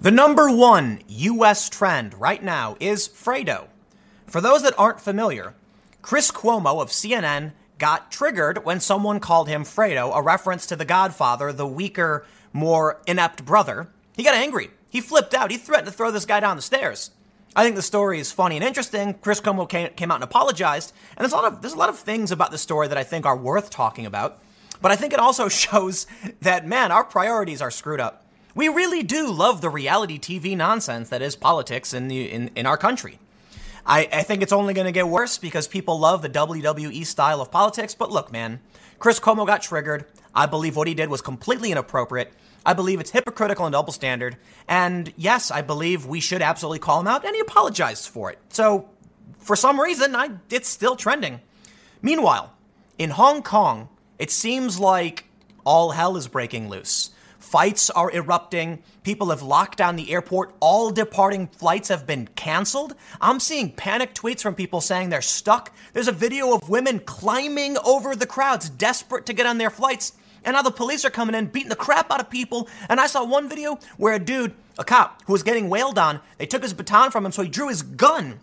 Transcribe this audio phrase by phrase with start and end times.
[0.00, 3.66] The number one US trend right now is Fredo.
[4.28, 5.54] For those that aren't familiar,
[6.02, 10.84] Chris Cuomo of CNN got triggered when someone called him Fredo, a reference to the
[10.84, 13.88] Godfather, the weaker, more inept brother.
[14.14, 14.70] He got angry.
[14.88, 15.50] He flipped out.
[15.50, 17.10] He threatened to throw this guy down the stairs.
[17.56, 19.14] I think the story is funny and interesting.
[19.14, 21.98] Chris Cuomo came, out and apologized, and there's a lot of there's a lot of
[21.98, 24.40] things about the story that I think are worth talking about.
[24.80, 26.06] But I think it also shows
[26.40, 28.26] that man, our priorities are screwed up.
[28.54, 32.66] We really do love the reality TV nonsense that is politics in, the, in, in
[32.66, 33.18] our country.
[33.86, 37.40] I, I think it's only going to get worse because people love the WWE style
[37.40, 37.94] of politics.
[37.94, 38.60] But look, man,
[38.98, 40.06] Chris Cuomo got triggered.
[40.34, 42.32] I believe what he did was completely inappropriate.
[42.66, 44.36] I believe it's hypocritical and double standard.
[44.68, 48.38] And yes, I believe we should absolutely call him out, and he apologized for it.
[48.50, 48.90] So,
[49.38, 51.40] for some reason, I, it's still trending.
[52.02, 52.52] Meanwhile,
[52.98, 55.24] in Hong Kong, it seems like
[55.64, 57.10] all hell is breaking loose.
[57.48, 58.82] Fights are erupting.
[59.04, 60.54] People have locked down the airport.
[60.60, 62.94] All departing flights have been canceled.
[63.22, 65.74] I'm seeing panic tweets from people saying they're stuck.
[65.94, 70.12] There's a video of women climbing over the crowds, desperate to get on their flights.
[70.44, 72.68] And now the police are coming in, beating the crap out of people.
[72.86, 76.20] And I saw one video where a dude, a cop, who was getting wailed on,
[76.36, 78.40] they took his baton from him, so he drew his gun.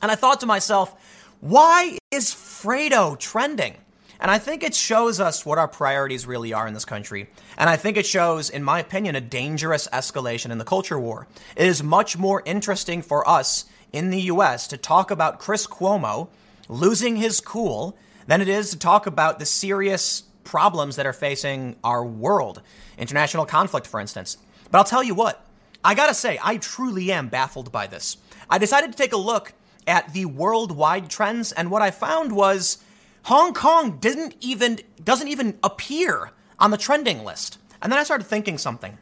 [0.00, 0.96] And I thought to myself,
[1.40, 3.74] why is Fredo trending?
[4.20, 7.28] And I think it shows us what our priorities really are in this country.
[7.56, 11.26] And I think it shows, in my opinion, a dangerous escalation in the culture war.
[11.56, 16.28] It is much more interesting for us in the US to talk about Chris Cuomo
[16.68, 21.76] losing his cool than it is to talk about the serious problems that are facing
[21.82, 22.60] our world.
[22.98, 24.36] International conflict, for instance.
[24.70, 25.44] But I'll tell you what,
[25.82, 28.18] I gotta say, I truly am baffled by this.
[28.48, 29.54] I decided to take a look
[29.86, 32.78] at the worldwide trends, and what I found was
[33.24, 37.58] Hong Kong didn't even doesn't even appear on the trending list.
[37.82, 38.98] And then I started thinking something.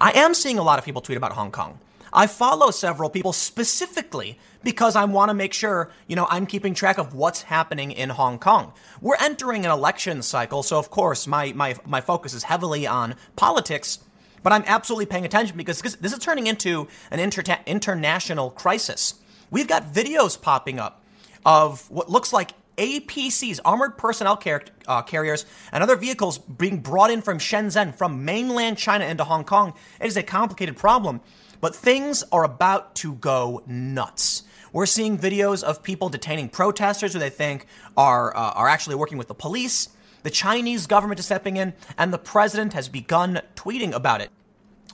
[0.00, 1.80] I am seeing a lot of people tweet about Hong Kong.
[2.12, 6.72] I follow several people specifically because I want to make sure, you know, I'm keeping
[6.72, 8.72] track of what's happening in Hong Kong.
[9.00, 13.16] We're entering an election cycle, so of course my my my focus is heavily on
[13.34, 13.98] politics,
[14.42, 19.14] but I'm absolutely paying attention because this is turning into an inter- international crisis.
[19.50, 21.02] We've got videos popping up
[21.44, 27.10] of what looks like APCs, armored personnel car- uh, carriers, and other vehicles being brought
[27.10, 29.74] in from Shenzhen, from mainland China into Hong Kong.
[30.00, 31.20] It is a complicated problem,
[31.60, 34.42] but things are about to go nuts.
[34.72, 37.66] We're seeing videos of people detaining protesters who they think
[37.96, 39.88] are, uh, are actually working with the police.
[40.22, 44.30] The Chinese government is stepping in, and the president has begun tweeting about it.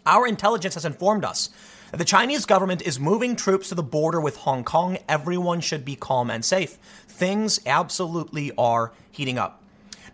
[0.04, 1.50] Our intelligence has informed us
[1.90, 4.98] that the Chinese government is moving troops to the border with Hong Kong.
[5.08, 6.72] Everyone should be calm and safe.
[7.06, 9.62] Things absolutely are heating up.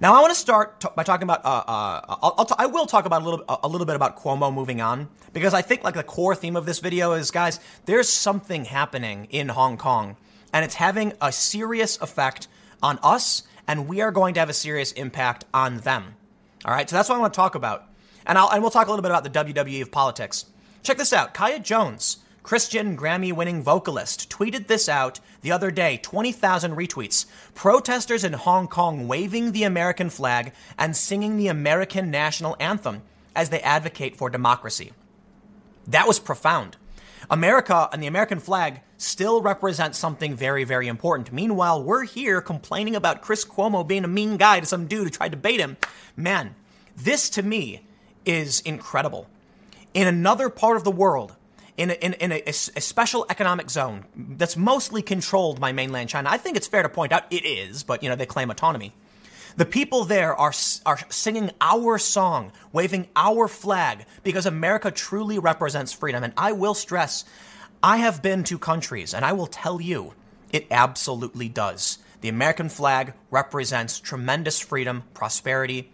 [0.00, 1.44] Now, I want to start t- by talking about.
[1.44, 4.16] Uh, uh, I'll, I'll t- I will talk about a little, a little bit about
[4.16, 7.58] Cuomo moving on because I think like the core theme of this video is, guys,
[7.86, 10.16] there's something happening in Hong Kong,
[10.52, 12.46] and it's having a serious effect
[12.80, 16.14] on us, and we are going to have a serious impact on them.
[16.64, 17.87] All right, so that's what I want to talk about,
[18.28, 20.44] and I'll and we'll talk a little bit about the WWE of politics.
[20.82, 22.18] Check this out, Kaya Jones.
[22.42, 27.26] Christian Grammy winning vocalist, tweeted this out the other day 20,000 retweets.
[27.54, 33.02] Protesters in Hong Kong waving the American flag and singing the American national anthem
[33.36, 34.92] as they advocate for democracy.
[35.86, 36.78] That was profound.
[37.30, 41.32] America and the American flag still represent something very, very important.
[41.32, 45.10] Meanwhile, we're here complaining about Chris Cuomo being a mean guy to some dude who
[45.10, 45.76] tried to bait him.
[46.16, 46.54] Man,
[46.96, 47.82] this to me
[48.28, 49.26] is incredible.
[49.94, 51.34] In another part of the world,
[51.78, 56.28] in a, in, in a, a, special economic zone that's mostly controlled by mainland China.
[56.28, 58.92] I think it's fair to point out it is, but you know they claim autonomy.
[59.56, 60.52] The people there are
[60.84, 66.24] are singing our song, waving our flag because America truly represents freedom.
[66.24, 67.24] And I will stress,
[67.82, 70.14] I have been to countries, and I will tell you,
[70.52, 71.98] it absolutely does.
[72.20, 75.92] The American flag represents tremendous freedom, prosperity.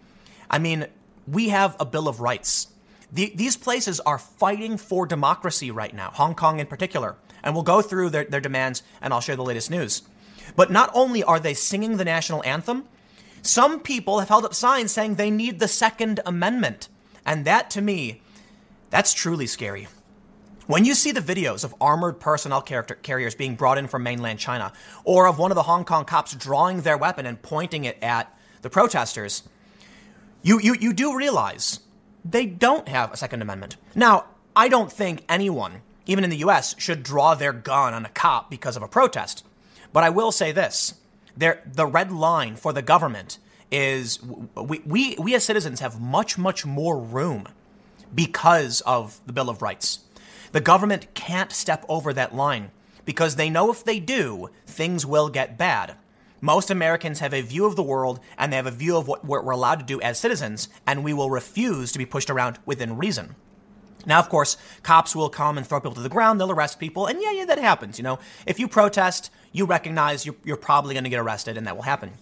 [0.51, 0.87] I mean,
[1.27, 2.69] we have a Bill of Rights
[3.15, 7.17] the, these places are fighting for democracy right now, Hong Kong in particular.
[7.45, 10.03] And we'll go through their, their demands and I'll share the latest news.
[10.57, 12.85] But not only are they singing the national anthem,
[13.41, 16.89] some people have held up signs saying they need the Second Amendment.
[17.25, 18.21] And that to me,
[18.91, 19.87] that's truly scary.
[20.67, 24.73] When you see the videos of armored personnel carriers being brought in from mainland China,
[25.05, 28.37] or of one of the Hong Kong cops drawing their weapon and pointing it at
[28.63, 29.43] the protesters,
[30.45, 31.81] you, you, you do realize
[32.25, 33.77] they don't have a Second Amendment.
[33.95, 38.11] Now, I don't think anyone, even in the US, should draw their gun on a
[38.11, 39.45] cop because of a protest.
[39.93, 40.95] But I will say this
[41.37, 43.39] there, the red line for the government
[43.71, 47.49] is we, we, we as citizens have much, much more room
[48.15, 50.01] because of the Bill of Rights.
[50.53, 52.71] The government can't step over that line
[53.05, 55.97] because they know if they do, things will get bad.
[56.45, 59.25] Most Americans have a view of the world and they have a view of what
[59.25, 62.99] we're allowed to do as citizens, and we will refuse to be pushed around within
[62.99, 63.35] reason.
[64.05, 67.07] Now, of course, cops will come and throw people to the ground, they'll arrest people,
[67.07, 67.99] and yeah, yeah, that happens.
[67.99, 71.67] You know, if you protest, you recognize you're, you're probably going to get arrested, and
[71.67, 72.13] that will happen.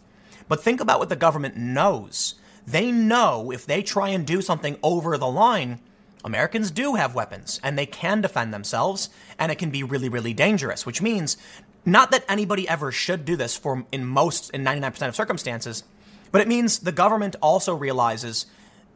[0.46, 2.36] But think about what the government knows.
[2.64, 5.80] They know if they try and do something over the line,
[6.24, 10.32] Americans do have weapons and they can defend themselves, and it can be really, really
[10.32, 11.36] dangerous, which means
[11.84, 15.84] not that anybody ever should do this for in most, in 99% of circumstances,
[16.30, 18.46] but it means the government also realizes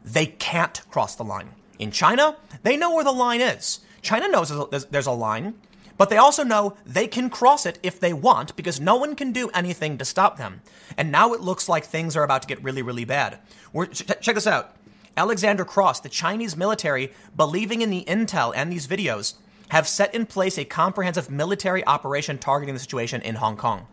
[0.03, 1.49] they can't cross the line.
[1.79, 3.81] In China, they know where the line is.
[4.01, 4.51] China knows
[4.89, 5.55] there's a line,
[5.97, 9.31] but they also know they can cross it if they want because no one can
[9.31, 10.61] do anything to stop them.
[10.95, 13.39] And now it looks like things are about to get really, really bad.
[13.73, 14.75] We're, check this out.
[15.17, 19.33] Alexander Cross, the Chinese military, believing in the intel and these videos,
[19.69, 23.87] have set in place a comprehensive military operation targeting the situation in Hong Kong.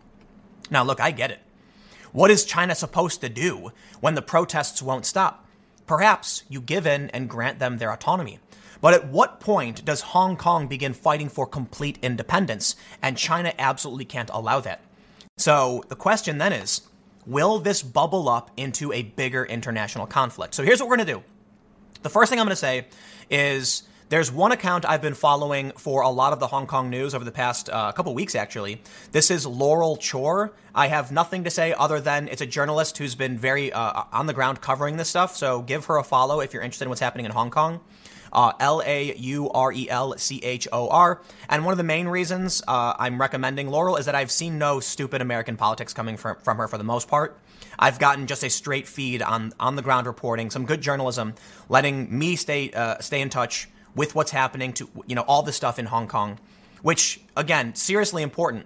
[0.69, 1.39] Now, look, I get it.
[2.11, 5.45] What is China supposed to do when the protests won't stop?
[5.85, 8.39] Perhaps you give in and grant them their autonomy.
[8.81, 12.75] But at what point does Hong Kong begin fighting for complete independence?
[13.01, 14.81] And China absolutely can't allow that.
[15.37, 16.81] So the question then is
[17.25, 20.53] will this bubble up into a bigger international conflict?
[20.53, 21.23] So here's what we're going to do.
[22.03, 22.87] The first thing I'm going to say
[23.29, 27.15] is there's one account I've been following for a lot of the Hong Kong news
[27.15, 28.81] over the past uh, couple weeks, actually.
[29.11, 30.53] This is Laurel Chor.
[30.75, 34.27] I have nothing to say other than it's a journalist who's been very uh, on
[34.27, 35.35] the ground covering this stuff.
[35.35, 37.81] So give her a follow if you're interested in what's happening in Hong Kong.
[38.31, 41.21] Uh, L A U R E L C H O R.
[41.49, 44.81] And one of the main reasons uh, I'm recommending Laurel is that I've seen no
[44.81, 47.39] stupid American politics coming from, from her for the most part.
[47.79, 51.33] I've gotten just a straight feed on on the ground reporting, some good journalism,
[51.69, 55.53] letting me stay uh, stay in touch with what's happening to, you know, all the
[55.53, 56.39] stuff in Hong Kong,
[56.81, 58.65] which, again, seriously important.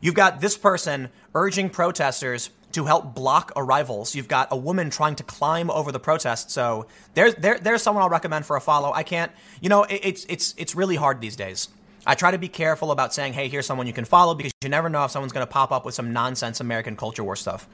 [0.00, 4.14] You've got this person urging protesters to help block arrivals.
[4.14, 6.50] You've got a woman trying to climb over the protest.
[6.50, 8.92] So there's there, there's someone I'll recommend for a follow.
[8.92, 11.68] I can't, you know, it, it's it's it's really hard these days.
[12.06, 14.68] I try to be careful about saying, hey, here's someone you can follow because you
[14.68, 17.66] never know if someone's going to pop up with some nonsense American culture war stuff.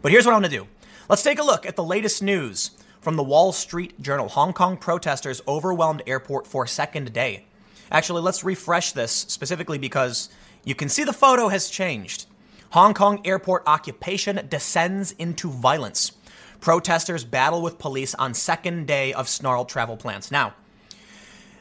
[0.00, 0.66] But here's what I'm going to do.
[1.08, 2.70] Let's take a look at the latest news
[3.04, 7.44] from the Wall Street Journal Hong Kong protesters overwhelmed airport for second day.
[7.90, 10.30] Actually, let's refresh this specifically because
[10.64, 12.24] you can see the photo has changed.
[12.70, 16.12] Hong Kong airport occupation descends into violence.
[16.62, 20.32] Protesters battle with police on second day of snarled travel plans.
[20.32, 20.54] Now,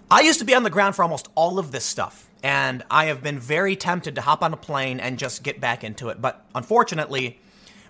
[0.10, 3.06] I used to be on the ground for almost all of this stuff, and I
[3.06, 6.22] have been very tempted to hop on a plane and just get back into it.
[6.22, 7.42] But unfortunately,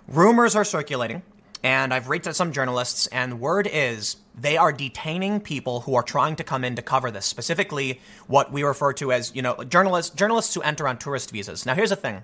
[0.08, 1.22] rumors are circulating
[1.64, 6.04] and I've reached out some journalists, and word is they are detaining people who are
[6.04, 9.56] trying to come in to cover this, specifically what we refer to as, you know,
[9.64, 11.66] journalists journalists who enter on tourist visas.
[11.66, 12.24] Now here's the thing.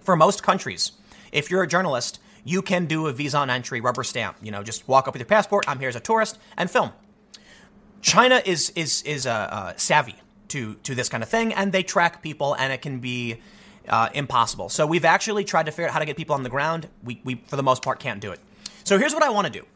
[0.00, 0.92] For most countries,
[1.30, 4.36] if you're a journalist, you can do a visa on entry rubber stamp.
[4.42, 5.64] You know, just walk up with your passport.
[5.68, 6.92] I'm here as a tourist and film.
[8.00, 10.16] China is is is uh, uh, savvy
[10.48, 13.40] to to this kind of thing, and they track people, and it can be
[13.88, 14.68] uh, impossible.
[14.68, 16.88] So we've actually tried to figure out how to get people on the ground.
[17.02, 18.40] We we for the most part can't do it.
[18.84, 19.66] So here's what I want to do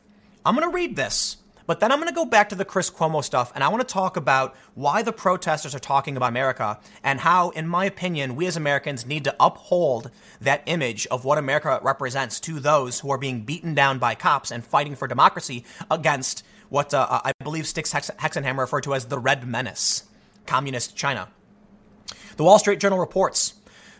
[0.45, 2.91] I'm going to read this, but then I'm going to go back to the Chris
[2.91, 6.79] Cuomo stuff and I want to talk about why the protesters are talking about America
[7.03, 10.11] and how, in my opinion, we as Americans need to uphold
[10.43, 14.51] that image of what America represents to those who are being beaten down by cops
[14.51, 19.19] and fighting for democracy against what uh, I believe Styx Hexenhammer referred to as the
[19.19, 20.05] Red Menace,
[20.45, 21.29] Communist China.
[22.37, 23.55] The Wall Street Journal reports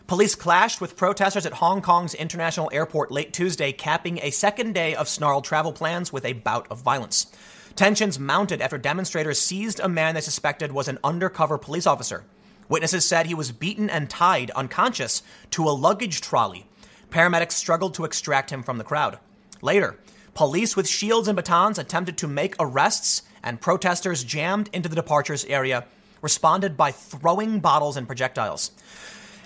[0.09, 4.95] Police clashed with protesters at Hong Kong's international airport late Tuesday, capping a second day
[4.95, 7.27] of snarled travel plans with a bout of violence.
[7.75, 12.25] Tensions mounted after demonstrators seized a man they suspected was an undercover police officer.
[12.67, 16.65] Witnesses said he was beaten and tied unconscious to a luggage trolley.
[17.11, 19.19] Paramedics struggled to extract him from the crowd.
[19.61, 19.99] Later,
[20.33, 25.45] police with shields and batons attempted to make arrests, and protesters jammed into the departures
[25.45, 25.85] area
[26.23, 28.71] responded by throwing bottles and projectiles.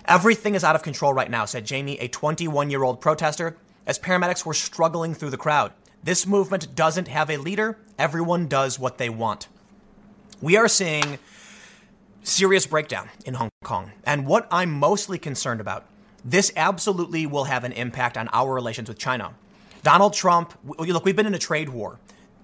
[0.05, 3.99] Everything is out of control right now, said Jamie, a 21 year old protester, as
[3.99, 5.71] paramedics were struggling through the crowd.
[6.03, 9.47] This movement doesn't have a leader, everyone does what they want.
[10.41, 11.19] We are seeing
[12.23, 13.91] serious breakdown in Hong Kong.
[14.05, 15.85] And what I'm mostly concerned about,
[16.25, 19.33] this absolutely will have an impact on our relations with China.
[19.83, 21.99] Donald Trump, look, we've been in a trade war.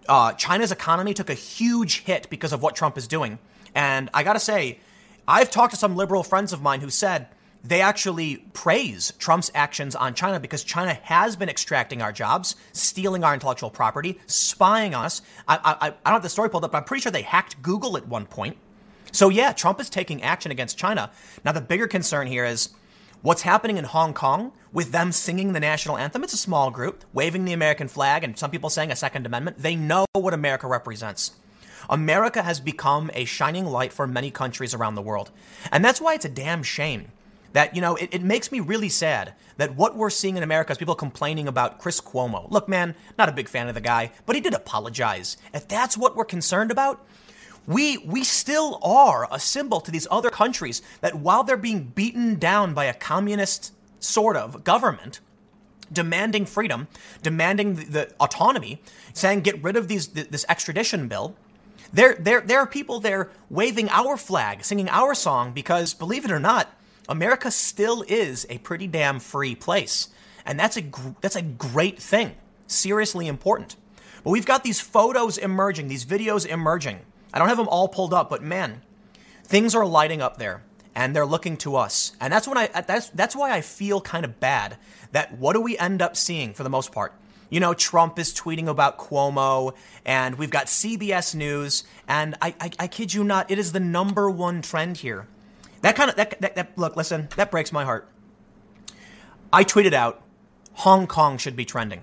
[0.08, 3.40] Uh, China's economy took a huge hit because of what Trump is doing.
[3.76, 4.80] And I gotta say,
[5.28, 7.28] I've talked to some liberal friends of mine who said,
[7.64, 13.24] they actually praise Trump's actions on China because China has been extracting our jobs, stealing
[13.24, 15.22] our intellectual property, spying on us.
[15.48, 17.62] I, I, I don't have the story pulled up, but I'm pretty sure they hacked
[17.62, 18.58] Google at one point.
[19.12, 21.12] So, yeah, Trump is taking action against China.
[21.44, 22.70] Now, the bigger concern here is
[23.22, 26.24] what's happening in Hong Kong with them singing the national anthem.
[26.24, 29.58] It's a small group, waving the American flag, and some people saying a Second Amendment.
[29.58, 31.34] They know what America represents.
[31.90, 35.32] America has become a shining light for many countries around the world.
[35.72, 37.12] And that's why it's a damn shame
[37.54, 40.72] that, you know, it, it, makes me really sad that what we're seeing in America
[40.72, 42.50] is people complaining about Chris Cuomo.
[42.52, 45.38] Look, man, not a big fan of the guy, but he did apologize.
[45.54, 47.06] If that's what we're concerned about,
[47.68, 52.36] we, we still are a symbol to these other countries that while they're being beaten
[52.40, 55.20] down by a communist sort of government,
[55.92, 56.88] demanding freedom,
[57.22, 58.82] demanding the, the autonomy,
[59.14, 61.36] saying get rid of these, this extradition bill,
[61.92, 66.32] there, there, there are people there waving our flag, singing our song, because believe it
[66.32, 66.74] or not,
[67.10, 70.10] America still is a pretty damn free place.
[70.46, 70.84] And that's a,
[71.22, 72.36] that's a great thing,
[72.68, 73.76] seriously important.
[74.24, 77.00] But we've got these photos emerging, these videos emerging.
[77.34, 78.82] I don't have them all pulled up, but man,
[79.44, 80.64] things are lighting up there
[80.96, 82.14] and they're looking to us.
[82.22, 84.78] And that's when I uh, that's that's why I feel kind of bad
[85.12, 87.14] that what do we end up seeing for the most part?
[87.50, 89.74] You know, Trump is tweeting about Cuomo,
[90.06, 93.80] and we've got CBS News, and I, I, I kid you not, it is the
[93.80, 95.26] number one trend here.
[95.82, 98.10] That kind of that, that, that look, listen, that breaks my heart.
[99.52, 100.22] I tweeted out,
[100.74, 102.02] Hong Kong should be trending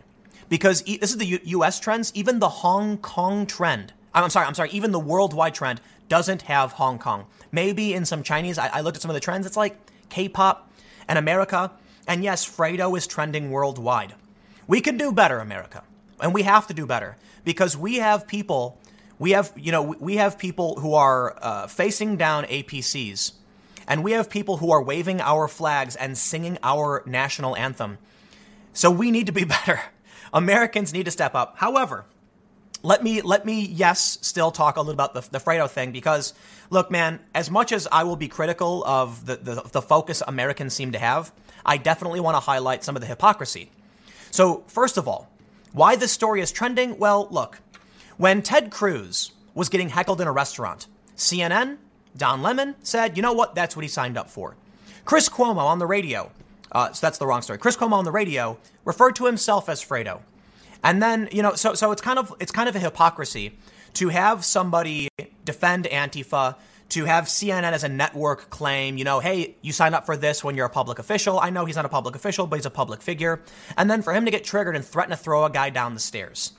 [0.49, 1.79] because e- this is the U- U.S.
[1.79, 2.11] trends.
[2.15, 6.73] Even the Hong Kong trend, I'm sorry, I'm sorry, even the worldwide trend doesn't have
[6.73, 7.27] Hong Kong.
[7.53, 9.47] Maybe in some Chinese, I, I looked at some of the trends.
[9.47, 9.77] It's like
[10.09, 10.71] K-pop
[11.09, 11.73] and America,
[12.07, 14.15] and yes, Fredo is trending worldwide.
[14.67, 15.85] We can do better, America.
[16.21, 18.81] And we have to do better because we have people,
[19.19, 23.33] we have, you know, we have people who are uh, facing down APCs
[23.87, 27.99] and we have people who are waving our flags and singing our national anthem.
[28.73, 29.81] So we need to be better.
[30.33, 31.57] Americans need to step up.
[31.59, 32.05] However,
[32.83, 36.35] let me let me yes still talk a little about the, the Fredo thing because
[36.71, 40.75] look man as much as I will be critical of the, the, the focus Americans
[40.75, 41.33] seem to have
[41.65, 43.71] I definitely want to highlight some of the hypocrisy
[44.37, 45.31] so, first of all,
[45.73, 46.99] why this story is trending?
[46.99, 47.61] Well, look,
[48.19, 51.79] when Ted Cruz was getting heckled in a restaurant, CNN,
[52.17, 54.57] Don Lemon said, you know what, that's what he signed up for.
[55.05, 56.31] Chris Cuomo on the radio,
[56.73, 57.59] uh, so that's the wrong story.
[57.59, 60.21] Chris Cuomo on the radio referred to himself as Fredo.
[60.83, 63.59] And then, you know, so, so it's kind of, it's kind of a hypocrisy
[63.95, 65.09] to have somebody
[65.45, 66.57] defend Antifa,
[66.91, 70.45] to have CNN as a network claim, you know, hey, you sign up for this
[70.45, 71.41] when you're a public official.
[71.41, 73.43] I know he's not a public official, but he's a public figure.
[73.77, 76.01] And then for him to get triggered and threaten to throw a guy down the
[76.01, 76.53] stairs.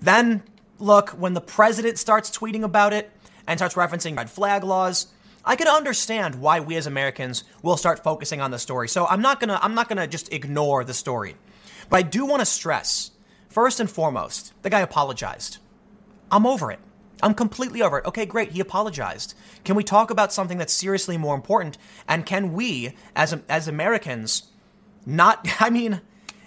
[0.00, 0.42] Then,
[0.78, 3.10] look, when the president starts tweeting about it
[3.46, 5.06] and starts referencing red flag laws,
[5.44, 8.88] I can understand why we as Americans will start focusing on the story.
[8.88, 11.36] So I'm not gonna I'm not gonna just ignore the story.
[11.88, 13.12] But I do want to stress,
[13.48, 15.58] first and foremost, the guy apologized.
[16.32, 16.80] I'm over it.
[17.22, 18.06] I'm completely over it.
[18.06, 18.52] Okay, great.
[18.52, 19.34] He apologized.
[19.64, 21.78] Can we talk about something that's seriously more important?
[22.08, 24.50] And can we, as as Americans,
[25.06, 25.46] not?
[25.60, 26.00] I mean,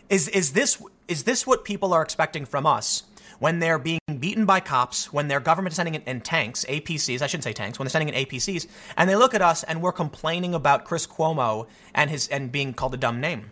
[0.10, 3.04] is is this is this what people are expecting from us
[3.40, 7.22] when they're being beaten by cops, when their government is sending in, in tanks, APCs?
[7.22, 7.80] I shouldn't say tanks.
[7.80, 8.68] When they're sending in APCs,
[8.98, 12.74] and they look at us and we're complaining about Chris Cuomo and his and being
[12.74, 13.52] called a dumb name.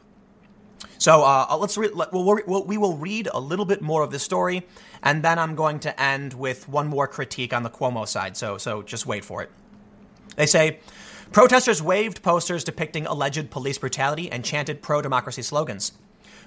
[1.00, 4.12] So uh, let's re- let, we'll, we'll, we will read a little bit more of
[4.12, 4.65] the story,
[5.03, 8.36] and then I'm going to end with one more critique on the Cuomo side.
[8.38, 9.51] So so just wait for it.
[10.36, 10.79] They say.
[11.29, 15.91] Protesters waved posters depicting alleged police brutality and chanted pro democracy slogans.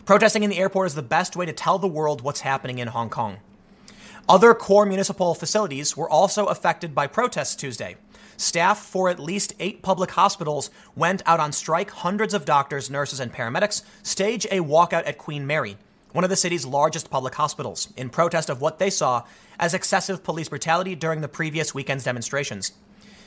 [0.05, 2.89] Protesting in the airport is the best way to tell the world what's happening in
[2.89, 3.39] Hong Kong.
[4.29, 7.97] Other core municipal facilities were also affected by protests Tuesday.
[8.37, 11.91] Staff for at least eight public hospitals went out on strike.
[11.91, 15.77] Hundreds of doctors, nurses, and paramedics stage a walkout at Queen Mary,
[16.13, 19.25] one of the city's largest public hospitals, in protest of what they saw
[19.59, 22.73] as excessive police brutality during the previous weekend's demonstrations.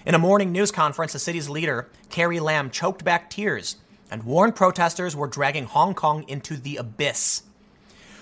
[0.05, 3.77] In a morning news conference, the city's leader, Carrie Lam, choked back tears
[4.13, 7.41] and warned protesters were dragging Hong Kong into the abyss.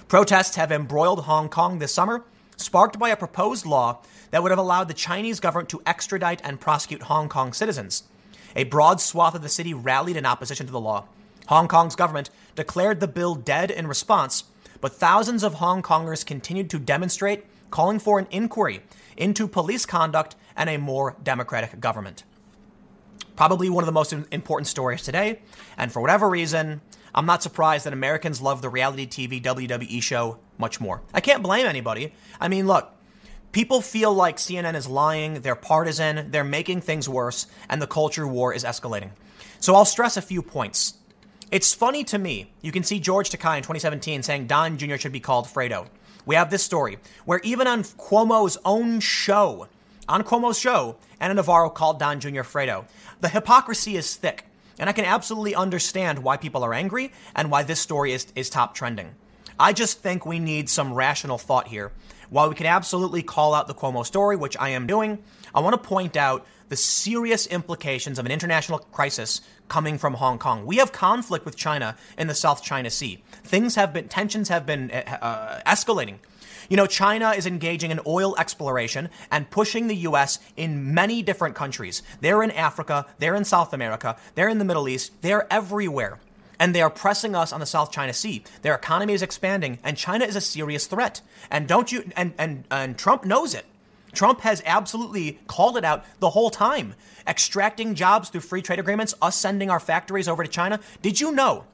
[0.07, 2.23] Protests have embroiled Hong Kong this summer,
[2.55, 6.61] sparked by a proposed law that would have allowed the Chinese government to extradite and
[6.61, 8.03] prosecute Hong Kong citizens.
[8.55, 11.07] A broad swath of the city rallied in opposition to the law.
[11.47, 14.45] Hong Kong's government declared the bill dead in response,
[14.79, 18.79] but thousands of Hong Kongers continued to demonstrate, calling for an inquiry
[19.17, 22.23] into police conduct and a more democratic government.
[23.35, 25.39] Probably one of the most important stories today,
[25.77, 26.81] and for whatever reason,
[27.15, 31.01] I'm not surprised that Americans love the reality TV WWE show much more.
[31.13, 32.13] I can't blame anybody.
[32.39, 32.93] I mean, look,
[33.51, 38.25] People feel like CNN is lying, they're partisan, they're making things worse, and the culture
[38.25, 39.09] war is escalating.
[39.59, 40.93] So I'll stress a few points.
[41.51, 42.53] It's funny to me.
[42.61, 44.95] You can see George Takei in 2017 saying Don Jr.
[44.95, 45.87] should be called Fredo.
[46.25, 49.67] We have this story where even on Cuomo's own show,
[50.07, 52.43] on Cuomo's show, Ana Navarro called Don Jr.
[52.43, 52.85] Fredo.
[53.21, 54.45] The hypocrisy is thick,
[54.79, 58.49] and I can absolutely understand why people are angry and why this story is, is
[58.49, 59.13] top trending.
[59.59, 61.91] I just think we need some rational thought here.
[62.31, 65.19] While we can absolutely call out the Cuomo story, which I am doing,
[65.53, 70.39] I want to point out the serious implications of an international crisis coming from Hong
[70.39, 70.65] Kong.
[70.65, 73.21] We have conflict with China in the South China Sea.
[73.43, 76.15] Things have been, tensions have been uh, uh escalating.
[76.71, 80.39] You know, China is engaging in oil exploration and pushing the U.S.
[80.55, 82.01] in many different countries.
[82.21, 86.21] They're in Africa, they're in South America, they're in the Middle East, they're everywhere.
[86.61, 88.45] And they are pressing us on the South China Sea.
[88.61, 91.19] Their economy is expanding, and China is a serious threat.
[91.49, 93.65] And don't you and and, and Trump knows it.
[94.13, 96.93] Trump has absolutely called it out the whole time.
[97.27, 100.79] Extracting jobs through free trade agreements, us sending our factories over to China.
[101.01, 101.65] Did you know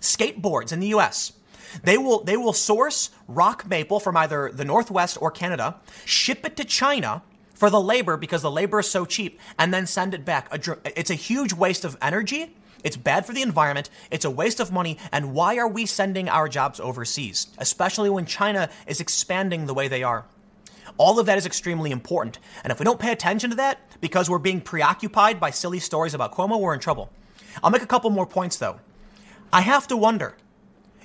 [0.00, 1.34] skateboards in the US?
[1.82, 6.56] They will they will source rock maple from either the Northwest or Canada, ship it
[6.56, 7.22] to China
[7.54, 10.48] for the labor because the labor is so cheap, and then send it back.
[10.96, 12.56] It's a huge waste of energy.
[12.82, 13.88] It's bad for the environment.
[14.10, 14.98] It's a waste of money.
[15.12, 19.86] And why are we sending our jobs overseas, especially when China is expanding the way
[19.86, 20.24] they are?
[20.98, 22.38] All of that is extremely important.
[22.64, 26.14] And if we don't pay attention to that because we're being preoccupied by silly stories
[26.14, 27.10] about Cuomo, we're in trouble.
[27.62, 28.80] I'll make a couple more points though.
[29.52, 30.34] I have to wonder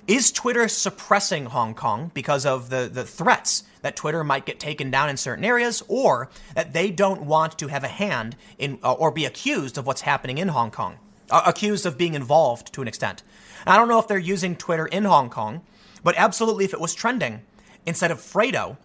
[0.08, 4.90] is Twitter suppressing Hong Kong because of the, the threats that Twitter might get taken
[4.90, 8.94] down in certain areas or that they don't want to have a hand in uh,
[8.94, 10.98] or be accused of what's happening in Hong Kong?
[11.30, 13.22] Uh, accused of being involved to an extent.
[13.66, 15.62] And I don't know if they're using Twitter in Hong Kong,
[16.04, 17.42] but absolutely if it was trending,
[17.86, 18.78] instead of Fredo,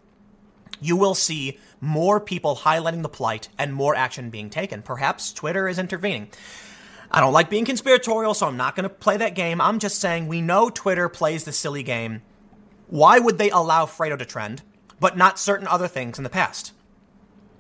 [0.81, 4.83] you will see more people highlighting the plight and more action being taken.
[4.83, 6.29] Perhaps Twitter is intervening.
[7.14, 9.61] I don't like being conspiratorial, so I'm not going to play that game.
[9.61, 12.23] I'm just saying we know Twitter plays the silly game.
[12.87, 14.62] Why would they allow Fredo to trend,
[14.99, 16.73] but not certain other things in the past?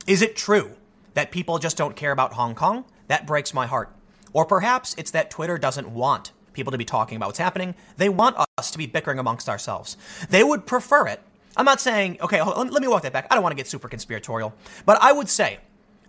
[0.06, 0.72] Is it true
[1.12, 2.86] that people just don't care about Hong Kong?
[3.08, 3.94] That breaks my heart.
[4.32, 7.74] Or perhaps it's that Twitter doesn't want people to be talking about what's happening.
[7.98, 9.98] They want us to be bickering amongst ourselves.
[10.30, 11.20] They would prefer it.
[11.58, 13.26] I'm not saying, okay, let me walk that back.
[13.30, 14.54] I don't want to get super conspiratorial,
[14.86, 15.58] but I would say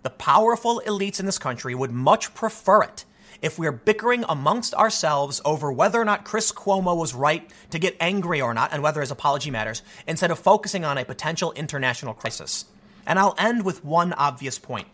[0.02, 3.04] the powerful elites in this country would much prefer it
[3.44, 7.94] if we're bickering amongst ourselves over whether or not Chris Cuomo was right to get
[8.00, 12.14] angry or not and whether his apology matters, instead of focusing on a potential international
[12.14, 12.64] crisis.
[13.06, 14.88] And I'll end with one obvious point.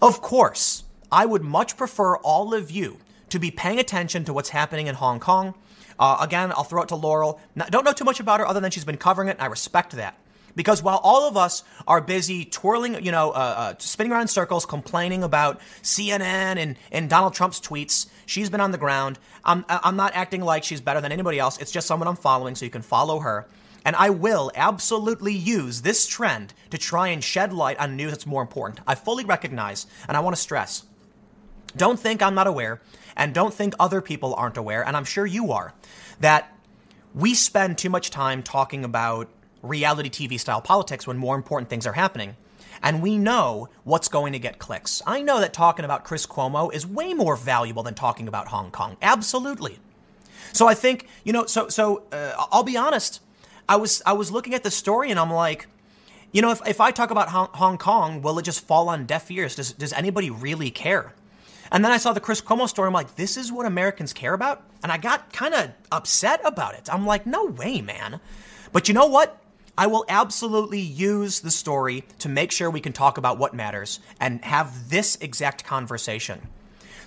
[0.00, 2.96] Of course, I would much prefer all of you
[3.28, 5.54] to be paying attention to what's happening in Hong Kong.
[5.98, 7.40] Uh, again, I'll throw it to Laurel.
[7.68, 9.92] don't know too much about her other than she's been covering it, and I respect
[9.92, 10.18] that.
[10.56, 14.28] Because while all of us are busy twirling, you know, uh, uh, spinning around in
[14.28, 19.18] circles, complaining about CNN and, and Donald Trump's tweets, she's been on the ground.
[19.44, 21.58] I'm, I'm not acting like she's better than anybody else.
[21.58, 23.46] It's just someone I'm following, so you can follow her.
[23.84, 28.26] And I will absolutely use this trend to try and shed light on news that's
[28.26, 28.80] more important.
[28.84, 30.82] I fully recognize, and I want to stress
[31.76, 32.80] don't think I'm not aware,
[33.16, 35.74] and don't think other people aren't aware, and I'm sure you are,
[36.20, 36.52] that
[37.14, 39.28] we spend too much time talking about
[39.66, 42.36] reality TV style politics when more important things are happening.
[42.82, 45.02] And we know what's going to get clicks.
[45.06, 48.70] I know that talking about Chris Cuomo is way more valuable than talking about Hong
[48.70, 48.96] Kong.
[49.00, 49.78] Absolutely.
[50.52, 53.20] So I think, you know, so so uh, I'll be honest.
[53.68, 55.66] I was I was looking at the story and I'm like,
[56.32, 59.06] you know, if, if I talk about Hong, Hong Kong, will it just fall on
[59.06, 59.54] deaf ears?
[59.54, 61.14] Does, does anybody really care?
[61.72, 62.86] And then I saw the Chris Cuomo story.
[62.86, 64.62] I'm like, this is what Americans care about?
[64.82, 66.88] And I got kind of upset about it.
[66.92, 68.20] I'm like, no way, man.
[68.72, 69.40] But you know what?
[69.78, 74.00] I will absolutely use the story to make sure we can talk about what matters
[74.18, 76.48] and have this exact conversation.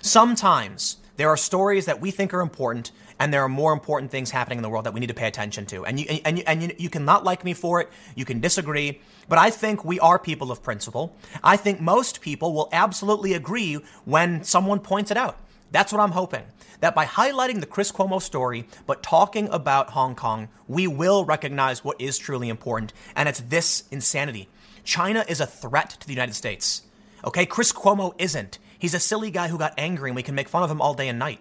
[0.02, 4.30] Sometimes there are stories that we think are important and there are more important things
[4.30, 5.84] happening in the world that we need to pay attention to.
[5.84, 8.40] And you, and you, and you, you can not like me for it, you can
[8.40, 11.14] disagree, but I think we are people of principle.
[11.44, 15.38] I think most people will absolutely agree when someone points it out.
[15.70, 16.44] That's what I'm hoping.
[16.80, 21.84] That by highlighting the Chris Cuomo story, but talking about Hong Kong, we will recognize
[21.84, 22.92] what is truly important.
[23.14, 24.48] And it's this insanity.
[24.84, 26.82] China is a threat to the United States.
[27.24, 28.58] Okay, Chris Cuomo isn't.
[28.78, 30.94] He's a silly guy who got angry and we can make fun of him all
[30.94, 31.40] day and night.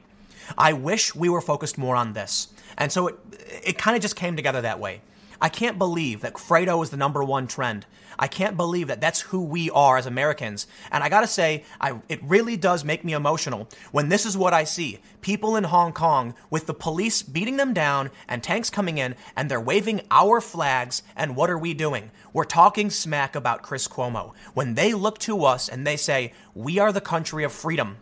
[0.57, 2.49] I wish we were focused more on this.
[2.77, 3.15] And so it,
[3.63, 5.01] it kind of just came together that way.
[5.41, 7.85] I can't believe that Fredo is the number one trend.
[8.17, 10.67] I can't believe that that's who we are as Americans.
[10.91, 14.53] And I gotta say, I, it really does make me emotional when this is what
[14.53, 14.99] I see.
[15.21, 19.49] People in Hong Kong with the police beating them down and tanks coming in and
[19.49, 21.01] they're waving our flags.
[21.15, 22.11] And what are we doing?
[22.33, 24.33] We're talking smack about Chris Cuomo.
[24.53, 27.97] When they look to us and they say, we are the country of freedom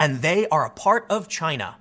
[0.00, 1.76] and they are a part of China,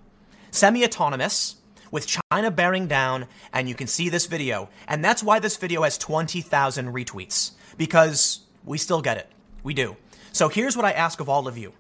[0.52, 1.56] semi autonomous
[1.92, 4.70] with China bearing down, and you can see this video.
[4.88, 9.30] And that's why this video has 20,000 retweets, because we still get it.
[9.64, 9.96] We do.
[10.32, 11.74] So here's what I ask of all of you.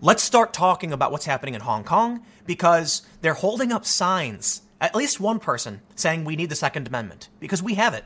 [0.00, 4.94] Let's start talking about what's happening in Hong Kong, because they're holding up signs, at
[4.94, 8.04] least one person, saying we need the Second Amendment, because we have it.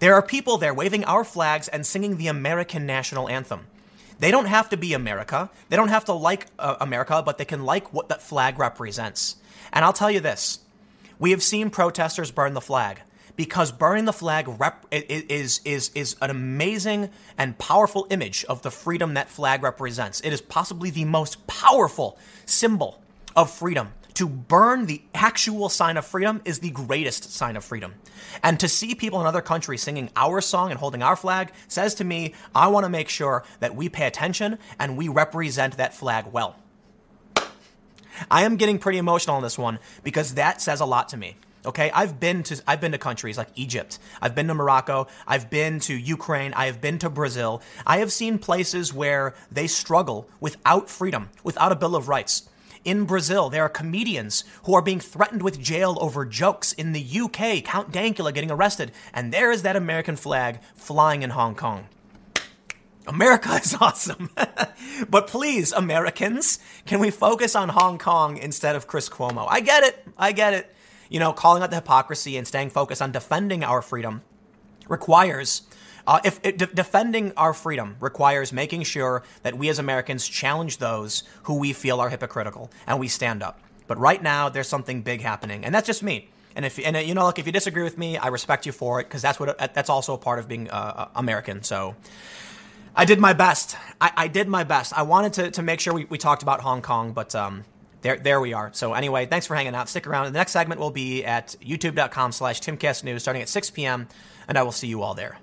[0.00, 3.68] There are people there waving our flags and singing the American national anthem.
[4.18, 5.48] They don't have to be America.
[5.68, 9.36] They don't have to like uh, America, but they can like what that flag represents.
[9.72, 10.60] And I'll tell you this
[11.18, 13.00] we have seen protesters burn the flag
[13.36, 18.70] because burning the flag rep- is, is, is an amazing and powerful image of the
[18.70, 20.20] freedom that flag represents.
[20.20, 23.00] It is possibly the most powerful symbol
[23.34, 23.92] of freedom.
[24.14, 27.94] To burn the actual sign of freedom is the greatest sign of freedom.
[28.42, 31.94] And to see people in other countries singing our song and holding our flag says
[31.94, 35.94] to me, I want to make sure that we pay attention and we represent that
[35.94, 36.56] flag well.
[38.30, 41.36] I am getting pretty emotional on this one because that says a lot to me.
[41.64, 44.00] Okay, I've been to I've been to countries like Egypt.
[44.20, 45.06] I've been to Morocco.
[45.28, 46.52] I've been to Ukraine.
[46.54, 47.62] I have been to Brazil.
[47.86, 52.48] I have seen places where they struggle without freedom, without a bill of rights.
[52.84, 56.72] In Brazil, there are comedians who are being threatened with jail over jokes.
[56.72, 61.30] In the UK, Count Dankula getting arrested, and there is that American flag flying in
[61.30, 61.86] Hong Kong.
[63.06, 64.30] America is awesome.
[65.08, 69.46] but please, Americans, can we focus on Hong Kong instead of Chris Cuomo?
[69.48, 70.06] I get it.
[70.16, 70.74] I get it.
[71.08, 74.22] You know, calling out the hypocrisy and staying focused on defending our freedom
[74.88, 75.62] requires.
[76.06, 80.78] Uh, if, if de- defending our freedom requires making sure that we as Americans challenge
[80.78, 83.60] those who we feel are hypocritical and we stand up.
[83.86, 86.28] But right now, there's something big happening, and that's just me.
[86.54, 89.00] And if and you know, look, if you disagree with me, I respect you for
[89.00, 91.62] it because that's what that's also a part of being uh, American.
[91.62, 91.94] So,
[92.94, 93.76] I did my best.
[94.00, 94.96] I, I, did my best.
[94.96, 97.64] I wanted to, to make sure we, we talked about Hong Kong, but um,
[98.02, 98.70] there there we are.
[98.74, 99.88] So anyway, thanks for hanging out.
[99.88, 100.26] Stick around.
[100.26, 104.08] The next segment will be at youtube.com slash timcastnews starting at 6 p.m.,
[104.46, 105.38] and I will see you all there.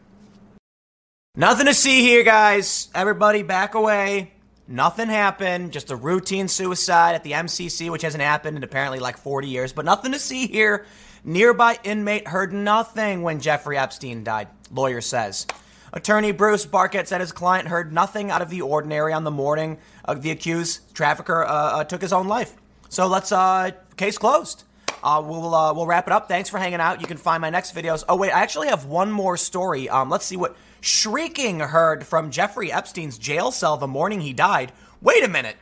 [1.35, 2.89] Nothing to see here, guys.
[2.93, 4.33] Everybody back away.
[4.67, 5.71] Nothing happened.
[5.71, 9.73] Just a routine suicide at the MCC, which hasn't happened in apparently like 40 years,
[9.73, 10.85] but nothing to see here.
[11.23, 15.47] Nearby inmate heard nothing when Jeffrey Epstein died, lawyer says.
[15.91, 19.77] Attorney Bruce Barket said his client heard nothing out of the ordinary on the morning
[20.05, 22.53] of the accused trafficker uh, uh, took his own life.
[22.89, 24.63] So let's uh, case closed.
[25.03, 26.27] Uh, we'll uh, we'll wrap it up.
[26.27, 27.01] Thanks for hanging out.
[27.01, 28.03] You can find my next videos.
[28.09, 29.87] Oh wait, I actually have one more story.
[29.89, 34.71] Um, let's see what shrieking heard from Jeffrey Epstein's jail cell the morning he died.
[35.01, 35.55] Wait a minute.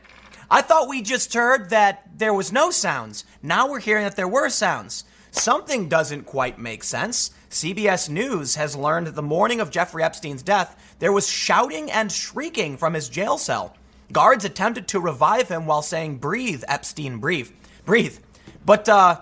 [0.50, 3.24] I thought we just heard that there was no sounds.
[3.42, 5.04] Now we're hearing that there were sounds.
[5.30, 7.30] Something doesn't quite make sense.
[7.50, 12.12] CBS News has learned that the morning of Jeffrey Epstein's death, there was shouting and
[12.12, 13.74] shrieking from his jail cell.
[14.12, 17.50] Guards attempted to revive him while saying, "Breathe, Epstein, breathe,
[17.84, 18.18] breathe."
[18.64, 19.20] But uh,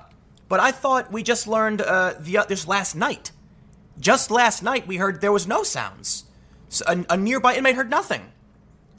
[0.49, 3.33] but I thought we just learned uh, the uh, this last night.
[3.99, 6.25] Just last night, we heard there was no sounds.
[6.69, 8.33] So a, a nearby inmate heard nothing.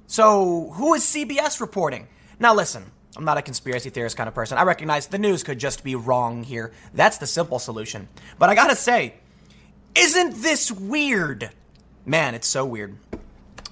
[0.07, 2.07] So who is CBS reporting?
[2.39, 4.59] Now listen, I'm not a conspiracy theorist kind of person.
[4.59, 6.71] I recognize the news could just be wrong here.
[6.93, 8.07] That's the simple solution.
[8.37, 9.15] But I gotta say,
[9.95, 11.49] isn't this weird?
[12.05, 12.95] Man, it's so weird.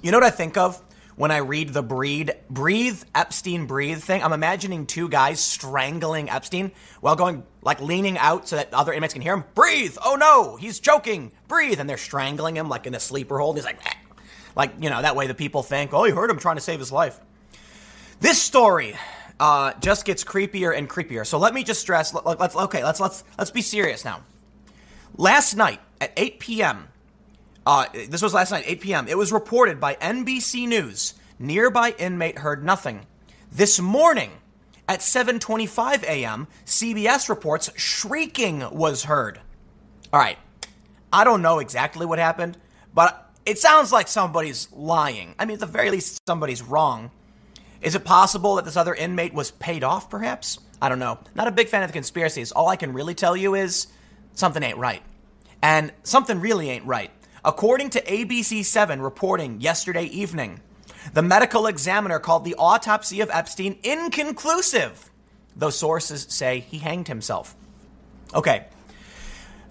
[0.02, 0.82] You know what I think of
[1.16, 4.24] when I read the breed, breathe, Epstein breathe thing?
[4.24, 9.14] I'm imagining two guys strangling Epstein while going, like leaning out so that other inmates
[9.14, 9.44] can hear him.
[9.54, 9.96] Breathe!
[10.04, 11.32] Oh no, he's choking!
[11.48, 11.80] Breathe!
[11.80, 13.58] And they're strangling him like in a sleeper hold.
[13.58, 13.94] He's like, eh.
[14.56, 16.80] like, you know, that way the people think, oh, he heard him trying to save
[16.80, 17.20] his life.
[18.20, 18.96] This story
[19.40, 21.26] uh, just gets creepier and creepier.
[21.26, 22.14] So let me just stress.
[22.14, 22.84] Let, us okay.
[22.84, 24.22] Let's let's let's be serious now.
[25.18, 26.88] Last night at 8 p.m.
[27.66, 29.08] Uh, this was last night 8 p.m.
[29.08, 31.16] It was reported by NBC News.
[31.40, 33.08] Nearby inmate heard nothing.
[33.52, 34.32] This morning
[34.88, 39.40] at 7:25 a.m., CBS reports shrieking was heard.
[40.14, 40.38] All right.
[41.12, 42.58] I don't know exactly what happened,
[42.94, 45.36] but it sounds like somebody's lying.
[45.40, 47.12] I mean, at the very least, somebody's wrong.
[47.82, 50.60] Is it possible that this other inmate was paid off, perhaps?
[50.82, 51.20] I don't know.
[51.36, 52.52] Not a big fan of the conspiracies.
[52.52, 53.88] All I can really tell you is
[54.34, 55.02] something ain't right.
[55.62, 57.12] And something really ain't right.
[57.44, 60.62] According to ABC7 reporting yesterday evening,
[61.14, 65.12] the medical examiner called the autopsy of Epstein inconclusive,
[65.56, 67.56] though sources say he hanged himself.
[68.34, 68.66] Okay.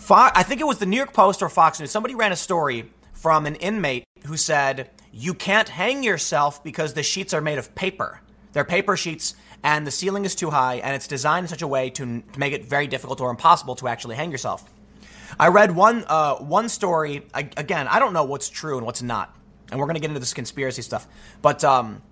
[0.09, 1.91] I think it was the New York Post or Fox News.
[1.91, 7.05] Somebody ran a story from an inmate who said, You can't hang yourself because the
[7.05, 8.21] sheets are made of paper.
[8.53, 11.69] They're paper sheets, and the ceiling is too high, and it's designed in such a
[11.69, 14.69] way to, to make it very difficult or impossible to actually hang yourself.
[15.39, 17.27] I read one uh, one story.
[17.33, 19.33] I, again, I don't know what's true and what's not,
[19.71, 21.07] and we're going to get into this conspiracy stuff.
[21.43, 22.03] But um,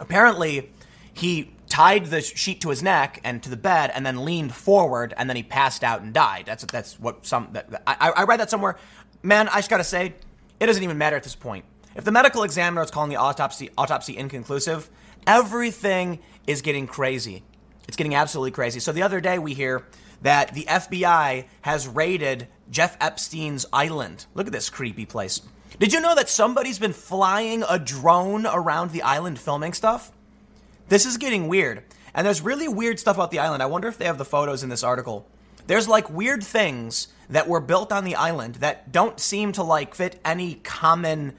[0.00, 0.72] apparently,
[1.14, 5.14] he tied the sheet to his neck and to the bed, and then leaned forward,
[5.16, 6.46] and then he passed out and died.
[6.46, 7.50] That's that's what some.
[7.52, 8.78] That, I, I read that somewhere.
[9.22, 10.14] Man, I just got to say,
[10.58, 11.64] it doesn't even matter at this point.
[11.94, 14.88] If the medical examiner is calling the autopsy autopsy inconclusive,
[15.26, 17.42] everything is getting crazy.
[17.86, 18.80] It's getting absolutely crazy.
[18.80, 19.86] So the other day we hear
[20.22, 24.26] that the FBI has raided Jeff Epstein's island.
[24.34, 25.42] Look at this creepy place.
[25.78, 30.12] Did you know that somebody's been flying a drone around the island filming stuff?
[30.88, 31.82] This is getting weird.
[32.14, 33.62] And there's really weird stuff about the island.
[33.62, 35.26] I wonder if they have the photos in this article.
[35.66, 39.94] There's like weird things that were built on the island that don't seem to like
[39.94, 41.34] fit any common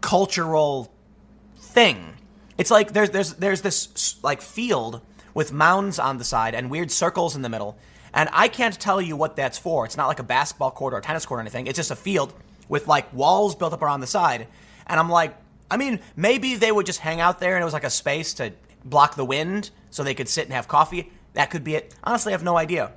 [0.00, 0.92] cultural
[1.56, 2.14] thing.
[2.56, 5.00] It's like there's there's there's this like field
[5.34, 7.78] with mounds on the side and weird circles in the middle.
[8.12, 9.84] And I can't tell you what that's for.
[9.84, 11.66] It's not like a basketball court or a tennis court or anything.
[11.66, 12.32] It's just a field
[12.68, 14.48] with like walls built up around the side.
[14.86, 15.36] And I'm like,
[15.70, 18.34] I mean, maybe they would just hang out there and it was like a space
[18.34, 18.52] to
[18.84, 21.12] block the wind so they could sit and have coffee.
[21.34, 21.94] That could be it.
[22.02, 22.92] Honestly, I have no idea.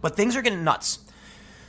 [0.00, 1.00] But things are getting nuts.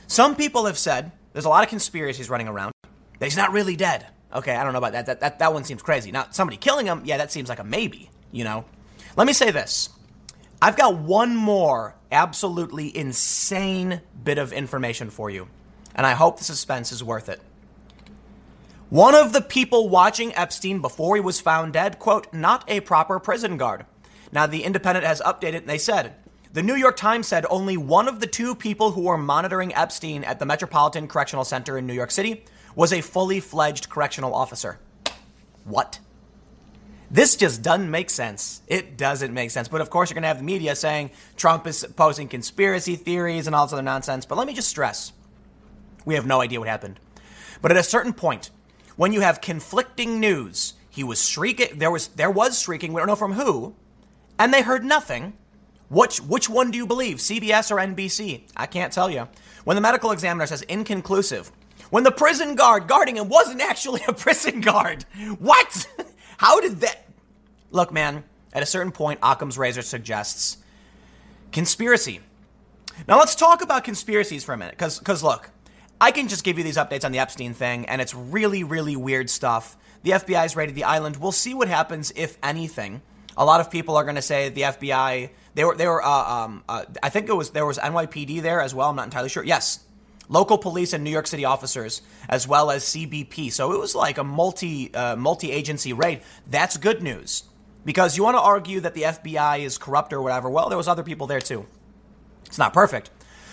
[0.06, 2.72] Some people have said there's a lot of conspiracies running around
[3.18, 4.06] that he's not really dead.
[4.32, 5.06] Okay, I don't know about that.
[5.06, 6.12] That, that, that one seems crazy.
[6.12, 8.64] Now, somebody killing him, yeah, that seems like a maybe, you know?
[9.16, 9.88] Let me say this
[10.62, 15.48] I've got one more absolutely insane bit of information for you,
[15.94, 17.40] and I hope the suspense is worth it.
[18.88, 23.20] One of the people watching Epstein before he was found dead, quote, not a proper
[23.20, 23.86] prison guard.
[24.32, 26.14] Now, the Independent has updated and they said,
[26.52, 30.24] the New York Times said only one of the two people who were monitoring Epstein
[30.24, 34.78] at the Metropolitan Correctional Center in New York City was a fully fledged correctional officer.
[35.64, 35.98] What?
[37.10, 38.62] This just doesn't make sense.
[38.68, 39.66] It doesn't make sense.
[39.68, 43.46] But of course, you're going to have the media saying Trump is posing conspiracy theories
[43.46, 44.24] and all this other nonsense.
[44.26, 45.12] But let me just stress
[46.04, 46.98] we have no idea what happened.
[47.62, 48.50] But at a certain point,
[48.96, 53.06] when you have conflicting news, he was shrieking, there was, there was shrieking, we don't
[53.06, 53.74] know from who,
[54.38, 55.34] and they heard nothing.
[55.88, 58.42] Which, which one do you believe, CBS or NBC?
[58.56, 59.28] I can't tell you.
[59.64, 61.50] When the medical examiner says inconclusive,
[61.90, 65.04] when the prison guard guarding him wasn't actually a prison guard.
[65.38, 65.88] What?
[66.38, 67.06] How did that?
[67.70, 70.58] Look, man, at a certain point, Occam's razor suggests
[71.52, 72.20] conspiracy.
[73.06, 75.50] Now let's talk about conspiracies for a minute, because because look,
[76.00, 78.96] I can just give you these updates on the Epstein thing, and it's really really
[78.96, 79.76] weird stuff.
[80.02, 81.16] The FBI's raided the island.
[81.16, 83.02] We'll see what happens if anything.
[83.36, 85.30] A lot of people are going to say the FBI.
[85.54, 86.02] They were they were.
[86.02, 88.90] Uh, um, uh, I think it was there was NYPD there as well.
[88.90, 89.44] I'm not entirely sure.
[89.44, 89.80] Yes,
[90.30, 93.52] local police and New York City officers, as well as CBP.
[93.52, 96.22] So it was like a multi uh, multi agency raid.
[96.46, 97.44] That's good news
[97.84, 100.48] because you want to argue that the FBI is corrupt or whatever.
[100.48, 101.66] Well, there was other people there too.
[102.46, 103.10] It's not perfect.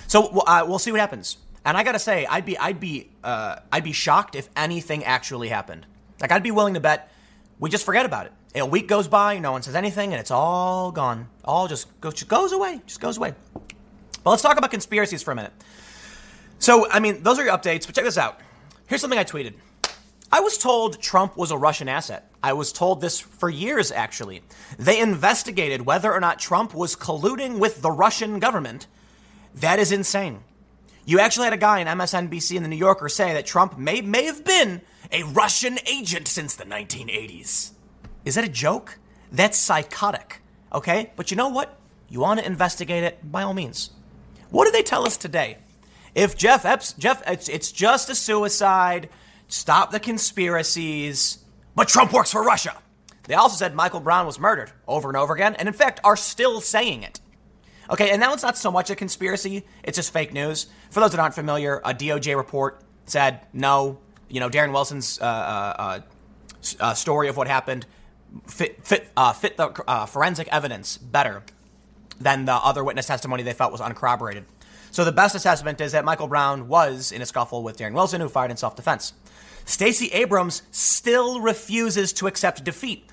[0.07, 1.37] So uh, we'll see what happens.
[1.65, 5.49] And I gotta say, I'd be I'd be uh, I'd be shocked if anything actually
[5.49, 5.85] happened.
[6.21, 7.11] Like I'd be willing to bet
[7.59, 8.31] we just forget about it.
[8.55, 11.27] A week goes by, no one says anything, and it's all gone.
[11.43, 12.81] All just goes, just goes away.
[12.85, 13.35] Just goes away.
[14.23, 15.53] But let's talk about conspiracies for a minute.
[16.59, 18.39] So, I mean, those are your updates, but check this out.
[18.87, 19.53] Here's something I tweeted.
[20.31, 22.29] I was told Trump was a Russian asset.
[22.43, 24.41] I was told this for years, actually.
[24.77, 28.87] They investigated whether or not Trump was colluding with the Russian government.
[29.55, 30.41] That is insane.
[31.05, 34.01] You actually had a guy in MSNBC and the New Yorker say that Trump may,
[34.01, 37.71] may have been a Russian agent since the 1980s.
[38.25, 38.99] Is that a joke?
[39.31, 40.41] That's psychotic,
[40.73, 41.11] okay?
[41.15, 41.79] But you know what?
[42.09, 43.91] You want to investigate it, by all means.
[44.49, 45.59] What do they tell us today?
[46.17, 49.09] If Jeff Epps, Jeff, it's, it's just a suicide.
[49.47, 51.37] Stop the conspiracies.
[51.75, 52.75] But Trump works for Russia.
[53.25, 56.15] They also said Michael Brown was murdered over and over again, and in fact are
[56.15, 57.19] still saying it.
[57.91, 60.65] Okay, and that one's not so much a conspiracy, it's just fake news.
[60.89, 65.23] For those that aren't familiar, a DOJ report said no, you know, Darren Wilson's uh,
[65.23, 65.99] uh,
[66.79, 67.85] uh, story of what happened
[68.47, 71.43] fit, fit, uh, fit the uh, forensic evidence better
[72.19, 74.45] than the other witness testimony they felt was uncorroborated.
[74.91, 78.21] So the best assessment is that Michael Brown was in a scuffle with Darren Wilson,
[78.21, 79.13] who fired in self defense.
[79.65, 83.09] Stacey Abrams still refuses to accept defeat.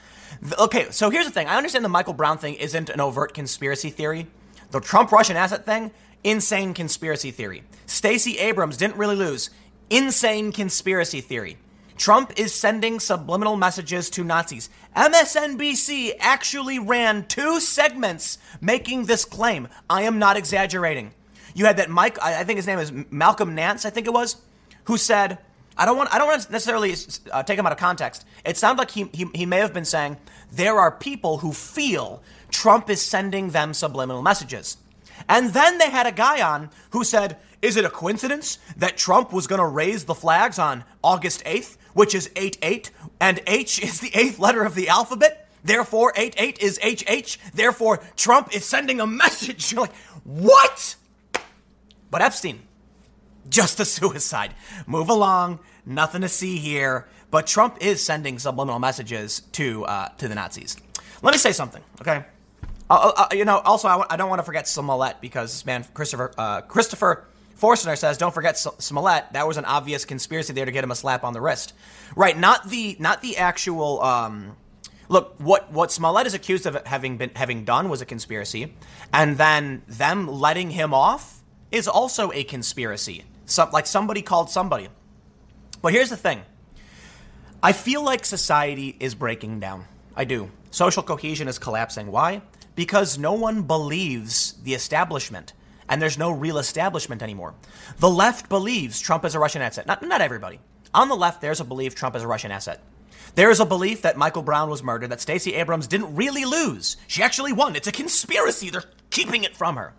[0.58, 1.48] Okay, so here's the thing.
[1.48, 4.26] I understand the Michael Brown thing isn't an overt conspiracy theory.
[4.70, 5.90] The Trump Russian asset thing,
[6.22, 7.62] insane conspiracy theory.
[7.86, 9.50] Stacey Abrams didn't really lose.
[9.90, 11.58] Insane conspiracy theory.
[11.96, 14.68] Trump is sending subliminal messages to Nazis.
[14.96, 19.68] MSNBC actually ran two segments making this claim.
[19.88, 21.12] I am not exaggerating.
[21.54, 24.36] You had that Mike, I think his name is Malcolm Nance, I think it was,
[24.84, 25.38] who said,
[25.76, 26.94] I don't want I don't want to necessarily
[27.32, 28.24] uh, take him out of context.
[28.44, 30.18] It sounded like he, he he may have been saying
[30.52, 34.76] there are people who feel Trump is sending them subliminal messages.
[35.28, 39.32] And then they had a guy on who said, "Is it a coincidence that Trump
[39.32, 42.90] was going to raise the flags on August 8th, which is 8 8,
[43.20, 45.48] and H is the eighth letter of the alphabet?
[45.64, 47.38] Therefore 8 8 is HH.
[47.52, 50.96] Therefore Trump is sending a message." You're like, "What?"
[52.14, 52.62] But Epstein
[53.48, 54.54] just a suicide.
[54.86, 55.58] Move along.
[55.84, 57.08] Nothing to see here.
[57.32, 60.76] But Trump is sending subliminal messages to uh, to the Nazis.
[61.22, 62.24] Let me say something, okay?
[62.88, 65.50] Uh, uh, uh you know, also I w- I don't want to forget Smollett because
[65.50, 69.32] this man Christopher uh, Christopher Forstner says, "Don't forget Smollett.
[69.32, 71.74] That was an obvious conspiracy there to get him a slap on the wrist."
[72.14, 72.38] Right?
[72.38, 74.00] Not the not the actual.
[74.02, 74.54] Um,
[75.08, 78.76] look, what what Smollett is accused of having been having done was a conspiracy,
[79.12, 81.33] and then them letting him off
[81.74, 83.24] is also a conspiracy.
[83.46, 84.88] Some, like somebody called somebody.
[85.82, 86.42] But here's the thing
[87.62, 89.86] I feel like society is breaking down.
[90.16, 90.50] I do.
[90.70, 92.10] Social cohesion is collapsing.
[92.10, 92.42] Why?
[92.76, 95.52] Because no one believes the establishment,
[95.88, 97.54] and there's no real establishment anymore.
[97.98, 99.86] The left believes Trump is a Russian asset.
[99.86, 100.60] Not, not everybody.
[100.94, 102.80] On the left, there's a belief Trump is a Russian asset.
[103.34, 106.96] There is a belief that Michael Brown was murdered, that Stacey Abrams didn't really lose.
[107.08, 107.74] She actually won.
[107.74, 108.70] It's a conspiracy.
[108.70, 109.92] They're keeping it from her.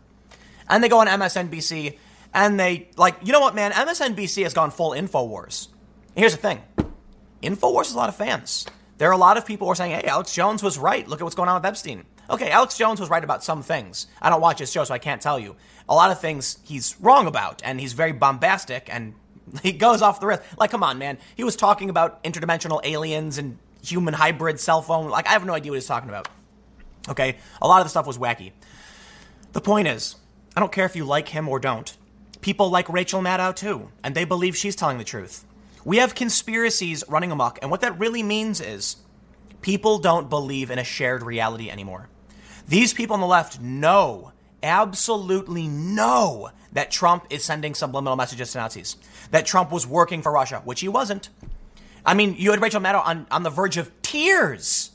[0.70, 1.98] And they go on MSNBC
[2.34, 3.72] and they like, you know what, man?
[3.72, 5.70] MSNBC has gone full Infowars.
[6.16, 6.62] Here's the thing:
[7.44, 8.66] Infowars has a lot of fans.
[8.98, 11.08] There are a lot of people who are saying, "Hey, Alex Jones was right.
[11.08, 14.08] Look at what's going on with Epstein." Okay, Alex Jones was right about some things.
[14.22, 15.56] I don't watch his show, so I can't tell you.
[15.88, 19.14] A lot of things he's wrong about, and he's very bombastic, and
[19.64, 20.56] he goes off the riff.
[20.58, 21.18] Like, come on, man.
[21.36, 25.10] He was talking about interdimensional aliens and human hybrid cell phone.
[25.10, 26.30] Like, I have no idea what he's talking about.
[27.08, 28.54] Okay, a lot of the stuff was wacky.
[29.52, 30.16] The point is,
[30.56, 31.96] I don't care if you like him or don't.
[32.42, 35.46] People like Rachel Maddow too, and they believe she's telling the truth.
[35.84, 38.98] We have conspiracies running amok, and what that really means is
[39.62, 42.10] people don't believe in a shared reality anymore.
[42.68, 44.32] These people on the left know,
[44.64, 48.98] absolutely know, that Trump is sending subliminal messages to Nazis,
[49.32, 51.30] that Trump was working for Russia, which he wasn't.
[52.06, 54.92] I mean, you had Rachel Maddow on, on the verge of tears.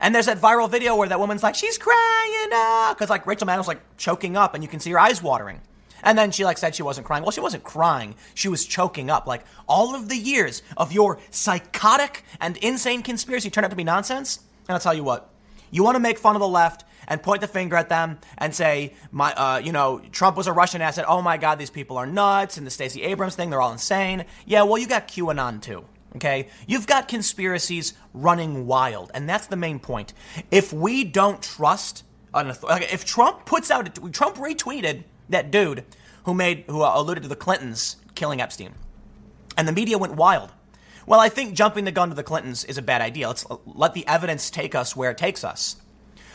[0.00, 2.48] And there's that viral video where that woman's like, she's crying
[2.90, 5.60] because like Rachel Maddow's like choking up and you can see her eyes watering.
[6.02, 7.22] And then she like said she wasn't crying.
[7.22, 8.14] Well, she wasn't crying.
[8.34, 9.26] She was choking up.
[9.26, 13.84] Like all of the years of your psychotic and insane conspiracy turned out to be
[13.84, 14.40] nonsense.
[14.68, 15.30] And I'll tell you what,
[15.70, 18.54] you want to make fun of the left and point the finger at them and
[18.54, 21.04] say, my, uh, you know, Trump was a Russian asset.
[21.08, 22.56] Oh my God, these people are nuts.
[22.56, 24.24] And the Stacey Abrams thing, they're all insane.
[24.46, 25.84] Yeah, well, you got QAnon too.
[26.16, 26.48] Okay?
[26.66, 29.10] You've got conspiracies running wild.
[29.14, 30.12] And that's the main point.
[30.50, 35.84] If we don't trust an authority, if Trump puts out, Trump retweeted that dude
[36.24, 38.74] who made who alluded to the Clintons killing Epstein,
[39.56, 40.52] and the media went wild.
[41.06, 43.28] Well, I think jumping the gun to the Clintons is a bad idea.
[43.28, 45.76] Let's let the evidence take us where it takes us.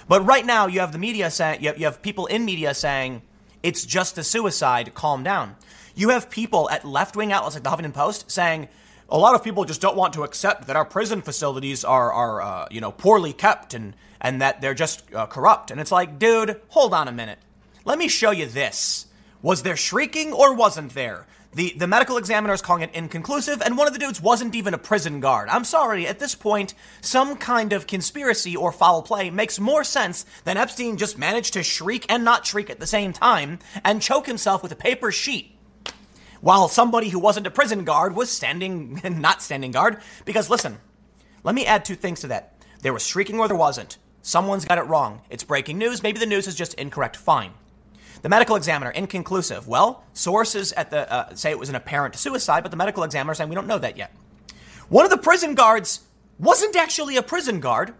[0.07, 3.21] But right now, you have the media saying, you you have people in media saying
[3.63, 4.93] it's just a suicide.
[4.93, 5.55] Calm down.
[5.95, 8.67] You have people at left wing outlets like the Huffington Post saying
[9.09, 12.41] a lot of people just don't want to accept that our prison facilities are, are
[12.41, 15.71] uh, you know, poorly kept and, and that they're just uh, corrupt.
[15.71, 17.39] And it's like, dude, hold on a minute.
[17.83, 19.05] Let me show you this.
[19.41, 21.27] Was there shrieking or wasn't there?
[21.53, 24.73] The, the medical examiner is calling it inconclusive, and one of the dudes wasn't even
[24.73, 25.47] a prison guard.
[25.47, 30.25] I'm sorry, at this point, some kind of conspiracy or foul play makes more sense
[30.43, 34.27] than Epstein just managed to shriek and not shriek at the same time and choke
[34.27, 35.54] himself with a paper sheet.
[36.45, 39.97] While somebody who wasn't a prison guard was standing, not standing guard.
[40.25, 40.77] Because listen,
[41.43, 42.53] let me add two things to that.
[42.83, 43.97] There was shrieking or there wasn't.
[44.21, 45.21] Someone's got it wrong.
[45.31, 46.03] It's breaking news.
[46.03, 47.15] Maybe the news is just incorrect.
[47.15, 47.53] Fine.
[48.21, 49.67] The medical examiner, inconclusive.
[49.67, 53.33] Well, sources at the uh, say it was an apparent suicide, but the medical examiner
[53.33, 54.15] saying we don't know that yet.
[54.87, 56.01] One of the prison guards
[56.37, 57.95] wasn't actually a prison guard,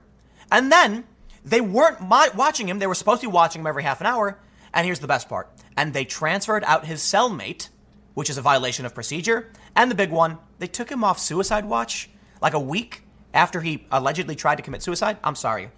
[0.51, 1.05] and then
[1.43, 2.77] they weren't watching him.
[2.77, 4.37] They were supposed to be watching him every half an hour.
[4.71, 7.69] And here's the best part: and they transferred out his cellmate,
[8.15, 9.51] which is a violation of procedure.
[9.75, 12.09] And the big one, they took him off suicide watch
[12.41, 15.17] like a week after he allegedly tried to commit suicide.
[15.23, 15.69] I'm sorry,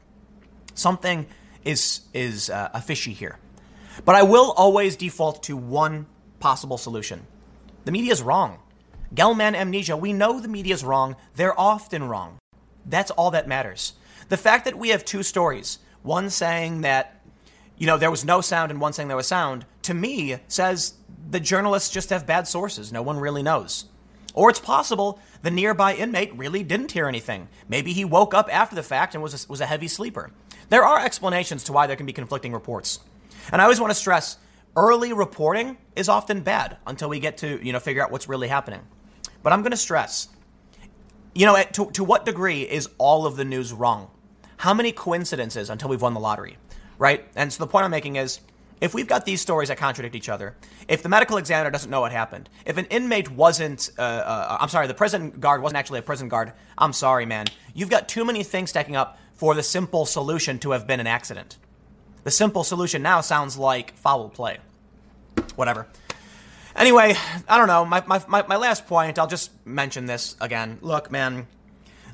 [0.73, 1.25] something
[1.65, 3.37] is is uh, a fishy here.
[4.05, 6.05] But I will always default to one
[6.39, 7.25] possible solution.
[7.85, 8.59] The media is wrong.
[9.13, 11.15] Gell-Mann amnesia, we know the media is wrong.
[11.35, 12.37] They're often wrong.
[12.85, 13.93] That's all that matters.
[14.29, 17.21] The fact that we have two stories, one saying that,
[17.77, 20.93] you know, there was no sound and one saying there was sound, to me says
[21.29, 22.91] the journalists just have bad sources.
[22.91, 23.85] No one really knows.
[24.33, 27.49] Or it's possible the nearby inmate really didn't hear anything.
[27.67, 30.31] Maybe he woke up after the fact and was a, was a heavy sleeper.
[30.69, 32.99] There are explanations to why there can be conflicting reports.
[33.51, 34.37] And I always want to stress
[34.75, 38.47] early reporting is often bad until we get to, you know, figure out what's really
[38.47, 38.81] happening.
[39.41, 40.29] But I'm going to stress,
[41.33, 44.11] you know, to, to what degree is all of the news wrong?
[44.57, 46.57] How many coincidences until we've won the lottery,
[46.99, 47.25] right?
[47.35, 48.39] And so the point I'm making is
[48.79, 50.55] if we've got these stories that contradict each other,
[50.87, 54.69] if the medical examiner doesn't know what happened, if an inmate wasn't, uh, uh, I'm
[54.69, 57.47] sorry, the prison guard wasn't actually a prison guard, I'm sorry, man.
[57.73, 61.07] You've got too many things stacking up for the simple solution to have been an
[61.07, 61.57] accident.
[62.23, 64.57] The simple solution now sounds like foul play.
[65.55, 65.87] Whatever.
[66.75, 67.15] Anyway,
[67.47, 67.85] I don't know.
[67.85, 70.77] My, my, my, my last point, I'll just mention this again.
[70.81, 71.47] Look, man,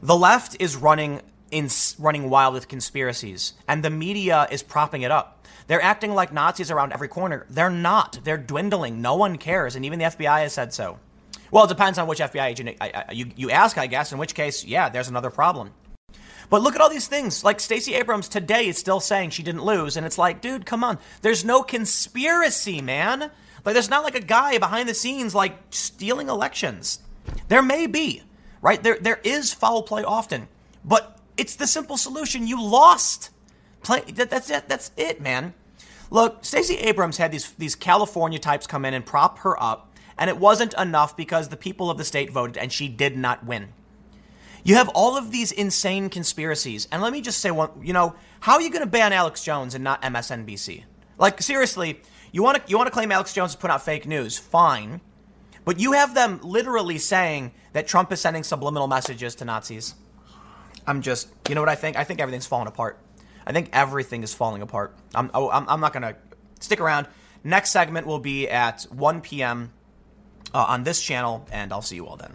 [0.01, 5.11] the left is running in running wild with conspiracies, and the media is propping it
[5.11, 5.42] up.
[5.67, 7.45] They're acting like Nazis around every corner.
[7.49, 8.19] They're not.
[8.23, 9.01] They're dwindling.
[9.01, 10.99] No one cares, and even the FBI has said so.
[11.51, 12.77] Well, it depends on which FBI agent
[13.11, 15.71] you, you ask, I guess, in which case, yeah, there's another problem.
[16.49, 17.43] But look at all these things.
[17.43, 20.83] Like Stacey Abrams today is still saying she didn't lose, and it's like, dude, come
[20.83, 20.97] on.
[21.21, 23.31] There's no conspiracy, man.
[23.65, 26.99] Like, there's not like a guy behind the scenes like stealing elections.
[27.47, 28.23] There may be,
[28.61, 28.81] right?
[28.81, 30.47] There, there is foul play often,
[30.83, 32.47] but it's the simple solution.
[32.47, 33.29] You lost.
[33.83, 34.67] Play, that, that's it.
[34.67, 35.53] That's it, man.
[36.09, 40.29] Look, Stacey Abrams had these these California types come in and prop her up, and
[40.29, 43.69] it wasn't enough because the people of the state voted and she did not win.
[44.63, 47.71] You have all of these insane conspiracies, and let me just say one.
[47.81, 50.83] You know, how are you going to ban Alex Jones and not MSNBC?
[51.17, 51.99] Like seriously,
[52.31, 54.37] you want to you want to claim Alex Jones put out fake news?
[54.37, 55.01] Fine,
[55.65, 59.95] but you have them literally saying that Trump is sending subliminal messages to Nazis.
[60.85, 61.97] I'm just, you know what I think?
[61.97, 62.99] I think everything's falling apart.
[63.45, 64.95] I think everything is falling apart.
[65.13, 66.15] I'm, oh, I'm, I'm not going to
[66.59, 67.07] stick around.
[67.43, 69.71] Next segment will be at 1 p.m.
[70.53, 72.33] Uh, on this channel, and I'll see you all then.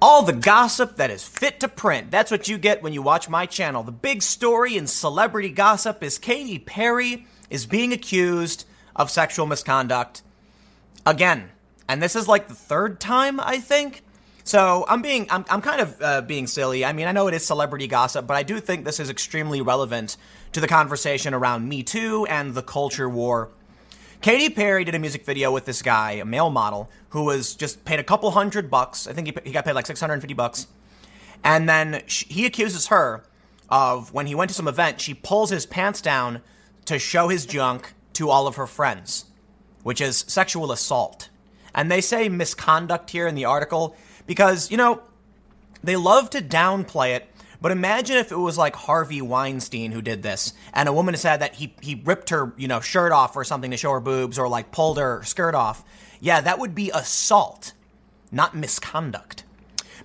[0.00, 2.10] All the gossip that is fit to print.
[2.10, 3.84] That's what you get when you watch my channel.
[3.84, 8.64] The big story in celebrity gossip is Katy Perry is being accused
[8.96, 10.22] of sexual misconduct
[11.06, 11.50] again.
[11.88, 14.02] And this is like the third time, I think.
[14.44, 16.84] So I'm being, I'm, I'm kind of uh, being silly.
[16.84, 19.60] I mean, I know it is celebrity gossip, but I do think this is extremely
[19.60, 20.16] relevant
[20.52, 23.50] to the conversation around Me Too and the culture war.
[24.20, 27.84] Katy Perry did a music video with this guy, a male model, who was just
[27.84, 29.06] paid a couple hundred bucks.
[29.06, 30.66] I think he, he got paid like 650 bucks.
[31.44, 33.24] And then she, he accuses her
[33.68, 36.42] of when he went to some event, she pulls his pants down
[36.84, 39.24] to show his junk to all of her friends,
[39.82, 41.28] which is sexual assault.
[41.74, 43.96] And they say misconduct here in the article
[44.32, 45.02] because, you know,
[45.84, 47.28] they love to downplay it,
[47.60, 51.42] but imagine if it was like Harvey Weinstein who did this, and a woman said
[51.42, 54.38] that he, he ripped her, you know, shirt off or something to show her boobs
[54.38, 55.84] or like pulled her skirt off.
[56.18, 57.74] Yeah, that would be assault,
[58.30, 59.44] not misconduct.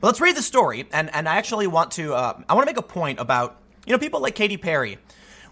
[0.02, 2.70] But let's read the story, and, and I actually want to, uh, I want to
[2.70, 4.98] make a point about, you know, people like Katy Perry.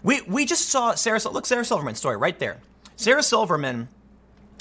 [0.02, 2.60] We, we just saw Sarah, look, Sarah Silverman's story right there.
[2.96, 3.88] Sarah Silverman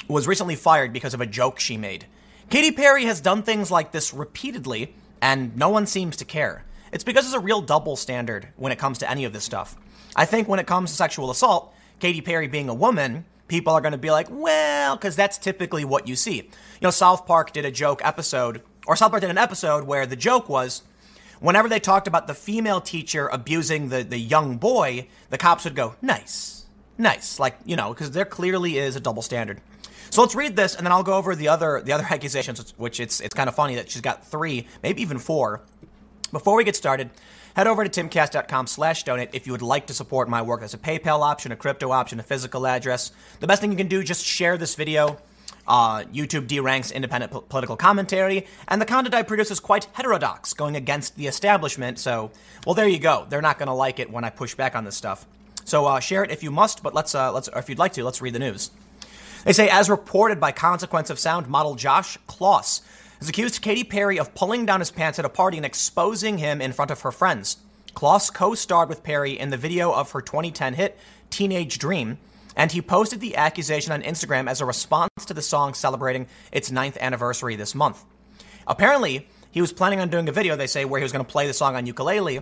[0.07, 2.05] was recently fired because of a joke she made.
[2.49, 6.63] Katy Perry has done things like this repeatedly, and no one seems to care.
[6.91, 9.75] It's because there's a real double standard when it comes to any of this stuff.
[10.15, 13.81] I think when it comes to sexual assault, Katy Perry being a woman, people are
[13.81, 16.35] going to be like, well, because that's typically what you see.
[16.35, 20.05] You know, South Park did a joke episode, or South Park did an episode where
[20.05, 20.83] the joke was
[21.39, 25.75] whenever they talked about the female teacher abusing the, the young boy, the cops would
[25.75, 26.65] go, nice,
[26.97, 27.39] nice.
[27.39, 29.61] Like, you know, because there clearly is a double standard.
[30.15, 33.01] So let's read this, and then I'll go over the other the other accusations, which
[33.01, 35.59] it's it's kind of funny that she's got three, maybe even four.
[36.31, 37.09] Before we get started,
[37.53, 40.61] head over to timcast.com slash donate if you would like to support my work.
[40.61, 43.11] There's a PayPal option, a crypto option, a physical address.
[43.41, 45.17] The best thing you can do, just share this video.
[45.67, 50.53] Uh, YouTube deranks independent po- political commentary, and the content I produce is quite heterodox,
[50.53, 51.99] going against the establishment.
[51.99, 52.31] So,
[52.65, 53.25] well, there you go.
[53.27, 55.25] They're not going to like it when I push back on this stuff.
[55.65, 58.05] So uh, share it if you must, but let's uh, let's if you'd like to,
[58.05, 58.71] let's read the news.
[59.45, 62.81] They say, as reported by Consequence of Sound model Josh Kloss,
[63.19, 66.61] has accused Katy Perry of pulling down his pants at a party and exposing him
[66.61, 67.57] in front of her friends.
[67.93, 70.97] Kloss co starred with Perry in the video of her 2010 hit,
[71.29, 72.17] Teenage Dream,
[72.55, 76.71] and he posted the accusation on Instagram as a response to the song celebrating its
[76.71, 78.03] ninth anniversary this month.
[78.65, 81.31] Apparently, he was planning on doing a video, they say, where he was going to
[81.31, 82.39] play the song on ukulele,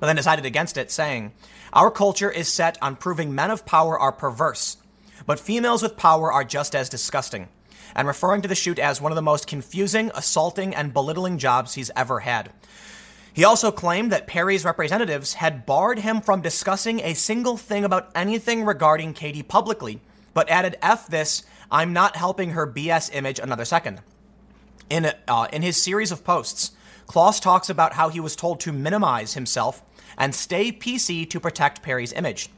[0.00, 1.32] but then decided against it, saying,
[1.74, 4.78] Our culture is set on proving men of power are perverse
[5.26, 7.48] but females with power are just as disgusting,
[7.94, 11.74] and referring to the shoot as one of the most confusing, assaulting, and belittling jobs
[11.74, 12.52] he's ever had.
[13.32, 18.10] He also claimed that Perry's representatives had barred him from discussing a single thing about
[18.14, 20.00] anything regarding Katy publicly,
[20.34, 24.00] but added, F this, I'm not helping her BS image another second.
[24.88, 26.72] In, uh, in his series of posts,
[27.08, 29.82] Kloss talks about how he was told to minimize himself
[30.16, 32.50] and stay PC to protect Perry's image.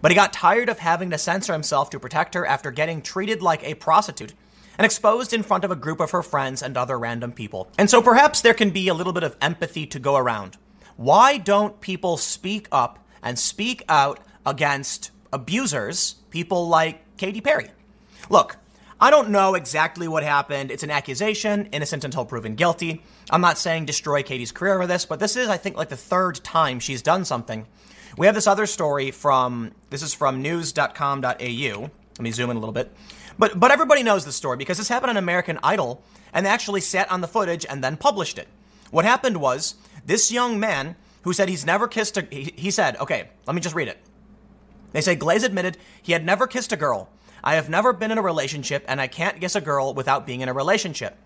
[0.00, 3.42] But he got tired of having to censor himself to protect her after getting treated
[3.42, 4.34] like a prostitute
[4.78, 7.68] and exposed in front of a group of her friends and other random people.
[7.76, 10.56] And so perhaps there can be a little bit of empathy to go around.
[10.96, 17.70] Why don't people speak up and speak out against abusers, people like Katy Perry?
[18.30, 18.56] Look,
[19.00, 20.70] I don't know exactly what happened.
[20.70, 23.02] It's an accusation, innocent until proven guilty.
[23.30, 25.96] I'm not saying destroy Katy's career over this, but this is, I think, like the
[25.96, 27.66] third time she's done something.
[28.18, 31.22] We have this other story from, this is from news.com.au.
[31.30, 32.92] Let me zoom in a little bit.
[33.38, 36.02] But, but everybody knows the story because this happened on American Idol
[36.32, 38.48] and they actually sat on the footage and then published it.
[38.90, 42.96] What happened was this young man who said he's never kissed a, he, he said,
[42.96, 43.98] okay, let me just read it.
[44.92, 47.10] They say Glaze admitted he had never kissed a girl
[47.42, 50.40] I have never been in a relationship and I can't kiss a girl without being
[50.40, 51.16] in a relationship.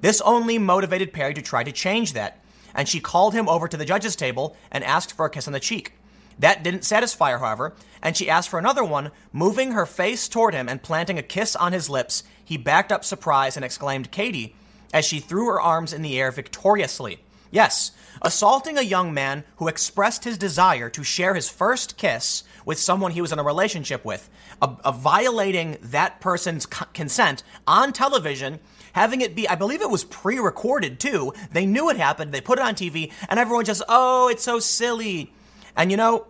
[0.00, 2.42] This only motivated Perry to try to change that,
[2.74, 5.52] and she called him over to the judge's table and asked for a kiss on
[5.52, 5.92] the cheek.
[6.38, 10.54] That didn't satisfy her, however, and she asked for another one, moving her face toward
[10.54, 12.22] him and planting a kiss on his lips.
[12.44, 14.54] He backed up surprised and exclaimed, Katy,
[14.92, 17.20] as she threw her arms in the air victoriously.
[17.50, 17.90] Yes,
[18.22, 23.12] assaulting a young man who expressed his desire to share his first kiss with someone
[23.12, 24.30] he was in a relationship with,
[24.62, 28.60] a, a violating that person's c- consent on television,
[28.92, 31.32] having it be, I believe it was pre recorded too.
[31.52, 34.60] They knew it happened, they put it on TV, and everyone just, oh, it's so
[34.60, 35.32] silly.
[35.80, 36.26] And you know,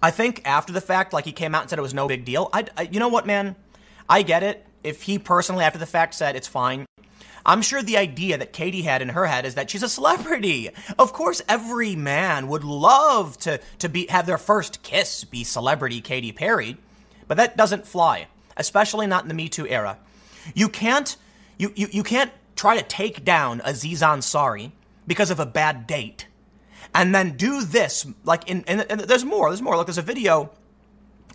[0.00, 2.24] I think after the fact, like he came out and said it was no big
[2.24, 2.48] deal.
[2.52, 3.56] I, I you know what, man?
[4.08, 4.64] I get it.
[4.84, 6.86] If he personally, after the fact, said it's fine,
[7.44, 10.70] I'm sure the idea that Katy had in her head is that she's a celebrity.
[10.96, 16.00] Of course, every man would love to, to be, have their first kiss be celebrity
[16.00, 16.76] Katy Perry,
[17.26, 19.98] but that doesn't fly, especially not in the Me Too era.
[20.54, 21.16] You can't,
[21.58, 24.70] you, you, you can't try to take down Aziz Ansari
[25.04, 26.28] because of a bad date
[26.94, 30.50] and then do this like in, and there's more there's more look there's a video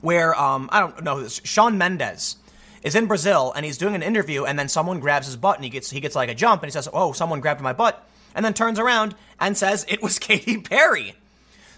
[0.01, 1.41] where um i don't know this.
[1.43, 2.37] shawn mendes
[2.83, 5.63] is in Brazil and he's doing an interview and then someone grabs his butt and
[5.63, 8.07] he gets he gets like a jump and he says, "Oh, someone grabbed my butt."
[8.35, 11.15] And then turns around and says it was Katy Perry.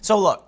[0.01, 0.47] So look,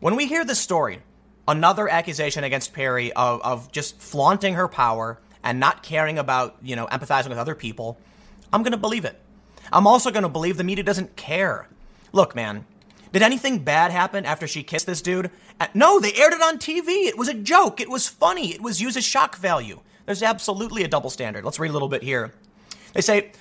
[0.00, 1.00] when we hear this story,
[1.48, 6.76] another accusation against Perry of, of just flaunting her power and not caring about, you
[6.76, 7.98] know, empathizing with other people,
[8.52, 9.20] I'm to believe it.
[9.72, 11.68] I'm also going to believe the media doesn't care.
[12.16, 12.64] Look, man,
[13.12, 15.30] did anything bad happen after she kissed this dude?
[15.60, 17.04] Uh, no, they aired it on TV.
[17.04, 17.78] It was a joke.
[17.78, 18.54] It was funny.
[18.54, 19.80] It was used as shock value.
[20.06, 21.44] There's absolutely a double standard.
[21.44, 22.32] Let's read a little bit here.
[22.94, 23.32] They say,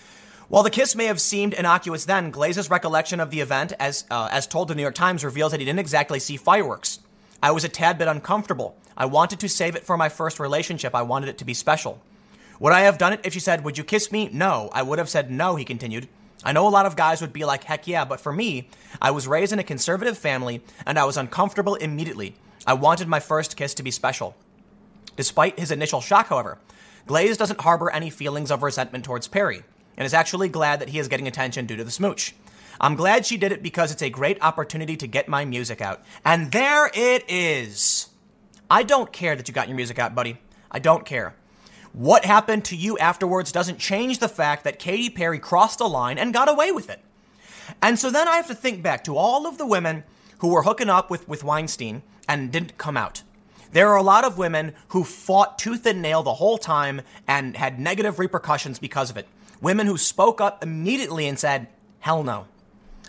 [0.50, 4.28] while the kiss may have seemed innocuous then, Glaze's recollection of the event, as, uh,
[4.30, 7.00] as told to the New York Times, reveals that he didn't exactly see fireworks.
[7.42, 8.76] I was a tad bit uncomfortable.
[8.98, 10.94] I wanted to save it for my first relationship.
[10.94, 12.02] I wanted it to be special.
[12.60, 14.30] Would I have done it if she said, Would you kiss me?
[14.34, 14.70] No.
[14.74, 16.10] I would have said no, he continued.
[16.46, 18.70] I know a lot of guys would be like, heck yeah, but for me,
[19.02, 22.36] I was raised in a conservative family and I was uncomfortable immediately.
[22.68, 24.36] I wanted my first kiss to be special.
[25.18, 26.60] Despite his initial shock, however,
[27.08, 29.64] Glaze doesn't harbor any feelings of resentment towards Perry
[29.98, 32.36] and is actually glad that he is getting attention due to the smooch.
[32.80, 36.04] I'm glad she did it because it's a great opportunity to get my music out.
[36.24, 38.10] And there it is.
[38.70, 40.38] I don't care that you got your music out, buddy.
[40.70, 41.36] I don't care.
[41.96, 46.18] What happened to you afterwards doesn't change the fact that Katy Perry crossed the line
[46.18, 47.00] and got away with it.
[47.82, 50.04] And so then I have to think back to all of the women
[50.40, 53.24] who were hooking up with, with Weinstein and didn't come out.
[53.72, 57.56] There are a lot of women who fought tooth and nail the whole time and
[57.56, 59.30] had negative repercussions because of it.
[59.62, 61.70] Women who spoke up immediately and said,
[62.00, 62.48] hell no.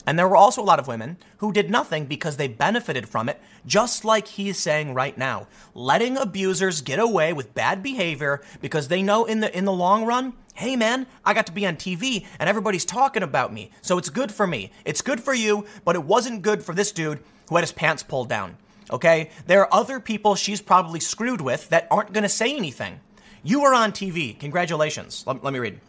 [0.07, 3.29] And there were also a lot of women who did nothing because they benefited from
[3.29, 5.49] it, just like he's saying right now.
[5.75, 10.05] Letting abusers get away with bad behavior because they know in the in the long
[10.05, 13.71] run, hey man, I got to be on TV and everybody's talking about me.
[13.83, 14.71] So it's good for me.
[14.85, 18.03] It's good for you, but it wasn't good for this dude who had his pants
[18.03, 18.57] pulled down.
[18.91, 19.31] Okay?
[19.47, 23.01] There are other people she's probably screwed with that aren't going to say anything.
[23.43, 24.39] You are on TV.
[24.39, 25.25] Congratulations.
[25.27, 25.81] Let, let me read.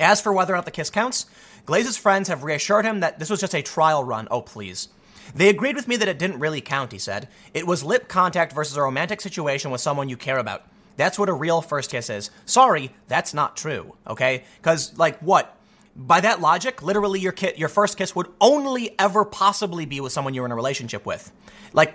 [0.00, 1.26] As for whether or not the kiss counts,
[1.64, 4.28] Glaze's friends have reassured him that this was just a trial run.
[4.30, 4.88] Oh, please.
[5.34, 7.28] They agreed with me that it didn't really count, he said.
[7.54, 10.66] It was lip contact versus a romantic situation with someone you care about.
[10.96, 12.30] That's what a real first kiss is.
[12.44, 14.44] Sorry, that's not true, okay?
[14.58, 15.56] Because, like, what?
[15.94, 20.12] By that logic, literally your, ki- your first kiss would only ever possibly be with
[20.12, 21.32] someone you're in a relationship with.
[21.72, 21.94] Like,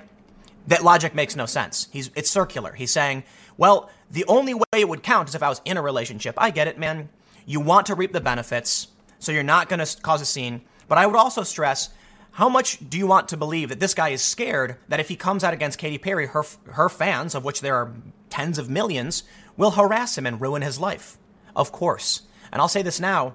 [0.67, 1.87] that logic makes no sense.
[1.91, 2.73] He's, it's circular.
[2.73, 3.23] He's saying,
[3.57, 6.35] well, the only way it would count is if I was in a relationship.
[6.37, 7.09] I get it, man.
[7.45, 8.87] You want to reap the benefits
[9.19, 10.61] so you're not going to cause a scene.
[10.87, 11.89] But I would also stress
[12.31, 15.15] how much do you want to believe that this guy is scared that if he
[15.15, 16.43] comes out against Katy Perry, her,
[16.73, 17.93] her fans, of which there are
[18.29, 19.23] tens of millions,
[19.57, 21.17] will harass him and ruin his life?
[21.55, 22.21] Of course.
[22.51, 23.33] And I'll say this now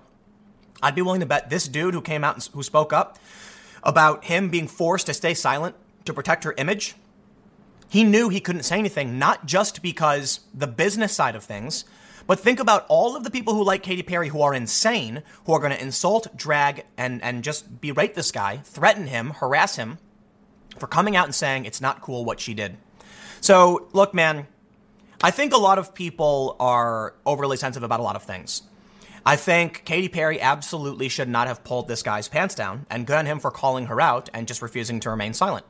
[0.82, 3.18] I'd be willing to bet this dude who came out and who spoke up
[3.82, 5.74] about him being forced to stay silent
[6.04, 6.94] to protect her image,
[7.88, 11.84] He knew he couldn't say anything, not just because the business side of things,
[12.32, 15.52] but think about all of the people who like Katy Perry who are insane, who
[15.52, 19.98] are going to insult, drag, and, and just berate this guy, threaten him, harass him
[20.78, 22.78] for coming out and saying it's not cool what she did.
[23.42, 24.46] So, look, man,
[25.22, 28.62] I think a lot of people are overly sensitive about a lot of things.
[29.26, 33.18] I think Katy Perry absolutely should not have pulled this guy's pants down, and good
[33.18, 35.66] on him for calling her out and just refusing to remain silent.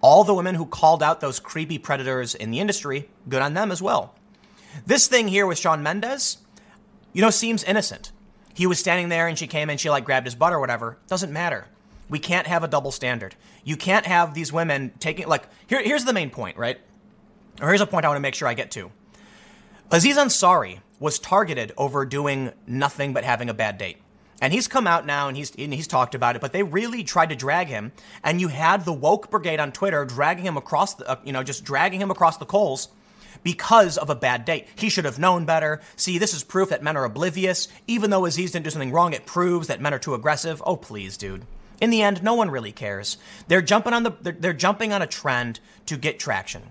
[0.00, 3.70] All the women who called out those creepy predators in the industry, good on them
[3.70, 4.16] as well.
[4.86, 6.38] This thing here with Shawn Mendes,
[7.12, 8.12] you know, seems innocent.
[8.54, 10.98] He was standing there and she came and she like grabbed his butt or whatever.
[11.06, 11.66] Doesn't matter.
[12.08, 13.36] We can't have a double standard.
[13.64, 16.78] You can't have these women taking, like, here, here's the main point, right?
[17.60, 18.90] Or here's a point I want to make sure I get to.
[19.92, 23.98] Aziz Ansari was targeted over doing nothing but having a bad date.
[24.40, 27.04] And he's come out now and he's and he's talked about it, but they really
[27.04, 27.92] tried to drag him.
[28.24, 31.42] And you had the woke brigade on Twitter dragging him across the, uh, you know,
[31.42, 32.88] just dragging him across the coals
[33.42, 34.66] because of a bad date.
[34.74, 35.80] He should have known better.
[35.96, 37.68] See, this is proof that men are oblivious.
[37.86, 40.62] Even though Aziz didn't do something wrong, it proves that men are too aggressive.
[40.66, 41.46] Oh, please, dude.
[41.80, 43.16] In the end, no one really cares.
[43.48, 46.62] They're jumping on the they're, they're jumping on a trend to get traction.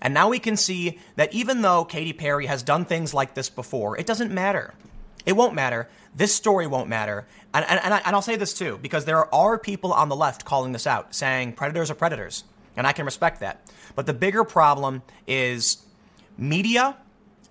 [0.00, 3.50] And now we can see that even though Katy Perry has done things like this
[3.50, 4.74] before, it doesn't matter.
[5.26, 5.88] It won't matter.
[6.14, 7.26] This story won't matter.
[7.52, 10.44] And, and, and, I, will say this too, because there are people on the left
[10.44, 12.44] calling this out, saying predators are predators.
[12.76, 13.60] And I can respect that.
[13.96, 15.78] But the bigger problem is
[16.38, 16.96] media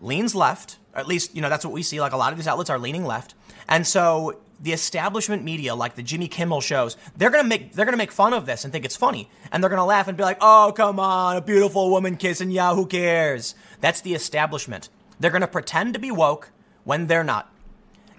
[0.02, 0.78] leans left.
[0.96, 2.00] At least, you know, that's what we see.
[2.00, 3.36] Like a lot of these outlets are leaning left.
[3.68, 7.98] And so the establishment media, like the Jimmy Kimmel shows, they're gonna make they're gonna
[7.98, 10.38] make fun of this and think it's funny, and they're gonna laugh and be like,
[10.42, 14.90] "Oh, come on, a beautiful woman kissing, yeah, who cares?" That's the establishment.
[15.20, 16.50] They're gonna pretend to be woke
[16.84, 17.54] when they're not.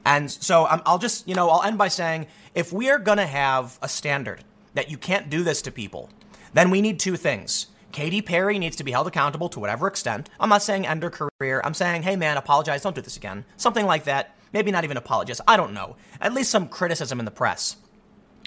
[0.05, 3.27] And so i will just, you know, I'll end by saying, if we are gonna
[3.27, 4.43] have a standard
[4.75, 6.09] that you can't do this to people,
[6.55, 7.67] then we need two things.
[7.93, 10.29] Katy Perry needs to be held accountable to whatever extent.
[10.39, 11.61] I'm not saying end her career.
[11.65, 13.45] I'm saying, hey man, apologize, don't do this again.
[13.57, 14.37] Something like that.
[14.53, 15.41] Maybe not even apologize.
[15.47, 15.97] I don't know.
[16.21, 17.77] At least some criticism in the press.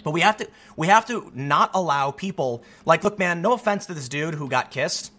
[0.03, 3.85] But we have to we have to not allow people like look man, no offense
[3.85, 5.11] to this dude who got kissed,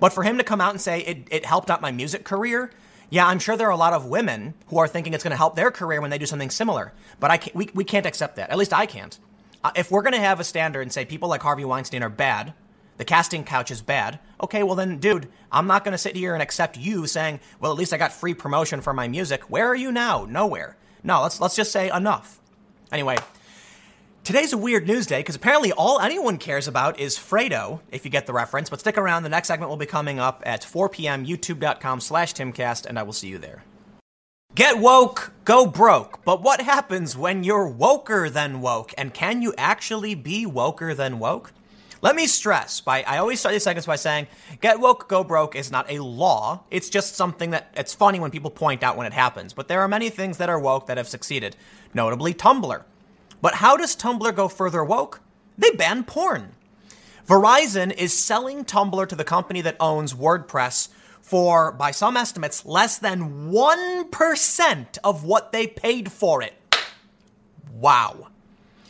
[0.00, 2.70] but for him to come out and say it, it helped out my music career,
[3.10, 5.36] yeah, I'm sure there are a lot of women who are thinking it's going to
[5.36, 6.92] help their career when they do something similar.
[7.18, 8.50] But I can't, we, we can't accept that.
[8.50, 9.18] At least I can't.
[9.64, 12.10] Uh, if we're going to have a standard and say people like Harvey Weinstein are
[12.10, 12.52] bad,
[12.98, 14.18] the casting couch is bad.
[14.42, 17.72] Okay, well then, dude, I'm not going to sit here and accept you saying, well,
[17.72, 19.44] at least I got free promotion for my music.
[19.44, 20.26] Where are you now?
[20.28, 20.76] Nowhere.
[21.02, 22.40] No, let's let's just say enough.
[22.90, 23.16] Anyway,
[24.24, 28.10] today's a weird news day because apparently all anyone cares about is Fredo, if you
[28.10, 28.68] get the reference.
[28.68, 31.24] But stick around; the next segment will be coming up at 4 p.m.
[31.24, 33.62] YouTube.com/slash Timcast, and I will see you there.
[34.54, 36.24] Get woke, go broke.
[36.24, 38.92] But what happens when you're woker than woke?
[38.98, 41.52] And can you actually be woker than woke?
[42.00, 44.28] Let me stress by I always start these segments by saying
[44.60, 46.62] get woke, go broke is not a law.
[46.70, 49.52] It's just something that it's funny when people point out when it happens.
[49.52, 51.56] But there are many things that are woke that have succeeded,
[51.92, 52.82] notably Tumblr.
[53.42, 55.20] But how does Tumblr go further woke?
[55.56, 56.52] They ban porn.
[57.26, 60.88] Verizon is selling Tumblr to the company that owns WordPress
[61.20, 66.54] for, by some estimates, less than 1% of what they paid for it.
[67.72, 68.28] Wow.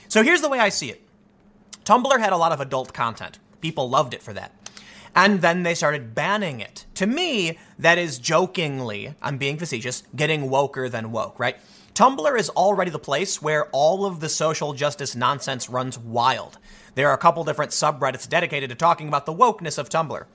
[0.07, 1.03] So here's the way I see it
[1.89, 3.39] Tumblr had a lot of adult content.
[3.63, 4.53] People loved it for that.
[5.15, 6.85] And then they started banning it.
[6.97, 11.57] To me, that is jokingly, I'm being facetious, getting woker than woke, right?
[11.95, 16.59] Tumblr is already the place where all of the social justice nonsense runs wild.
[16.95, 20.27] There are a couple different subreddits dedicated to talking about the wokeness of Tumblr.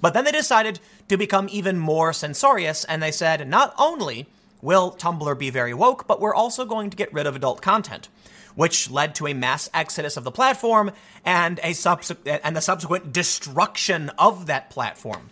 [0.00, 4.28] But then they decided to become even more censorious, and they said not only
[4.62, 8.08] will Tumblr be very woke, but we're also going to get rid of adult content
[8.54, 10.90] which led to a mass exodus of the platform
[11.24, 15.30] and a subse- and the subsequent destruction of that platform.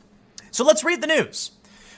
[0.50, 1.52] So let's read the news.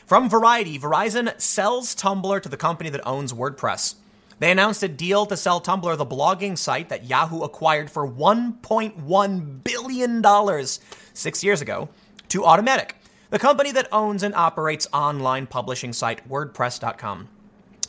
[0.06, 3.94] From Variety, Verizon sells Tumblr to the company that owns WordPress.
[4.38, 9.64] They announced a deal to sell Tumblr, the blogging site that Yahoo acquired for $1.1
[9.64, 10.66] billion
[11.14, 11.88] six years ago,
[12.28, 12.90] to Automattic,
[13.30, 17.28] the company that owns and operates online publishing site WordPress.com.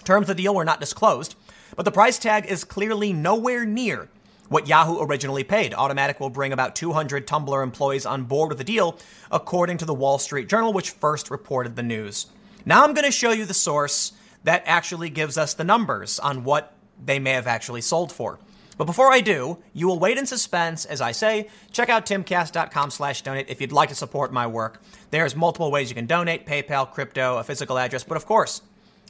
[0.03, 1.35] Terms of the deal were not disclosed,
[1.75, 4.09] but the price tag is clearly nowhere near
[4.49, 5.71] what Yahoo originally paid.
[5.73, 8.97] Automattic will bring about 200 Tumblr employees on board with the deal,
[9.31, 12.27] according to the Wall Street Journal, which first reported the news.
[12.65, 14.13] Now I'm going to show you the source
[14.43, 18.39] that actually gives us the numbers on what they may have actually sold for.
[18.77, 22.91] But before I do, you will wait in suspense as I say, check out timcast.com
[22.91, 24.81] slash donate if you'd like to support my work.
[25.11, 28.61] There's multiple ways you can donate, PayPal, crypto, a physical address, but of course,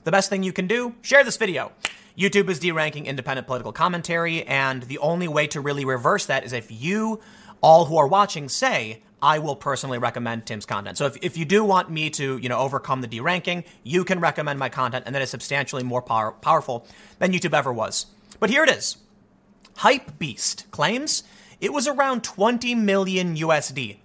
[0.03, 1.71] the best thing you can do, share this video.
[2.17, 6.53] YouTube is deranking independent political commentary, and the only way to really reverse that is
[6.53, 7.19] if you,
[7.61, 10.97] all who are watching, say, I will personally recommend Tim's content.
[10.97, 14.19] So if, if you do want me to, you know, overcome the deranking, you can
[14.19, 16.85] recommend my content, and that is substantially more power, powerful
[17.19, 18.07] than YouTube ever was.
[18.39, 18.97] But here it is.
[19.77, 21.23] Hype Beast claims
[21.61, 23.97] it was around 20 million USD.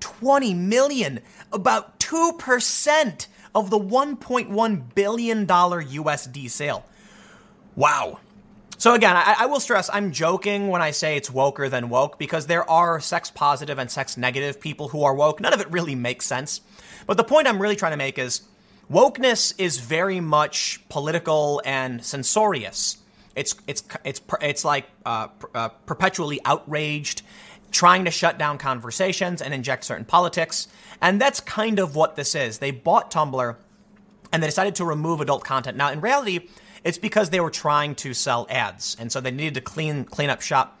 [0.00, 1.20] 20 million,
[1.52, 6.84] about 2% of the $1.1 billion USD sale.
[7.76, 8.20] Wow.
[8.78, 12.18] So again, I, I, will stress I'm joking when I say it's woker than woke
[12.18, 15.40] because there are sex positive and sex negative people who are woke.
[15.40, 16.60] None of it really makes sense.
[17.06, 18.42] But the point I'm really trying to make is
[18.90, 22.98] wokeness is very much political and censorious.
[23.34, 27.22] It's it's it's it's like uh, uh, perpetually outraged,
[27.70, 30.68] trying to shut down conversations and inject certain politics,
[31.00, 32.58] and that's kind of what this is.
[32.58, 33.56] They bought Tumblr,
[34.32, 35.76] and they decided to remove adult content.
[35.76, 36.48] Now, in reality
[36.84, 40.30] it's because they were trying to sell ads, and so they needed to clean clean
[40.30, 40.80] up shop.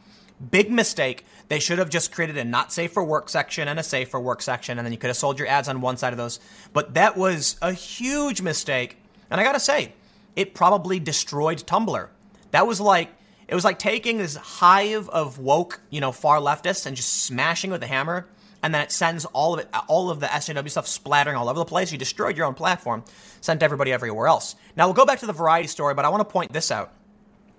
[0.50, 1.24] Big mistake.
[1.48, 4.20] They should have just created a not safe for work section and a safe for
[4.20, 6.40] work section, and then you could have sold your ads on one side of those.
[6.72, 8.98] But that was a huge mistake,
[9.30, 9.92] and I gotta say,
[10.36, 12.08] it probably destroyed Tumblr.
[12.50, 13.10] That was like
[13.48, 17.70] it was like taking this hive of woke, you know, far leftists and just smashing
[17.70, 18.26] with a hammer
[18.64, 21.58] and then it sends all of it, all of the SJW stuff splattering all over
[21.58, 21.92] the place.
[21.92, 23.04] You destroyed your own platform,
[23.42, 24.56] sent everybody everywhere else.
[24.74, 26.90] Now we'll go back to the variety story, but I want to point this out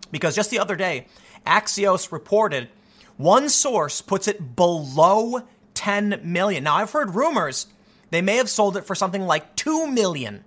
[0.09, 1.05] because just the other day,
[1.45, 2.69] Axios reported
[3.17, 5.43] one source puts it below
[5.75, 6.63] 10 million.
[6.63, 7.67] Now I've heard rumors
[8.09, 10.43] they may have sold it for something like 2 million.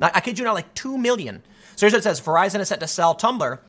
[0.00, 1.44] I kid you not, like 2 million.
[1.76, 3.60] So here's what it says Verizon is set to sell Tumblr.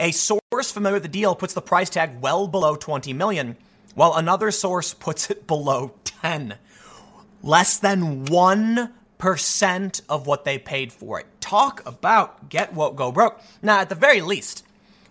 [0.00, 3.56] A source familiar with the deal puts the price tag well below 20 million
[3.94, 6.56] while another source puts it below 10.
[7.42, 11.26] Less than 1% of what they paid for it.
[11.40, 13.40] Talk about get woke, go broke.
[13.62, 14.64] Now, at the very least,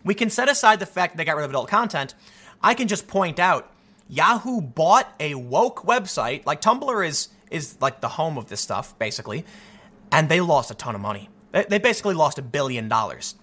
[0.03, 2.13] we can set aside the fact that they got rid of adult content.
[2.61, 3.71] I can just point out
[4.07, 8.97] Yahoo bought a woke website, like Tumblr is is like the home of this stuff,
[8.99, 9.43] basically,
[10.11, 11.29] and they lost a ton of money.
[11.51, 13.35] They, they basically lost a billion dollars.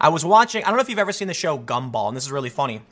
[0.00, 2.24] I was watching, I don't know if you've ever seen the show Gumball, and this
[2.24, 2.82] is really funny.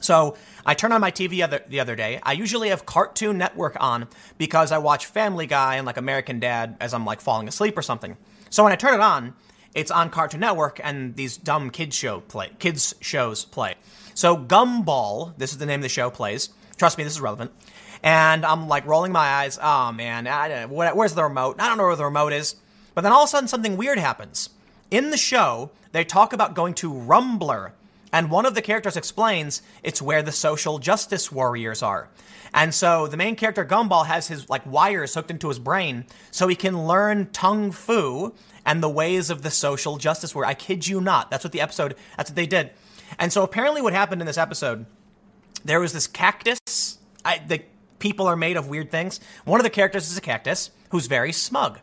[0.00, 2.20] So I turn on my TV the other, the other day.
[2.22, 6.76] I usually have Cartoon Network on because I watch Family Guy and like American Dad
[6.80, 8.16] as I'm like falling asleep or something.
[8.50, 9.34] So when I turn it on,
[9.74, 13.74] it's on Cartoon Network and these dumb kids show play kids shows play.
[14.14, 16.50] So Gumball, this is the name of the show, plays.
[16.76, 17.52] Trust me, this is relevant.
[18.02, 19.58] And I'm like rolling my eyes.
[19.60, 21.56] Oh man, I, where's the remote?
[21.60, 22.56] I don't know where the remote is.
[22.94, 24.50] But then all of a sudden, something weird happens.
[24.90, 27.72] In the show, they talk about going to Rumbler,
[28.12, 32.08] and one of the characters explains it's where the social justice warriors are.
[32.54, 36.48] And so the main character Gumball has his like wires hooked into his brain so
[36.48, 38.34] he can learn Tung Fu
[38.64, 40.48] and the ways of the social justice warrior.
[40.48, 41.30] I kid you not.
[41.30, 42.70] That's what the episode, that's what they did.
[43.18, 44.86] And so apparently what happened in this episode,
[45.64, 46.98] there was this cactus.
[47.24, 47.62] I, the
[47.98, 49.20] people are made of weird things.
[49.44, 51.80] One of the characters is a cactus who's very smug.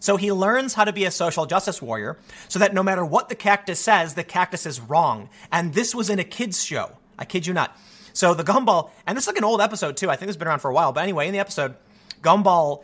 [0.00, 2.18] So he learns how to be a social justice warrior
[2.48, 5.30] so that no matter what the cactus says, the cactus is wrong.
[5.50, 6.92] And this was in a kid's show.
[7.18, 7.76] I kid you not.
[8.12, 10.10] So the gumball, and this is like an old episode too.
[10.10, 10.92] I think it's been around for a while.
[10.92, 11.74] But anyway, in the episode,
[12.22, 12.82] Gumball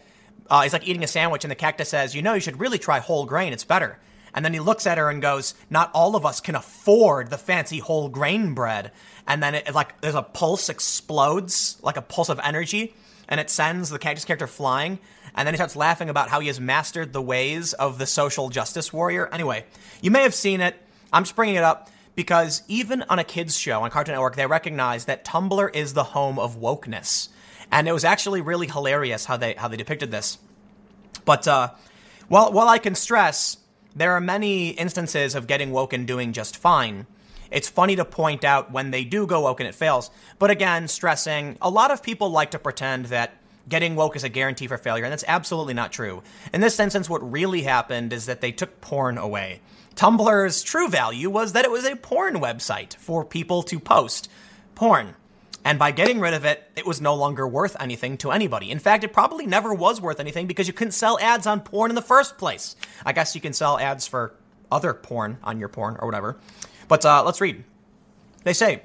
[0.50, 2.78] uh, is like eating a sandwich, and the cactus says, You know, you should really
[2.78, 3.52] try whole grain.
[3.52, 3.98] It's better.
[4.34, 7.38] And then he looks at her and goes, Not all of us can afford the
[7.38, 8.92] fancy whole grain bread.
[9.26, 12.94] And then it, like there's a pulse explodes, like a pulse of energy,
[13.28, 14.98] and it sends the cactus character flying
[15.34, 18.48] and then he starts laughing about how he has mastered the ways of the social
[18.48, 19.28] justice warrior.
[19.32, 19.64] Anyway,
[20.00, 20.76] you may have seen it.
[21.12, 24.46] I'm just bringing it up because even on a kids show on Cartoon Network, they
[24.46, 27.28] recognize that Tumblr is the home of wokeness,
[27.70, 30.38] and it was actually really hilarious how they how they depicted this.
[31.24, 31.70] But uh,
[32.28, 33.58] while while I can stress
[33.94, 37.06] there are many instances of getting woke and doing just fine.
[37.50, 40.10] It's funny to point out when they do go woke and it fails.
[40.38, 43.34] But again, stressing, a lot of people like to pretend that
[43.68, 46.22] getting woke is a guarantee for failure, and that's absolutely not true.
[46.52, 49.60] In this instance, what really happened is that they took porn away.
[49.94, 54.30] Tumblr's true value was that it was a porn website for people to post
[54.74, 55.14] porn.
[55.64, 58.70] And by getting rid of it, it was no longer worth anything to anybody.
[58.70, 61.90] In fact, it probably never was worth anything because you couldn't sell ads on porn
[61.90, 62.74] in the first place.
[63.06, 64.34] I guess you can sell ads for
[64.72, 66.36] other porn on your porn or whatever.
[66.88, 67.62] But uh, let's read.
[68.42, 68.82] They say,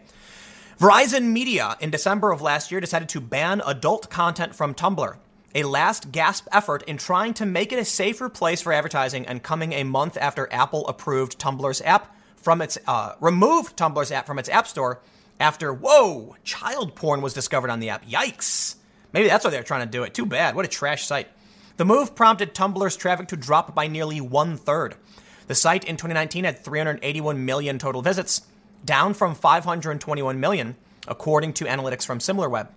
[0.79, 5.15] Verizon Media in December of last year decided to ban adult content from Tumblr,
[5.55, 9.41] a last gasp effort in trying to make it a safer place for advertising and
[9.41, 14.37] coming a month after Apple approved Tumblr's app from its uh, removed Tumblr's app from
[14.37, 15.01] its app store
[15.39, 18.05] after whoa, child porn was discovered on the app.
[18.05, 18.75] Yikes.
[19.13, 20.13] Maybe that's why they're trying to do it.
[20.13, 20.53] Too bad.
[20.53, 21.29] What a trash site.
[21.77, 24.93] The move prompted Tumblr's traffic to drop by nearly one third.
[25.47, 28.43] The site in 2019 had 381 million total visits,
[28.87, 30.75] down from 521 million,
[31.07, 32.69] according to analytics from SimilarWeb.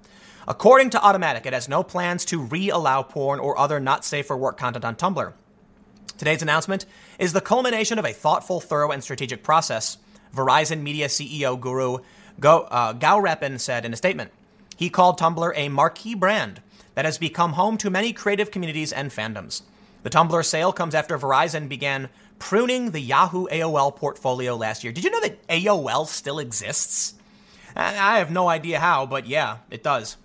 [0.46, 4.26] According to Automattic, it has no plans to re allow porn or other not safe
[4.26, 5.32] for work content on Tumblr.
[6.18, 6.84] Today's announcement
[7.18, 9.96] is the culmination of a thoughtful, thorough, and strategic process,
[10.34, 11.98] Verizon Media CEO Guru
[12.38, 14.32] Go, uh, said in a statement.
[14.76, 16.60] He called Tumblr a marquee brand
[16.94, 19.62] that has become home to many creative communities and fandoms.
[20.02, 22.08] The Tumblr sale comes after Verizon began
[22.40, 24.92] pruning the Yahoo AOL portfolio last year.
[24.92, 27.14] Did you know that AOL still exists?
[27.76, 30.16] I have no idea how, but yeah, it does.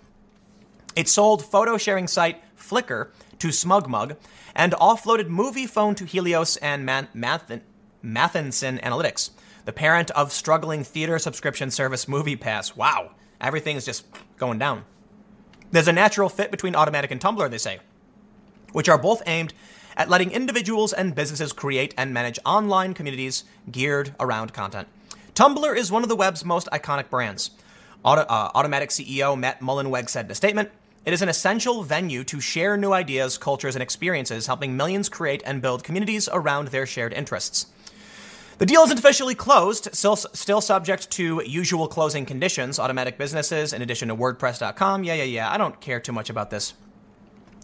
[0.96, 4.16] It sold photo sharing site Flickr to SmugMug
[4.54, 7.60] and offloaded Moviefone to Helios and Man- Math-
[8.02, 9.30] Matheson Analytics,
[9.64, 12.74] the parent of struggling theater subscription service MoviePass.
[12.74, 14.06] Wow, everything is just
[14.38, 14.84] going down.
[15.70, 17.78] There's a natural fit between Automattic and Tumblr, they say,
[18.72, 19.52] which are both aimed
[19.96, 24.88] at letting individuals and businesses create and manage online communities geared around content.
[25.34, 27.50] Tumblr is one of the web's most iconic brands.
[28.02, 30.70] Auto, uh, Automattic CEO Matt Mullenweg said in a statement,
[31.04, 35.42] it is an essential venue to share new ideas, cultures, and experiences, helping millions create
[35.46, 37.66] and build communities around their shared interests.
[38.58, 42.78] The deal isn't officially closed, still, still subject to usual closing conditions.
[42.78, 45.04] Automattic businesses, in addition to WordPress.com.
[45.04, 45.52] Yeah, yeah, yeah.
[45.52, 46.72] I don't care too much about this.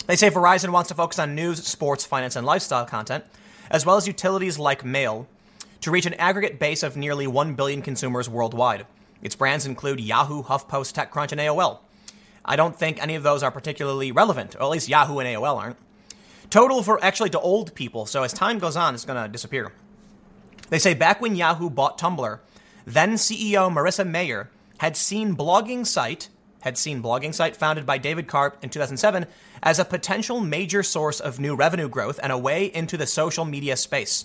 [0.07, 3.25] They say Verizon wants to focus on news, sports, finance, and lifestyle content,
[3.71, 5.29] as well as utilities like mail,
[5.81, 8.87] to reach an aggregate base of nearly 1 billion consumers worldwide.
[9.23, 11.79] Its brands include Yahoo, HuffPost, TechCrunch, and AOL.
[12.45, 15.57] I don't think any of those are particularly relevant, or at least Yahoo and AOL
[15.57, 15.77] aren't.
[16.51, 19.73] Total for actually to old people, so as time goes on, it's going to disappear.
[20.69, 22.41] They say back when Yahoo bought Tumblr,
[22.85, 26.29] then CEO Marissa Mayer had seen blogging site
[26.63, 29.27] had seen blogging site founded by David Karp in 2007
[29.63, 33.45] as a potential major source of new revenue growth and a way into the social
[33.45, 34.25] media space.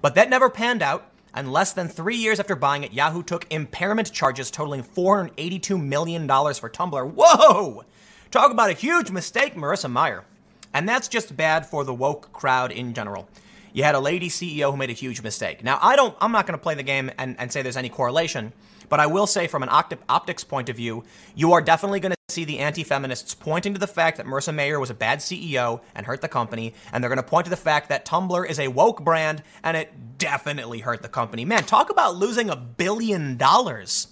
[0.00, 3.46] But that never panned out, and less than three years after buying it, Yahoo took
[3.50, 7.12] impairment charges totaling $482 million for Tumblr.
[7.14, 7.84] Whoa!
[8.30, 10.24] Talk about a huge mistake, Marissa Mayer.
[10.72, 13.28] And that's just bad for the woke crowd in general.
[13.72, 15.62] You had a lady CEO who made a huge mistake.
[15.62, 17.88] Now, I don't, I'm not going to play the game and, and say there's any
[17.88, 18.52] correlation,
[18.90, 22.18] but I will say from an optics point of view, you are definitely going to
[22.28, 25.80] see the anti feminists pointing to the fact that Marissa Mayer was a bad CEO
[25.94, 28.58] and hurt the company, and they're going to point to the fact that Tumblr is
[28.58, 31.44] a woke brand and it definitely hurt the company.
[31.46, 34.08] Man, talk about losing a billion dollars.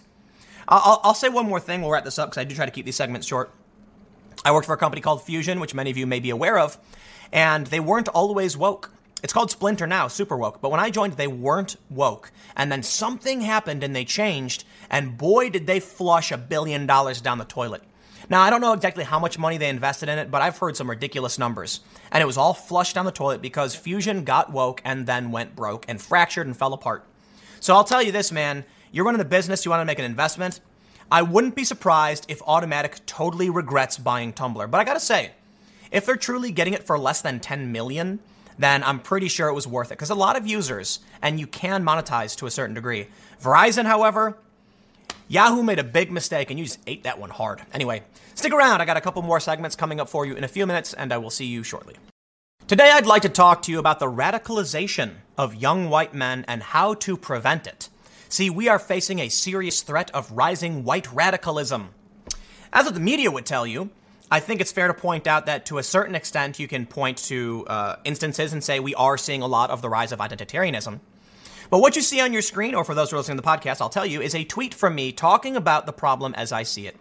[0.68, 1.83] I'll, I'll say one more thing.
[1.83, 3.53] We'll wrap this up because I do try to keep these segments short.
[4.45, 6.79] I worked for a company called Fusion, which many of you may be aware of,
[7.33, 8.93] and they weren't always woke.
[9.23, 10.61] It's called Splinter now, super woke.
[10.61, 12.31] But when I joined, they weren't woke.
[12.57, 17.21] And then something happened and they changed, and boy, did they flush a billion dollars
[17.21, 17.83] down the toilet.
[18.31, 20.77] Now, I don't know exactly how much money they invested in it, but I've heard
[20.77, 21.81] some ridiculous numbers.
[22.12, 25.57] And it was all flushed down the toilet because Fusion got woke and then went
[25.57, 27.07] broke and fractured and fell apart.
[27.61, 28.64] So I'll tell you this, man.
[28.93, 30.61] You're running a business, you want to make an investment.
[31.11, 34.71] I wouldn't be surprised if Automattic totally regrets buying Tumblr.
[34.71, 35.33] But I gotta say,
[35.91, 38.21] if they're truly getting it for less than 10 million,
[38.59, 39.95] then I'm pretty sure it was worth it.
[39.95, 43.07] Because a lot of users, and you can monetize to a certain degree.
[43.43, 44.37] Verizon, however,
[45.29, 47.63] Yahoo made a big mistake and you just ate that one hard.
[47.73, 48.03] Anyway,
[48.35, 48.81] stick around.
[48.81, 51.13] I got a couple more segments coming up for you in a few minutes, and
[51.13, 51.97] I will see you shortly.
[52.67, 56.63] Today, I'd like to talk to you about the radicalization of young white men and
[56.63, 57.89] how to prevent it.
[58.29, 61.91] See, we are facing a serious threat of rising white radicalism.
[62.73, 63.89] As what the media would tell you,
[64.31, 67.18] I think it's fair to point out that to a certain extent, you can point
[67.24, 71.01] to uh, instances and say we are seeing a lot of the rise of identitarianism.
[71.70, 73.49] But what you see on your screen, or for those who are listening to the
[73.49, 76.62] podcast, I'll tell you, is a tweet from me talking about the problem as I
[76.62, 76.97] see it.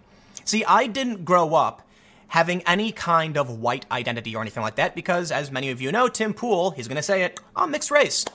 [0.46, 1.82] See, I didn't grow up
[2.30, 5.92] having any kind of white identity or anything like that because, as many of you
[5.92, 8.26] know, Tim Pool, he's going to say it, I'm mixed race.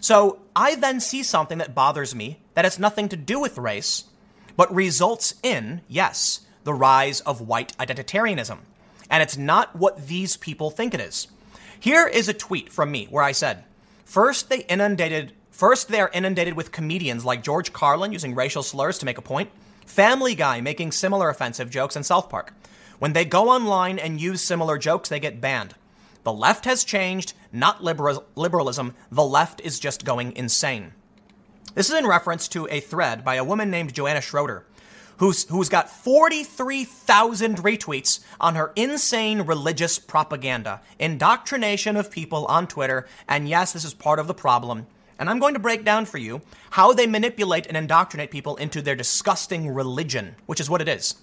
[0.00, 4.04] So I then see something that bothers me that has nothing to do with race,
[4.56, 8.58] but results in, yes, the rise of white identitarianism.
[9.08, 11.28] And it's not what these people think it is.
[11.78, 13.64] Here is a tweet from me where I said,
[14.04, 18.98] First, they inundated First, they are inundated with comedians like George Carlin using racial slurs
[18.98, 19.48] to make a point,
[19.86, 22.52] Family Guy making similar offensive jokes, and South Park.
[22.98, 25.74] When they go online and use similar jokes, they get banned.
[26.24, 28.94] The left has changed, not liberal- liberalism.
[29.10, 30.92] The left is just going insane.
[31.74, 34.66] This is in reference to a thread by a woman named Joanna Schroeder,
[35.18, 43.06] who's, who's got 43,000 retweets on her insane religious propaganda, indoctrination of people on Twitter,
[43.28, 44.86] and yes, this is part of the problem.
[45.18, 48.82] And I'm going to break down for you how they manipulate and indoctrinate people into
[48.82, 51.14] their disgusting religion, which is what it is.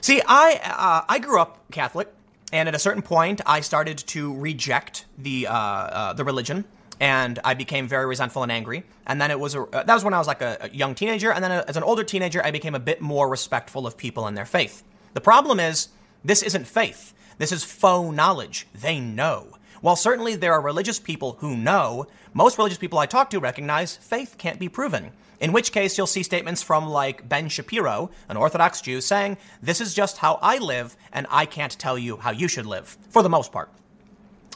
[0.00, 2.08] See, I uh, I grew up Catholic,
[2.52, 6.64] And at a certain point, I started to reject the uh, uh, the religion,
[7.00, 8.84] and I became very resentful and angry.
[9.06, 10.94] And then it was a, uh, that was when I was like a, a young
[10.94, 13.96] teenager, and then a, as an older teenager, I became a bit more respectful of
[13.96, 14.82] people and their faith.
[15.14, 15.88] The problem is,
[16.24, 17.14] this isn't faith.
[17.38, 18.66] This is faux knowledge.
[18.74, 19.56] They know.
[19.80, 23.96] While certainly there are religious people who know, most religious people I talk to recognize
[23.96, 25.12] faith can't be proven.
[25.38, 29.80] In which case, you'll see statements from like Ben Shapiro, an Orthodox Jew, saying, This
[29.82, 33.22] is just how I live, and I can't tell you how you should live, for
[33.22, 33.70] the most part.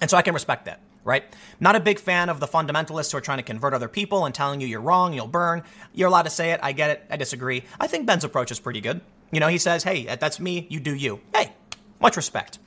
[0.00, 1.24] And so I can respect that, right?
[1.58, 4.34] Not a big fan of the fundamentalists who are trying to convert other people and
[4.34, 5.62] telling you you're wrong, you'll burn.
[5.94, 6.60] You're allowed to say it.
[6.62, 7.06] I get it.
[7.10, 7.64] I disagree.
[7.78, 9.00] I think Ben's approach is pretty good.
[9.32, 10.66] You know, he says, Hey, that's me.
[10.70, 11.20] You do you.
[11.34, 11.52] Hey,
[12.00, 12.58] much respect.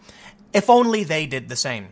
[0.54, 1.90] If only they did the same.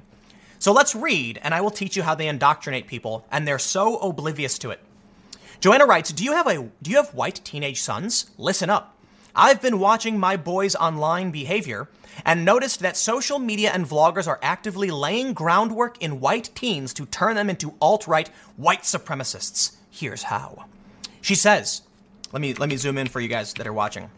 [0.60, 3.98] So let's read, and I will teach you how they indoctrinate people, and they're so
[3.98, 4.80] oblivious to it.
[5.60, 8.30] Joanna writes, "Do you have a do you have white teenage sons?
[8.38, 8.96] Listen up.
[9.36, 11.88] I've been watching my boys' online behavior
[12.26, 17.06] and noticed that social media and vloggers are actively laying groundwork in white teens to
[17.06, 19.76] turn them into alt-right white supremacists.
[19.90, 20.66] Here's how."
[21.22, 21.84] She says,
[22.32, 24.10] let me let me zoom in for you guys that are watching.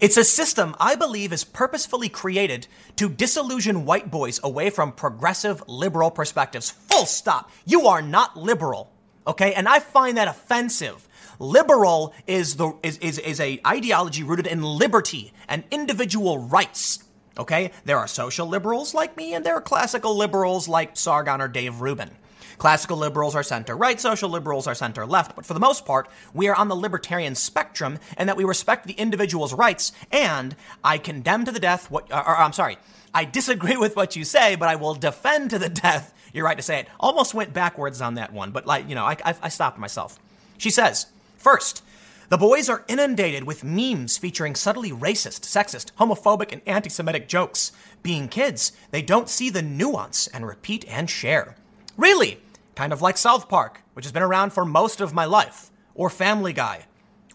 [0.00, 5.62] It's a system I believe is purposefully created to disillusion white boys away from progressive
[5.68, 6.70] liberal perspectives.
[6.70, 7.50] Full stop.
[7.64, 8.90] You are not liberal.
[9.26, 11.08] Okay, and I find that offensive.
[11.44, 17.04] Liberal is the is, is, is a ideology rooted in liberty and individual rights.
[17.38, 21.48] Okay, there are social liberals like me, and there are classical liberals like Sargon or
[21.48, 22.10] Dave Rubin.
[22.58, 26.08] Classical liberals are center right, social liberals are center left, but for the most part,
[26.32, 30.98] we are on the libertarian spectrum and that we respect the individual's rights, and I
[30.98, 32.78] condemn to the death what, or, or I'm sorry,
[33.12, 36.56] I disagree with what you say, but I will defend to the death you're right
[36.56, 36.88] to say it.
[37.00, 40.18] Almost went backwards on that one, but like, you know, I, I, I stopped myself.
[40.58, 41.06] She says,
[41.44, 41.82] first,
[42.30, 47.70] the boys are inundated with memes featuring subtly racist, sexist, homophobic, and anti Semitic jokes.
[48.02, 51.54] Being kids, they don't see the nuance and repeat and share.
[51.98, 52.40] Really,
[52.74, 56.08] kind of like South Park, which has been around for most of my life, or
[56.08, 56.86] Family Guy,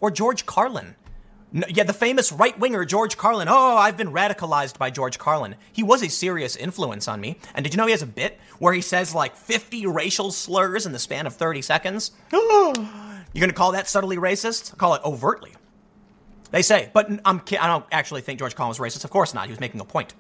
[0.01, 0.95] or George Carlin,
[1.51, 3.47] yeah, the famous right winger George Carlin.
[3.49, 5.55] Oh, I've been radicalized by George Carlin.
[5.71, 7.37] He was a serious influence on me.
[7.55, 10.85] And did you know he has a bit where he says like 50 racial slurs
[10.85, 12.11] in the span of 30 seconds?
[13.33, 14.77] You're going to call that subtly racist?
[14.77, 15.53] Call it overtly.
[16.51, 19.03] They say, but I'm, I don't actually think George Carlin was racist.
[19.03, 19.45] Of course not.
[19.45, 20.13] He was making a point.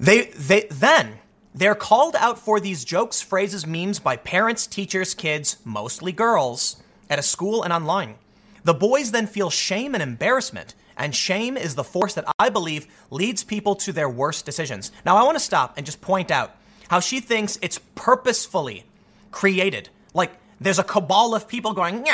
[0.00, 1.18] They, they, then
[1.54, 7.18] they're called out for these jokes, phrases, memes by parents, teachers, kids, mostly girls, at
[7.18, 8.16] a school and online.
[8.64, 12.86] The boys then feel shame and embarrassment, and shame is the force that I believe
[13.10, 14.92] leads people to their worst decisions.
[15.04, 16.54] Now, I want to stop and just point out
[16.88, 18.84] how she thinks it's purposefully
[19.30, 19.88] created.
[20.12, 22.06] Like, there's a cabal of people going,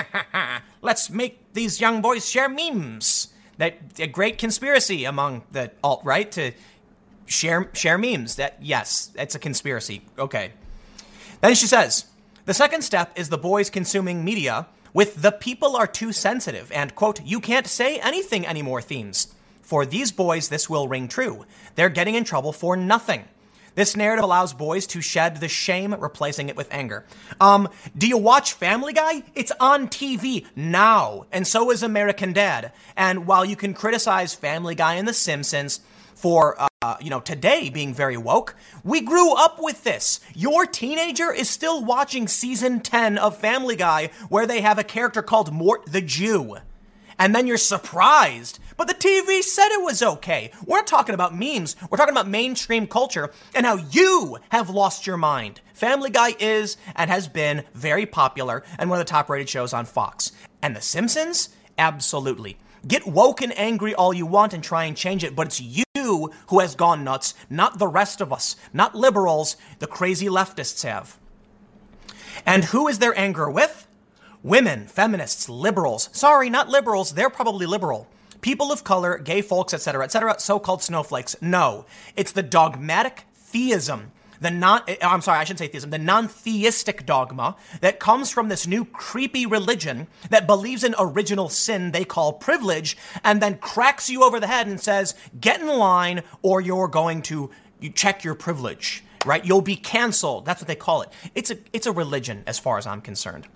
[0.82, 3.28] let's make these young boys share memes.
[3.58, 6.52] That a great conspiracy among the alt right to
[7.24, 8.36] share share memes.
[8.36, 10.02] That yes, it's a conspiracy.
[10.18, 10.52] Okay.
[11.40, 12.04] Then she says,
[12.44, 16.94] the second step is the boys consuming media with the people are too sensitive and,
[16.94, 19.34] quote, you can't say anything anymore themes.
[19.60, 21.44] For these boys, this will ring true.
[21.74, 23.24] They're getting in trouble for nothing.
[23.76, 27.04] This narrative allows boys to shed the shame, replacing it with anger.
[27.40, 29.22] Um, do you watch Family Guy?
[29.34, 32.72] It's on TV now, and so is American Dad.
[32.96, 35.80] And while you can criticize Family Guy and The Simpsons
[36.14, 38.54] for uh, you know, today being very woke.
[38.84, 40.20] We grew up with this.
[40.34, 45.20] Your teenager is still watching season 10 of Family Guy where they have a character
[45.20, 46.56] called Mort the Jew.
[47.18, 48.58] And then you're surprised.
[48.76, 50.50] But the TV said it was okay.
[50.66, 51.76] We're talking about memes.
[51.90, 55.60] We're talking about mainstream culture and how you have lost your mind.
[55.72, 59.72] Family Guy is and has been very popular and one of the top rated shows
[59.72, 60.32] on Fox.
[60.62, 61.50] And The Simpsons?
[61.78, 62.58] Absolutely.
[62.86, 65.84] Get woke and angry all you want and try and change it, but it's you
[66.48, 71.18] who has gone nuts, not the rest of us, not liberals, the crazy leftists have.
[72.44, 73.88] And who is their anger with?
[74.42, 76.08] Women, feminists, liberals.
[76.12, 78.08] Sorry, not liberals, they're probably liberal.
[78.46, 81.34] People of color, gay folks, etc., etc., so called snowflakes.
[81.40, 81.84] No,
[82.14, 87.04] it's the dogmatic theism the non eh, I'm sorry, I shouldn't say theism, the non-theistic
[87.04, 92.34] dogma that comes from this new creepy religion that believes in original sin they call
[92.34, 96.86] privilege and then cracks you over the head and says, "Get in line or you're
[96.86, 99.44] going to you check your privilege." Right?
[99.44, 100.44] You'll be canceled.
[100.44, 101.08] That's what they call it.
[101.34, 103.48] It's a it's a religion as far as I'm concerned.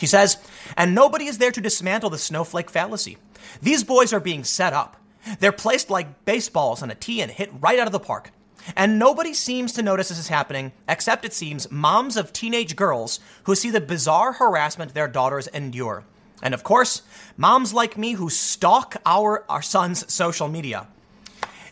[0.00, 0.38] He says,
[0.78, 3.18] and nobody is there to dismantle the snowflake fallacy.
[3.60, 4.96] These boys are being set up.
[5.38, 8.30] They're placed like baseballs on a tee and hit right out of the park.
[8.74, 13.20] And nobody seems to notice this is happening, except it seems moms of teenage girls
[13.44, 16.04] who see the bizarre harassment their daughters endure.
[16.42, 17.02] And of course,
[17.36, 20.86] moms like me who stalk our, our sons' social media.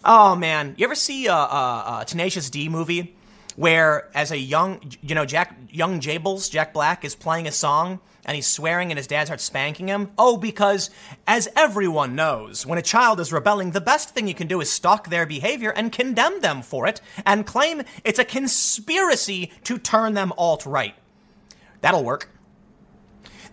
[0.05, 3.17] Oh man, you ever see a, a, a Tenacious D movie
[3.57, 8.01] where, as a young, you know, Jack, young Jables, Jack Black is playing a song
[8.29, 10.11] and he's swearing and his dad starts spanking him?
[10.19, 10.91] Oh, because
[11.27, 14.71] as everyone knows, when a child is rebelling, the best thing you can do is
[14.71, 20.13] stalk their behavior and condemn them for it and claim it's a conspiracy to turn
[20.13, 20.95] them alt right.
[21.81, 22.29] That'll work.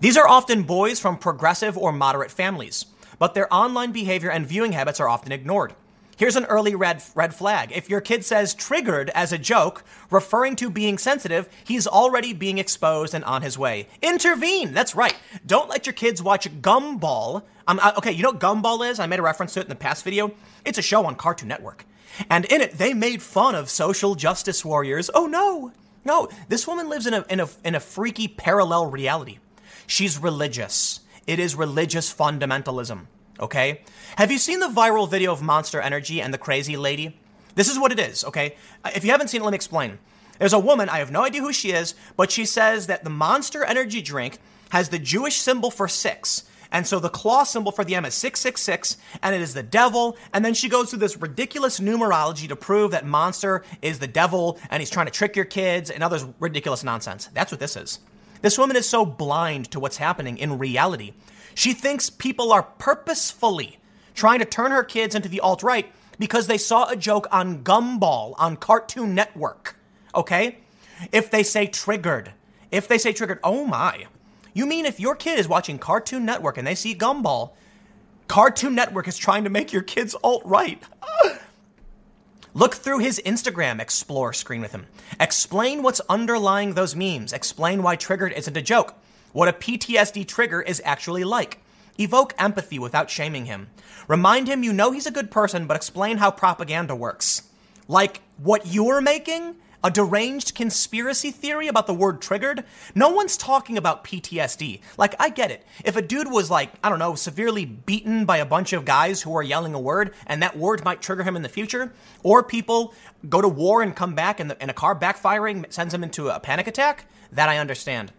[0.01, 2.85] These are often boys from progressive or moderate families,
[3.17, 5.73] but their online behavior and viewing habits are often ignored.
[6.17, 7.71] Here's an early red red flag.
[7.73, 12.57] If your kid says triggered as a joke, referring to being sensitive, he's already being
[12.57, 13.87] exposed and on his way.
[14.01, 14.73] Intervene.
[14.73, 15.15] That's right.
[15.45, 17.43] Don't let your kids watch Gumball.
[17.67, 18.99] Um, uh, okay, you know what Gumball is?
[18.99, 20.31] I made a reference to it in the past video.
[20.63, 21.85] It's a show on Cartoon Network.
[22.29, 25.09] And in it, they made fun of social justice warriors.
[25.13, 25.73] Oh no.
[26.05, 29.39] No, this woman lives in a, in a, in a freaky parallel reality.
[29.87, 31.01] She's religious.
[31.27, 33.07] It is religious fundamentalism.
[33.39, 33.81] Okay?
[34.17, 37.17] Have you seen the viral video of Monster Energy and the crazy lady?
[37.55, 38.55] This is what it is, okay?
[38.93, 39.97] If you haven't seen it, let me explain.
[40.39, 43.09] There's a woman, I have no idea who she is, but she says that the
[43.09, 44.39] Monster Energy drink
[44.71, 46.43] has the Jewish symbol for six.
[46.71, 50.17] And so the claw symbol for the M is 666, and it is the devil.
[50.33, 54.59] And then she goes through this ridiculous numerology to prove that Monster is the devil
[54.69, 57.29] and he's trying to trick your kids and other ridiculous nonsense.
[57.33, 57.99] That's what this is.
[58.41, 61.13] This woman is so blind to what's happening in reality
[61.55, 63.79] she thinks people are purposefully
[64.13, 67.63] trying to turn her kids into the alt right because they saw a joke on
[67.63, 69.77] Gumball on Cartoon Network.
[70.13, 70.59] Okay?
[71.11, 72.33] If they say triggered,
[72.71, 74.05] if they say triggered, oh my.
[74.53, 77.51] You mean if your kid is watching Cartoon Network and they see Gumball,
[78.27, 80.81] Cartoon Network is trying to make your kids alt right?
[82.53, 84.87] Look through his Instagram explore screen with him.
[85.19, 87.33] Explain what's underlying those memes.
[87.33, 88.95] Explain why Triggered isn't a joke
[89.35, 91.59] what a PTSD trigger is actually like.
[91.99, 93.67] Evoke empathy without shaming him.
[94.07, 97.41] Remind him you know he's a good person, but explain how propaganda works.
[97.89, 99.55] Like what you're making?
[99.83, 102.63] A deranged conspiracy theory about the word triggered?
[102.95, 104.79] No one's talking about PTSD.
[104.97, 105.63] Like, I get it.
[105.83, 109.21] If a dude was like, I don't know, severely beaten by a bunch of guys
[109.21, 112.41] who are yelling a word, and that word might trigger him in the future, or
[112.41, 112.95] people
[113.29, 116.29] go to war and come back and, the, and a car backfiring sends him into
[116.29, 118.11] a panic attack, that I understand.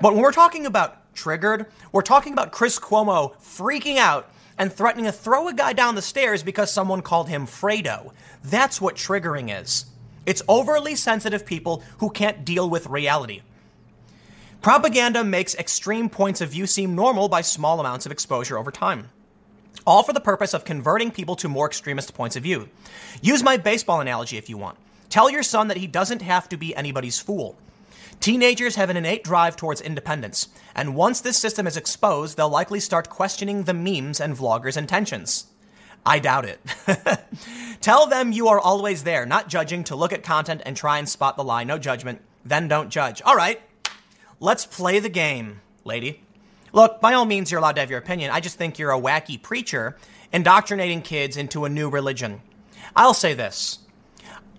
[0.00, 5.06] But when we're talking about triggered, we're talking about Chris Cuomo freaking out and threatening
[5.06, 8.12] to throw a guy down the stairs because someone called him Fredo.
[8.44, 9.86] That's what triggering is.
[10.26, 13.42] It's overly sensitive people who can't deal with reality.
[14.60, 19.10] Propaganda makes extreme points of view seem normal by small amounts of exposure over time.
[19.84, 22.68] All for the purpose of converting people to more extremist points of view.
[23.20, 24.78] Use my baseball analogy if you want.
[25.08, 27.56] Tell your son that he doesn't have to be anybody's fool.
[28.22, 30.46] Teenagers have an innate drive towards independence,
[30.76, 35.46] and once this system is exposed, they'll likely start questioning the memes and vloggers' intentions.
[36.06, 36.60] I doubt it.
[37.80, 41.08] Tell them you are always there, not judging, to look at content and try and
[41.08, 41.64] spot the lie.
[41.64, 42.20] No judgment.
[42.44, 43.20] Then don't judge.
[43.22, 43.60] All right,
[44.38, 46.22] let's play the game, lady.
[46.72, 48.30] Look, by all means, you're allowed to have your opinion.
[48.30, 49.96] I just think you're a wacky preacher
[50.32, 52.40] indoctrinating kids into a new religion.
[52.94, 53.80] I'll say this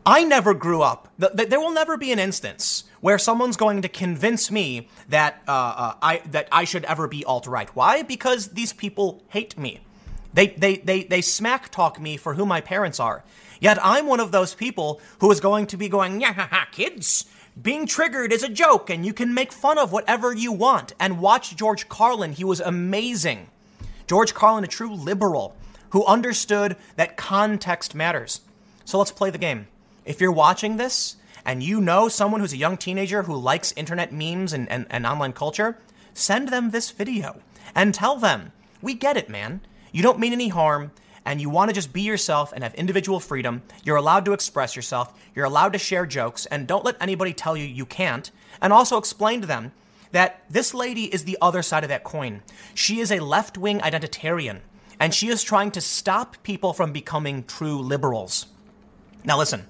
[0.06, 4.50] I never grew up, there will never be an instance where someone's going to convince
[4.50, 7.70] me that uh, uh, I that I should ever be alt right.
[7.76, 8.02] Why?
[8.02, 9.82] Because these people hate me.
[10.34, 13.26] They, they, they, they smack talk me for who my parents are.
[13.60, 16.68] Yet I'm one of those people who is going to be going, yeah, ha, ha,
[16.72, 17.26] kids,
[17.62, 20.94] being triggered is a joke and you can make fun of whatever you want.
[20.98, 22.32] And watch George Carlin.
[22.32, 23.50] He was amazing.
[24.08, 25.58] George Carlin, a true liberal
[25.90, 28.40] who understood that context matters.
[28.86, 29.68] So let's play the game.
[30.06, 34.12] If you're watching this and you know someone who's a young teenager who likes internet
[34.12, 35.78] memes and, and, and online culture,
[36.14, 37.42] send them this video
[37.76, 39.62] and tell them, we get it, man.
[39.92, 40.92] You don't mean any harm
[41.26, 44.76] and you want to just be yourself and have individual freedom, you're allowed to express
[44.76, 48.32] yourself, you're allowed to share jokes, and don't let anybody tell you you can't.
[48.62, 49.72] And also explain to them
[50.12, 52.42] that this lady is the other side of that coin.
[52.74, 54.60] She is a left wing identitarian,
[55.00, 58.48] and she is trying to stop people from becoming true liberals.
[59.26, 59.66] Now, listen,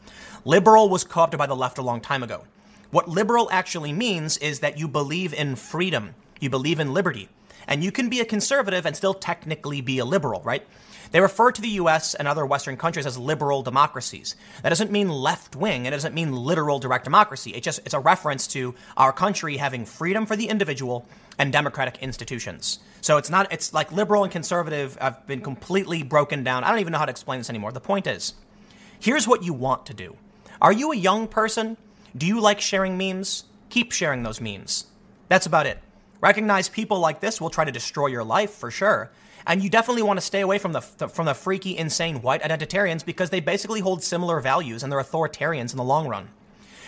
[0.46, 2.44] Liberal was co opted by the left a long time ago.
[2.92, 7.30] What liberal actually means is that you believe in freedom, you believe in liberty,
[7.66, 10.68] and you can be a conservative and still technically be a liberal, right?
[11.12, 14.36] They refer to the US and other Western countries as liberal democracies.
[14.64, 17.52] That doesn't mean left wing, it doesn't mean literal direct democracy.
[17.52, 21.08] It just it's a reference to our country having freedom for the individual
[21.40, 22.80] and democratic institutions.
[23.00, 26.66] So it's not it's like liberal and conservative have been completely broken down.
[26.66, 27.72] I don't even know how to explain this anymore.
[27.72, 28.34] The point is,
[29.00, 30.18] here's what you want to do.
[30.64, 31.76] Are you a young person?
[32.16, 33.44] Do you like sharing memes?
[33.70, 34.86] Keep sharing those memes.
[35.28, 35.78] That's about it.
[36.22, 39.12] Recognize people like this will try to destroy your life for sure.
[39.46, 43.06] And you definitely want to stay away from the from the freaky, insane white identitarians
[43.06, 46.30] because they basically hold similar values and they're authoritarians in the long run.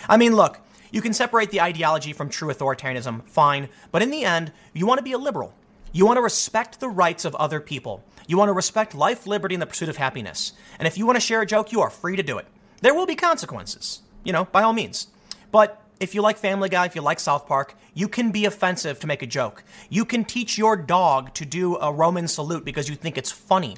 [0.08, 0.58] I mean, look,
[0.90, 5.00] you can separate the ideology from true authoritarianism, fine, but in the end, you want
[5.00, 5.52] to be a liberal.
[5.92, 8.02] You want to respect the rights of other people.
[8.26, 10.54] You want to respect life, liberty, and the pursuit of happiness.
[10.78, 12.46] And if you want to share a joke, you are free to do it.
[12.80, 15.08] There will be consequences, you know, by all means.
[15.50, 19.00] But if you like Family Guy, if you like South Park, you can be offensive
[19.00, 19.64] to make a joke.
[19.88, 23.76] You can teach your dog to do a Roman salute because you think it's funny,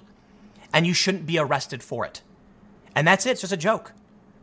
[0.73, 2.23] and you shouldn't be arrested for it.
[2.95, 3.93] And that's it, it's just a joke.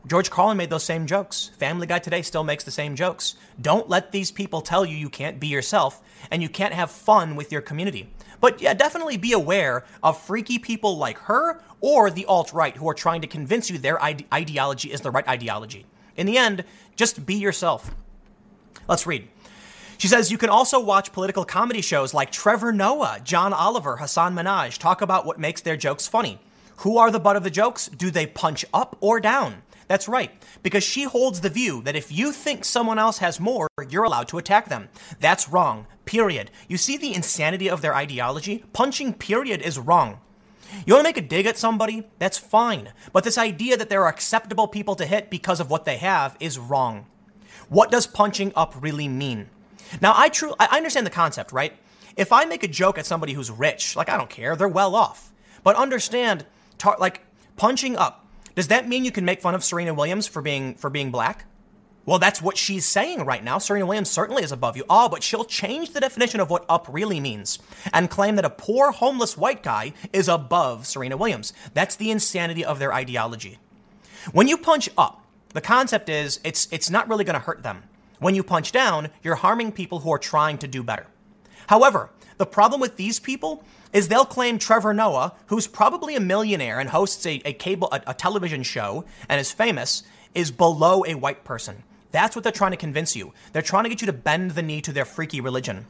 [0.08, 1.50] George Carlin made those same jokes.
[1.58, 3.36] Family Guy today still makes the same jokes.
[3.60, 6.00] Don't let these people tell you you can't be yourself
[6.30, 8.08] and you can't have fun with your community.
[8.40, 12.90] But yeah, definitely be aware of freaky people like her or the alt right who
[12.90, 15.86] are trying to convince you their ide- ideology is the right ideology.
[16.18, 16.64] In the end,
[16.96, 17.94] just be yourself.
[18.88, 19.28] Let's read.
[20.00, 24.34] She says you can also watch political comedy shows like Trevor Noah, John Oliver, Hasan
[24.34, 26.40] Minhaj talk about what makes their jokes funny.
[26.78, 27.88] Who are the butt of the jokes?
[27.88, 29.62] Do they punch up or down?
[29.88, 30.32] That's right,
[30.64, 34.28] because she holds the view that if you think someone else has more, you're allowed
[34.30, 34.90] to attack them.
[35.20, 35.86] That's wrong.
[36.06, 36.50] Period.
[36.68, 38.64] You see the insanity of their ideology?
[38.74, 40.20] Punching period is wrong.
[40.86, 42.08] You want to make a dig at somebody?
[42.20, 42.94] That's fine.
[43.14, 46.36] But this idea that there are acceptable people to hit because of what they have
[46.40, 47.06] is wrong.
[47.70, 49.50] What does punching up really mean?
[50.02, 51.74] Now, I true I understand the concept, right?
[52.16, 54.96] If I make a joke at somebody who's rich, like I don't care, they're well
[54.96, 55.32] off.
[55.64, 56.46] But understand,
[56.78, 57.22] tar- like
[57.58, 58.26] punching up,
[58.56, 61.46] does that mean you can make fun of Serena Williams for being for being black?
[62.06, 63.58] Well, that's what she's saying right now.
[63.58, 64.84] Serena Williams certainly is above you.
[64.90, 67.58] Oh, but she'll change the definition of what up really means
[67.92, 71.52] and claim that a poor homeless white guy is above Serena Williams.
[71.74, 73.58] That's the insanity of their ideology.
[74.32, 77.84] When you punch up, the concept is it's it's not really going to hurt them.
[78.20, 81.08] When you punch down, you're harming people who are trying to do better.
[81.68, 83.64] However, the problem with these people
[83.94, 88.02] is they'll claim Trevor Noah, who's probably a millionaire and hosts a, a cable a,
[88.08, 90.04] a television show and is famous,
[90.36, 91.84] is below a white person.
[92.12, 93.34] That's what they're trying to convince you.
[93.52, 95.88] They're trying to get you to bend the knee to their freaky religion.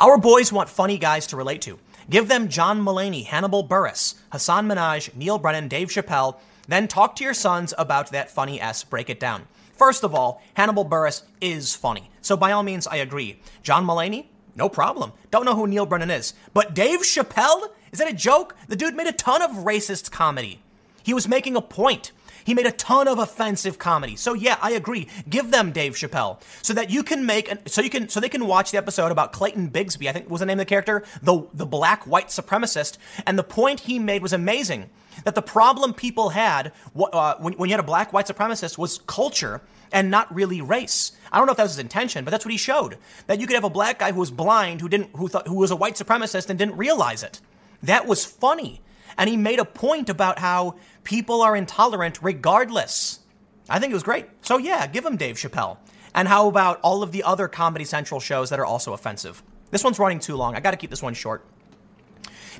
[0.00, 1.78] Our boys want funny guys to relate to.
[2.10, 6.38] Give them John Mulaney, Hannibal Buress, Hasan Minhaj, Neal Brennan, Dave Chappelle.
[6.66, 8.84] Then talk to your sons about that funny S.
[8.84, 9.46] Break it down.
[9.76, 12.10] First of all, Hannibal Buress is funny.
[12.20, 13.40] So by all means, I agree.
[13.62, 15.12] John Mulaney, no problem.
[15.30, 16.34] Don't know who Neal Brennan is.
[16.52, 17.70] But Dave Chappelle?
[17.90, 18.54] Is that a joke?
[18.68, 20.60] The dude made a ton of racist comedy.
[21.02, 22.12] He was making a point.
[22.44, 24.16] He made a ton of offensive comedy.
[24.16, 25.08] So yeah, I agree.
[25.28, 28.46] Give them Dave Chappelle so that you can make so you can so they can
[28.46, 30.08] watch the episode about Clayton Bigsby.
[30.08, 33.44] I think was the name of the character, the the black white supremacist, and the
[33.44, 34.90] point he made was amazing.
[35.24, 38.98] That the problem people had uh, when, when you had a black white supremacist was
[39.06, 39.60] culture
[39.92, 41.12] and not really race.
[41.30, 42.96] I don't know if that was his intention, but that's what he showed.
[43.26, 45.56] That you could have a black guy who was blind, who didn't, who thought, who
[45.56, 47.40] was a white supremacist and didn't realize it.
[47.82, 48.80] That was funny.
[49.16, 53.20] And he made a point about how people are intolerant regardless.
[53.68, 54.26] I think it was great.
[54.42, 55.78] So yeah, give him Dave Chappelle.
[56.14, 59.42] And how about all of the other Comedy Central shows that are also offensive?
[59.70, 60.54] This one's running too long.
[60.54, 61.44] I got to keep this one short.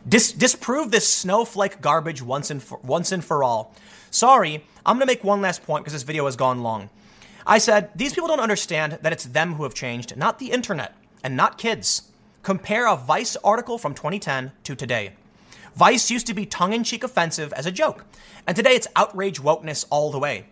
[0.08, 3.74] Dis- disprove this snowflake garbage once and for, once and for all.
[4.10, 6.90] Sorry, I'm to make one last point because this video has gone long.
[7.46, 10.96] I said, these people don't understand that it's them who have changed, not the internet,
[11.22, 12.10] and not kids.
[12.42, 15.12] Compare a Vice article from 2010 to today.
[15.74, 18.04] Vice used to be tongue in cheek offensive as a joke,
[18.46, 20.46] and today it's outrage wokeness all the way.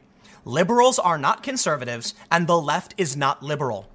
[0.47, 3.87] Liberals are not conservatives, and the left is not liberal.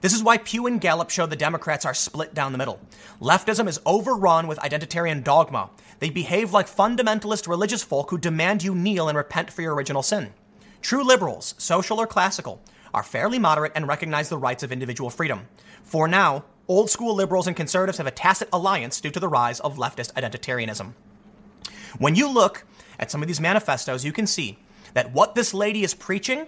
[0.00, 2.80] This is why Pew and Gallup show the Democrats are split down the middle.
[3.20, 5.68] Leftism is overrun with identitarian dogma.
[5.98, 10.02] They behave like fundamentalist religious folk who demand you kneel and repent for your original
[10.02, 10.32] sin.
[10.80, 12.62] True liberals, social or classical,
[12.94, 15.46] are fairly moderate and recognize the rights of individual freedom.
[15.82, 19.58] For now, old school liberals and conservatives have a tacit alliance due to the rise
[19.58, 20.92] of leftist identitarianism.
[21.98, 22.64] When you look
[22.96, 24.56] at some of these manifestos, you can see
[24.94, 26.46] that what this lady is preaching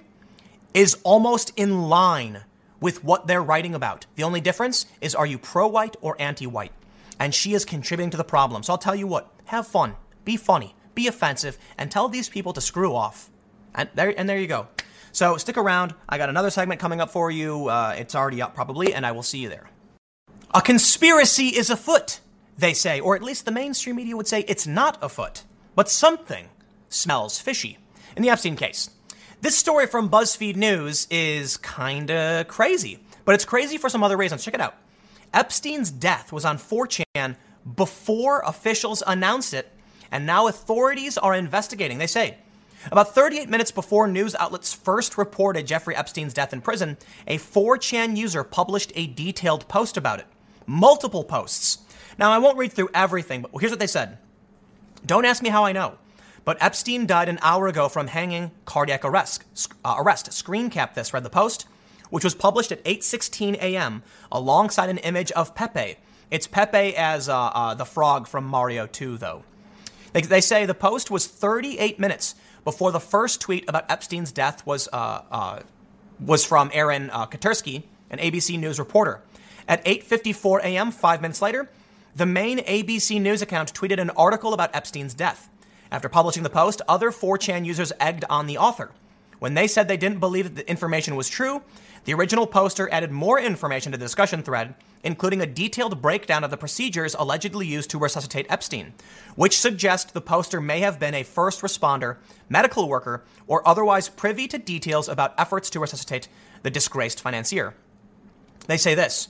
[0.75, 2.45] is almost in line
[2.81, 4.07] with what they're writing about.
[4.15, 6.73] The only difference is are you pro white or anti white?
[7.19, 8.63] And she is contributing to the problem.
[8.63, 12.53] So I'll tell you what have fun, be funny, be offensive, and tell these people
[12.53, 13.29] to screw off.
[13.75, 14.69] And there, and there you go.
[15.11, 15.97] So stick around.
[16.09, 17.67] I got another segment coming up for you.
[17.67, 19.72] Uh, it's already up probably, and I will see you there.
[20.55, 22.21] A conspiracy is afoot,
[22.59, 26.51] they say, or at least the mainstream media would say it's not afoot, but something
[26.91, 27.79] smells fishy.
[28.19, 28.91] In the Epstein case,
[29.41, 34.45] this story from BuzzFeed News is kinda crazy, but it's crazy for some other reasons.
[34.45, 34.75] Check it out.
[35.33, 37.37] Epstein's death was on 4chan
[37.75, 39.73] before officials announced it,
[40.11, 41.97] and now authorities are investigating.
[41.97, 42.37] They say
[42.91, 48.19] about 38 minutes before news outlets first reported Jeffrey Epstein's death in prison, a 4chan
[48.19, 50.27] user published a detailed post about it.
[50.73, 51.81] Multiple posts.
[52.17, 54.17] Now, I won't read through everything, but here's what they said.
[55.05, 55.99] Don't ask me how I know,
[56.47, 59.45] but Epstein died an hour ago from hanging cardiac arrest.
[59.85, 60.33] Uh, arrest.
[60.33, 61.67] Screen cap this, read the Post,
[62.09, 64.03] which was published at 8:16 a.m.
[64.31, 65.97] alongside an image of Pepe.
[66.31, 69.43] It's Pepe as uh, uh, the frog from Mario 2, though.
[70.15, 72.35] They, they, say the Post was 38 minutes
[72.65, 75.61] before the first tweet about Epstein's death was uh, uh,
[76.19, 79.21] was from Aaron uh, Katersky, an ABC News reporter.
[79.69, 81.71] At 8:54 a.m., five minutes later,
[82.15, 85.49] the main ABC News account tweeted an article about Epstein's death.
[85.91, 88.93] After publishing the post, other 4chan users egged on the author.
[89.39, 91.63] When they said they didn't believe that the information was true,
[92.05, 96.51] the original poster added more information to the discussion thread, including a detailed breakdown of
[96.51, 98.95] the procedures allegedly used to resuscitate Epstein,
[99.35, 102.19] which suggests the poster may have been a first responder,
[102.49, 106.29] medical worker, or otherwise privy to details about efforts to resuscitate
[106.63, 107.75] the disgraced financier.
[108.67, 109.29] They say this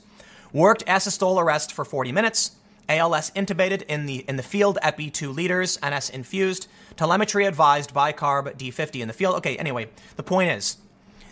[0.53, 2.53] worked asystole arrest for 40 minutes,
[2.89, 6.67] ALS intubated in the in the field, epi 2 liters, NS infused,
[6.97, 9.37] telemetry advised, bicarb D50 in the field.
[9.37, 10.77] Okay, anyway, the point is,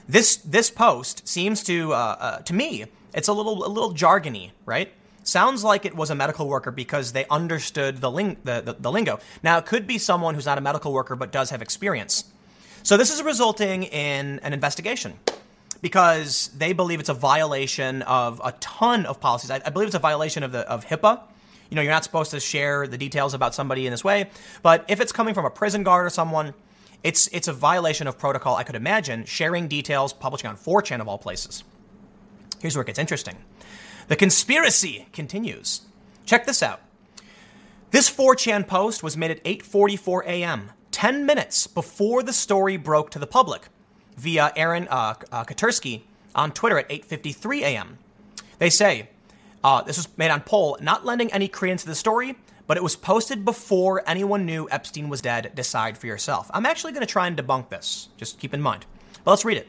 [0.09, 4.51] this this post seems to uh, uh, to me it's a little a little jargony,
[4.65, 4.93] right?
[5.23, 8.91] Sounds like it was a medical worker because they understood the, ling- the, the, the
[8.91, 9.21] lingo.
[9.43, 12.25] Now, it could be someone who's not a medical worker but does have experience.
[12.83, 15.19] So, this is resulting in an investigation
[15.81, 19.51] because they believe it's a violation of a ton of policies.
[19.51, 21.21] I, I believe it's a violation of, the, of HIPAA.
[21.71, 24.31] You know, you're not supposed to share the details about somebody in this way.
[24.63, 26.55] But if it's coming from a prison guard or someone,
[27.03, 31.09] it's, it's a violation of protocol, I could imagine, sharing details, publishing on 4chan of
[31.09, 31.65] all places.
[32.61, 33.37] Here's where it gets interesting.
[34.09, 35.83] The conspiracy continues.
[36.27, 36.81] Check this out.
[37.91, 43.19] This 4chan post was made at 8:44 a.m., 10 minutes before the story broke to
[43.19, 43.69] the public,
[44.21, 46.03] via Aaron uh, uh, Katersky
[46.35, 47.99] on Twitter at 8:53 a.m.
[48.59, 49.09] They say
[49.65, 52.37] uh, this was made on poll, not lending any credence to the story,
[52.67, 55.53] but it was posted before anyone knew Epstein was dead.
[55.55, 56.51] Decide for yourself.
[56.53, 58.09] I'm actually going to try and debunk this.
[58.17, 58.87] Just keep in mind.
[59.25, 59.69] But let's read it.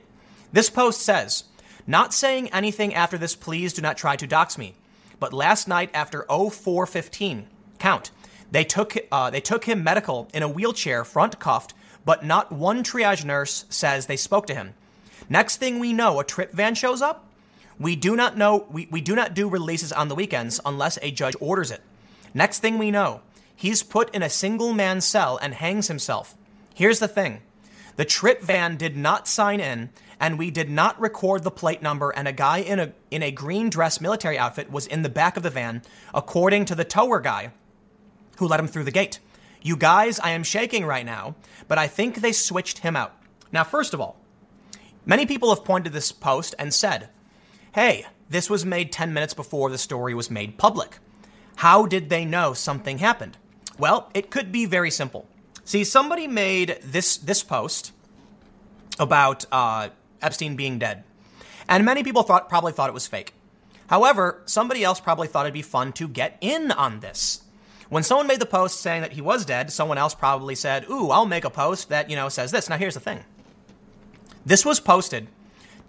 [0.51, 1.45] This post says
[1.87, 4.75] not saying anything after this, please do not try to dox me.
[5.19, 7.47] But last night after 0415,
[7.79, 8.11] count,
[8.51, 11.73] they took, uh, they took him medical in a wheelchair, front cuffed,
[12.05, 14.73] but not one triage nurse says they spoke to him.
[15.29, 17.27] Next thing we know, a trip van shows up.
[17.79, 21.11] We do not know, we, we do not do releases on the weekends unless a
[21.11, 21.81] judge orders it.
[22.33, 23.21] Next thing we know,
[23.55, 26.35] he's put in a single man cell and hangs himself.
[26.73, 27.41] Here's the thing
[27.95, 32.11] the trip van did not sign in, and we did not record the plate number,
[32.11, 35.35] and a guy in a, in a green dress military outfit was in the back
[35.35, 35.81] of the van,
[36.13, 37.51] according to the tower guy
[38.37, 39.19] who let him through the gate.
[39.61, 41.35] You guys, I am shaking right now,
[41.67, 43.15] but I think they switched him out.
[43.51, 44.17] Now, first of all,
[45.05, 47.09] many people have pointed this post and said,
[47.73, 50.99] hey, this was made 10 minutes before the story was made public.
[51.57, 53.37] How did they know something happened?
[53.77, 55.27] Well, it could be very simple.
[55.63, 57.91] See, somebody made this this post
[58.99, 59.89] about uh,
[60.21, 61.03] Epstein being dead.
[61.69, 63.33] And many people thought probably thought it was fake.
[63.87, 67.43] However, somebody else probably thought it'd be fun to get in on this.
[67.91, 71.09] When someone made the post saying that he was dead, someone else probably said, "Ooh,
[71.09, 73.25] I'll make a post that, you know, says this." Now here's the thing.
[74.45, 75.27] This was posted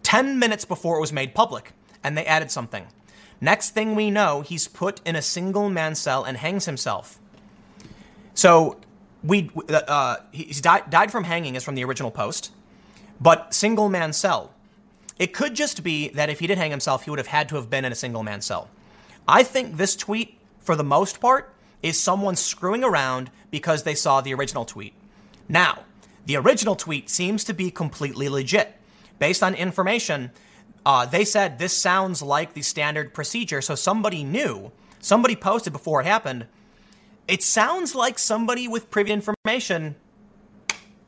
[0.03, 2.89] 10 minutes before it was made public, and they added something.
[3.41, 7.21] Next thing we know, he's put in a single man cell and hangs himself.
[8.35, 8.81] So,
[9.23, 12.51] we uh, he's died, died from hanging is from the original post.
[13.21, 14.51] But single man cell.
[15.21, 17.55] It could just be that if he did hang himself, he would have had to
[17.55, 18.69] have been in a single man cell.
[19.29, 24.21] I think this tweet, for the most part, is someone screwing around because they saw
[24.21, 24.95] the original tweet.
[25.49, 25.85] Now,
[26.27, 28.77] the original tweet seems to be completely legit.
[29.19, 30.31] Based on information,
[30.87, 36.01] uh, they said this sounds like the standard procedure, so somebody knew, somebody posted before
[36.01, 36.47] it happened.
[37.29, 39.97] It sounds like somebody with privy information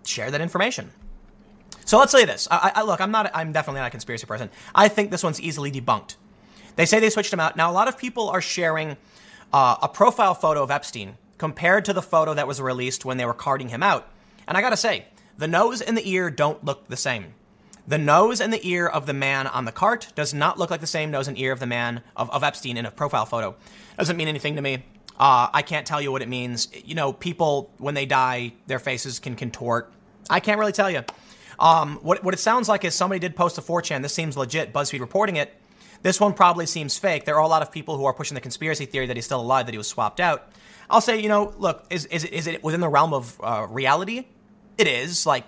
[0.04, 0.90] shared that information.
[1.84, 2.48] So let's say this.
[2.50, 3.30] I, I, look, I'm not.
[3.34, 4.50] I'm definitely not a conspiracy person.
[4.74, 6.16] I think this one's easily debunked.
[6.76, 7.56] They say they switched him out.
[7.56, 8.96] Now a lot of people are sharing
[9.54, 13.24] uh, a profile photo of Epstein compared to the photo that was released when they
[13.24, 14.10] were carting him out.
[14.48, 15.06] And I gotta say,
[15.38, 17.34] the nose and the ear don't look the same.
[17.86, 20.80] The nose and the ear of the man on the cart does not look like
[20.80, 23.54] the same nose and ear of the man of, of Epstein in a profile photo.
[23.96, 24.84] Doesn't mean anything to me.
[25.20, 26.68] Uh, I can't tell you what it means.
[26.84, 29.92] You know, people when they die, their faces can contort.
[30.28, 31.04] I can't really tell you.
[31.60, 34.02] Um, what, what it sounds like is somebody did post a 4chan.
[34.02, 34.72] This seems legit.
[34.72, 35.54] BuzzFeed reporting it.
[36.04, 37.24] This one probably seems fake.
[37.24, 39.40] There are a lot of people who are pushing the conspiracy theory that he's still
[39.40, 40.52] alive, that he was swapped out.
[40.90, 43.66] I'll say, you know, look, is, is, it, is it within the realm of uh,
[43.70, 44.26] reality?
[44.76, 45.24] It is.
[45.24, 45.44] Like,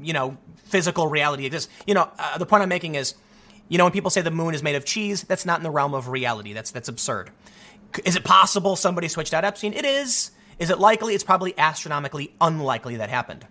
[0.00, 1.70] you know, physical reality exists.
[1.86, 3.16] You know, uh, the point I'm making is,
[3.68, 5.70] you know, when people say the moon is made of cheese, that's not in the
[5.70, 6.54] realm of reality.
[6.54, 7.30] That's, that's absurd.
[8.02, 9.74] Is it possible somebody switched out Epstein?
[9.74, 10.30] It is.
[10.58, 11.14] Is it likely?
[11.14, 13.46] It's probably astronomically unlikely that happened.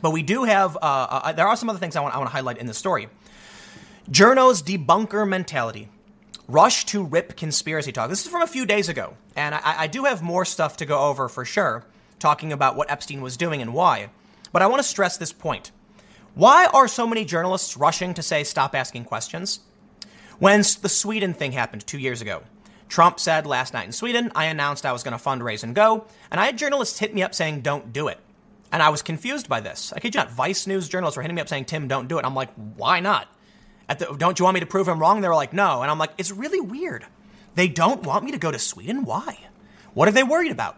[0.00, 2.30] But we do have, uh, uh, there are some other things I want, I want
[2.30, 3.08] to highlight in the story.
[4.10, 5.90] Journo's debunker mentality.
[6.48, 8.08] Rush to rip conspiracy talk.
[8.08, 10.86] This is from a few days ago, and I, I do have more stuff to
[10.86, 11.84] go over for sure,
[12.18, 14.08] talking about what Epstein was doing and why.
[14.50, 15.72] But I want to stress this point.
[16.34, 19.60] Why are so many journalists rushing to say stop asking questions?
[20.38, 22.44] When the Sweden thing happened two years ago,
[22.88, 26.06] Trump said last night in Sweden, I announced I was going to fundraise and go,
[26.30, 28.18] and I had journalists hit me up saying, don't do it.
[28.72, 29.92] And I was confused by this.
[29.92, 32.18] I kid you not, Vice News journalists were hitting me up saying, Tim, don't do
[32.18, 32.24] it.
[32.24, 33.28] I'm like, why not?
[33.88, 35.20] The, don't you want me to prove him wrong?
[35.20, 35.82] They were like, no.
[35.82, 37.06] And I'm like, it's really weird.
[37.54, 39.04] They don't want me to go to Sweden?
[39.04, 39.38] Why?
[39.94, 40.76] What are they worried about?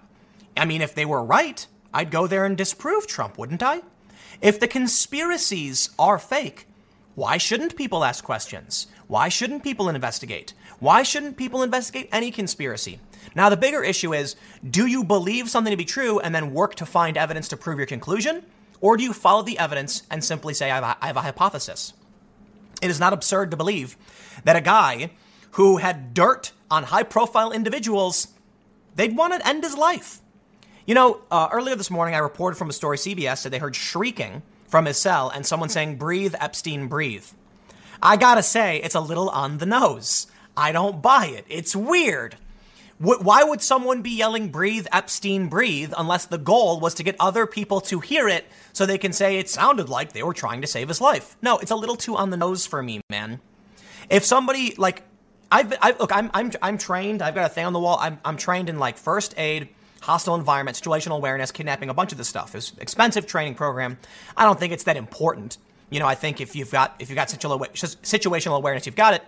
[0.56, 3.82] I mean, if they were right, I'd go there and disprove Trump, wouldn't I?
[4.40, 6.66] If the conspiracies are fake,
[7.14, 8.86] why shouldn't people ask questions?
[9.08, 10.54] Why shouldn't people investigate?
[10.78, 13.00] Why shouldn't people investigate any conspiracy?
[13.34, 14.36] Now, the bigger issue is
[14.68, 17.78] do you believe something to be true and then work to find evidence to prove
[17.78, 18.44] your conclusion?
[18.80, 21.22] Or do you follow the evidence and simply say, I have a, I have a
[21.22, 21.92] hypothesis?
[22.80, 23.96] It is not absurd to believe
[24.44, 25.10] that a guy
[25.52, 28.28] who had dirt on high profile individuals,
[28.94, 30.20] they'd want to end his life.
[30.86, 33.76] You know, uh, earlier this morning, I reported from a story CBS said they heard
[33.76, 37.26] shrieking from his cell and someone saying, Breathe, Epstein, breathe.
[38.02, 40.26] I gotta say, it's a little on the nose.
[40.56, 41.44] I don't buy it.
[41.48, 42.36] It's weird.
[43.02, 47.46] Why would someone be yelling, breathe, Epstein, breathe, unless the goal was to get other
[47.46, 48.44] people to hear it
[48.74, 51.34] so they can say it sounded like they were trying to save his life?
[51.40, 53.40] No, it's a little too on the nose for me, man.
[54.10, 55.02] If somebody, like,
[55.50, 58.18] I've, I've look, I'm, I'm, I'm trained, I've got a thing on the wall, I'm,
[58.22, 59.70] I'm trained in, like, first aid,
[60.02, 62.54] hostile environment, situational awareness, kidnapping, a bunch of this stuff.
[62.54, 63.96] It's expensive training program.
[64.36, 65.56] I don't think it's that important.
[65.88, 69.22] You know, I think if you've got, if you've got situational awareness, you've got it.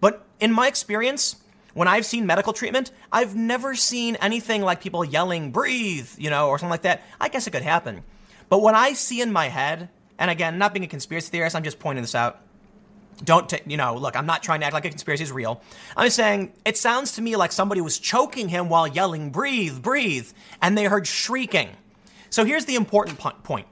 [0.00, 1.34] But in my experience,
[1.74, 6.48] when I've seen medical treatment, I've never seen anything like people yelling, breathe, you know,
[6.48, 7.02] or something like that.
[7.20, 8.02] I guess it could happen.
[8.48, 9.88] But when I see in my head,
[10.18, 12.40] and again, not being a conspiracy theorist, I'm just pointing this out.
[13.22, 15.60] Don't, t- you know, look, I'm not trying to act like a conspiracy is real.
[15.96, 19.82] I'm just saying it sounds to me like somebody was choking him while yelling, breathe,
[19.82, 20.30] breathe,
[20.62, 21.70] and they heard shrieking.
[22.30, 23.66] So here's the important point.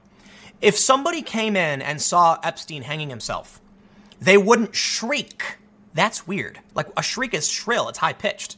[0.61, 3.61] If somebody came in and saw Epstein hanging himself,
[4.19, 5.57] they wouldn't shriek
[5.97, 6.59] that's weird.
[6.75, 8.57] Like a shriek is shrill, it's high pitched.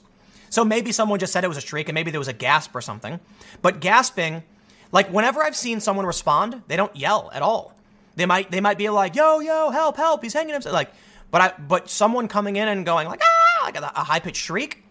[0.50, 2.76] So maybe someone just said it was a shriek and maybe there was a gasp
[2.76, 3.20] or something.
[3.62, 4.44] But gasping,
[4.92, 7.76] like whenever I've seen someone respond, they don't yell at all.
[8.16, 10.92] They might they might be like, "Yo, yo, help, help, he's hanging himself." Like,
[11.32, 14.42] but I but someone coming in and going like, "Ah," like a, a high pitched
[14.42, 14.84] shriek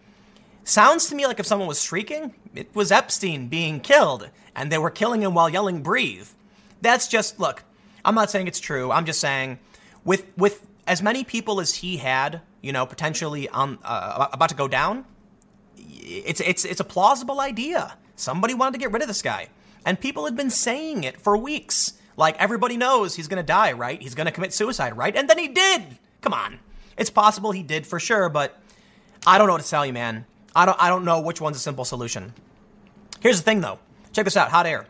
[0.63, 4.77] sounds to me like if someone was shrieking, it was Epstein being killed and they
[4.77, 6.27] were killing him while yelling breathe.
[6.81, 7.63] That's just look,
[8.05, 8.91] I'm not saying it's true.
[8.91, 9.59] I'm just saying
[10.05, 14.55] with with as many people as he had, you know, potentially on uh, about to
[14.55, 15.05] go down,
[15.77, 17.95] it's it's it's a plausible idea.
[18.15, 19.47] Somebody wanted to get rid of this guy,
[19.85, 21.93] and people had been saying it for weeks.
[22.17, 24.01] Like everybody knows he's going to die, right?
[24.01, 25.15] He's going to commit suicide, right?
[25.15, 25.83] And then he did.
[26.21, 26.59] Come on,
[26.97, 28.59] it's possible he did for sure, but
[29.25, 30.25] I don't know what to tell you, man.
[30.55, 32.33] I don't I don't know which one's a simple solution.
[33.21, 33.79] Here's the thing, though.
[34.11, 34.49] Check this out.
[34.49, 34.87] Hot air.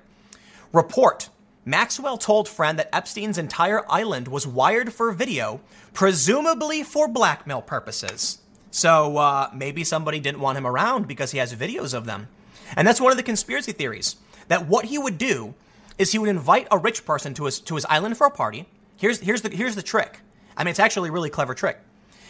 [0.71, 1.29] Report
[1.69, 5.61] Maxwell told friend that Epstein's entire island was wired for video,
[5.93, 8.39] presumably for blackmail purposes.
[8.71, 12.27] So uh, maybe somebody didn't want him around because he has videos of them.
[12.75, 14.15] And that's one of the conspiracy theories
[14.47, 15.53] that what he would do
[15.97, 18.67] is he would invite a rich person to his to his island for a party.
[18.97, 20.21] Here's here's the here's the trick.
[20.57, 21.79] I mean, it's actually a really clever trick.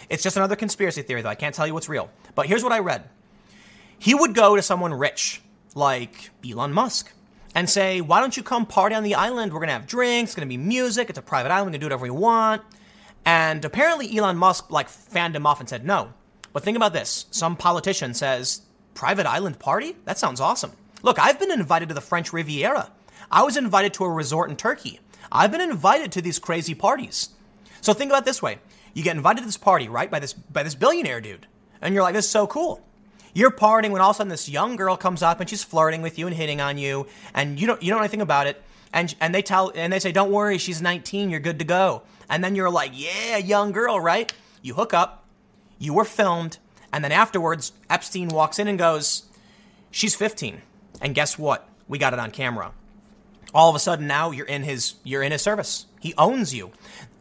[0.10, 1.30] It's just another conspiracy theory, though.
[1.30, 2.10] I can't tell you what's real.
[2.36, 3.10] But here's what I read.
[3.98, 5.41] He would go to someone rich,
[5.76, 7.11] like Elon Musk,
[7.55, 9.51] and say, why don't you come party on the island?
[9.51, 11.85] We're to have drinks, it's to be music, it's a private island, we can do
[11.88, 12.61] whatever we want.
[13.26, 16.13] And apparently Elon Musk like fanned him off and said no.
[16.53, 17.26] But think about this.
[17.31, 18.61] Some politician says,
[18.93, 19.95] private island party?
[20.05, 20.71] That sounds awesome.
[21.03, 22.91] Look, I've been invited to the French Riviera.
[23.31, 24.99] I was invited to a resort in Turkey.
[25.31, 27.30] I've been invited to these crazy parties.
[27.81, 28.59] So think about this way.
[28.93, 31.47] You get invited to this party, right, by this by this billionaire dude.
[31.81, 32.84] And you're like, this is so cool.
[33.34, 36.01] You're partying when all of a sudden this young girl comes up and she's flirting
[36.01, 38.61] with you and hitting on you, and you don't you don't know anything about it.
[38.91, 41.30] And and they tell and they say, "Don't worry, she's 19.
[41.30, 45.26] You're good to go." And then you're like, "Yeah, young girl, right?" You hook up.
[45.77, 46.57] You were filmed,
[46.91, 49.23] and then afterwards, Epstein walks in and goes,
[49.91, 50.61] "She's 15."
[51.01, 51.68] And guess what?
[51.88, 52.72] We got it on camera.
[53.53, 55.85] All of a sudden now you're in his you're in his service.
[55.99, 56.72] He owns you.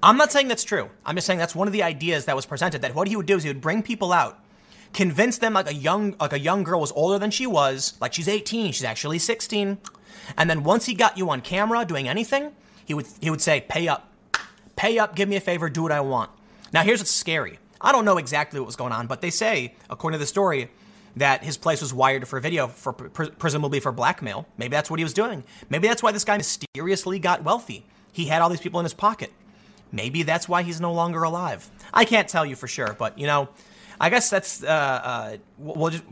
[0.03, 0.91] I'm not saying that's true.
[1.05, 3.27] I'm just saying that's one of the ideas that was presented that what he would
[3.27, 4.39] do is he would bring people out
[4.99, 8.13] convince them like a young like a young girl was older than she was, like
[8.13, 9.79] she's 18, she's actually 16.
[10.37, 12.51] And then once he got you on camera doing anything,
[12.85, 14.13] he would he would say, "Pay up.
[14.75, 16.33] Pay up, give me a favor, do what I want."
[16.73, 17.61] Now here's what's scary.
[17.81, 20.69] I don't know exactly what was going on, but they say, according to the story,
[21.15, 24.49] that his place was wired for video, for presumably for blackmail.
[24.57, 25.45] Maybe that's what he was doing.
[25.71, 27.87] Maybe that's why this guy mysteriously got wealthy.
[28.11, 29.33] He had all these people in his pocket.
[29.93, 31.71] Maybe that's why he's no longer alive.
[31.95, 33.49] I can't tell you for sure, but you know,
[34.01, 36.05] I guess that's uh, uh, we'll just,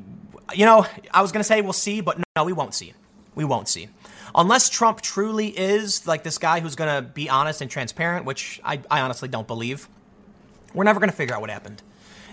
[0.55, 2.95] you know, I was gonna say we'll see, but no, we won't see.
[3.35, 3.89] We won't see.
[4.35, 8.81] Unless Trump truly is like this guy who's gonna be honest and transparent, which I,
[8.91, 9.89] I honestly don't believe.
[10.75, 11.83] We're never gonna figure out what happened.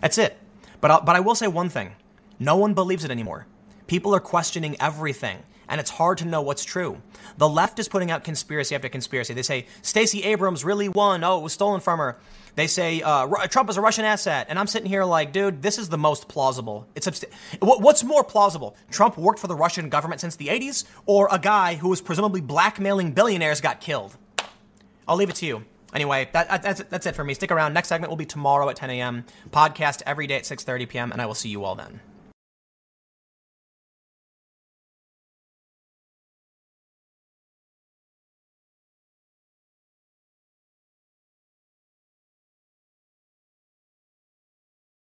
[0.02, 0.38] That's it.
[0.82, 1.96] But i but I will say one thing:
[2.40, 3.48] no one believes it anymore.
[3.88, 7.02] People are questioning everything and it's hard to know what's true.
[7.38, 9.34] The left is putting out conspiracy after conspiracy.
[9.34, 11.24] They say Stacey Abrams really won.
[11.24, 12.18] Oh, it was stolen from her.
[12.56, 15.80] They say uh, Trump is a Russian asset, and I'm sitting here like, dude, this
[15.80, 16.88] is the most plausible.
[16.96, 17.26] It's abst-
[17.60, 18.76] what's more plausible?
[18.92, 22.42] Trump worked for the Russian government since the 80s, or a guy who was presumably
[22.42, 24.16] blackmailing billionaires got killed?
[25.08, 25.66] I'll leave it to you.
[25.94, 27.34] Anyway, that, that's, that's it for me.
[27.34, 27.74] Stick around.
[27.74, 29.26] Next segment will be tomorrow at 10 a.m.
[29.52, 31.12] Podcast every day at 6:30 p.m.
[31.12, 32.00] And I will see you all then.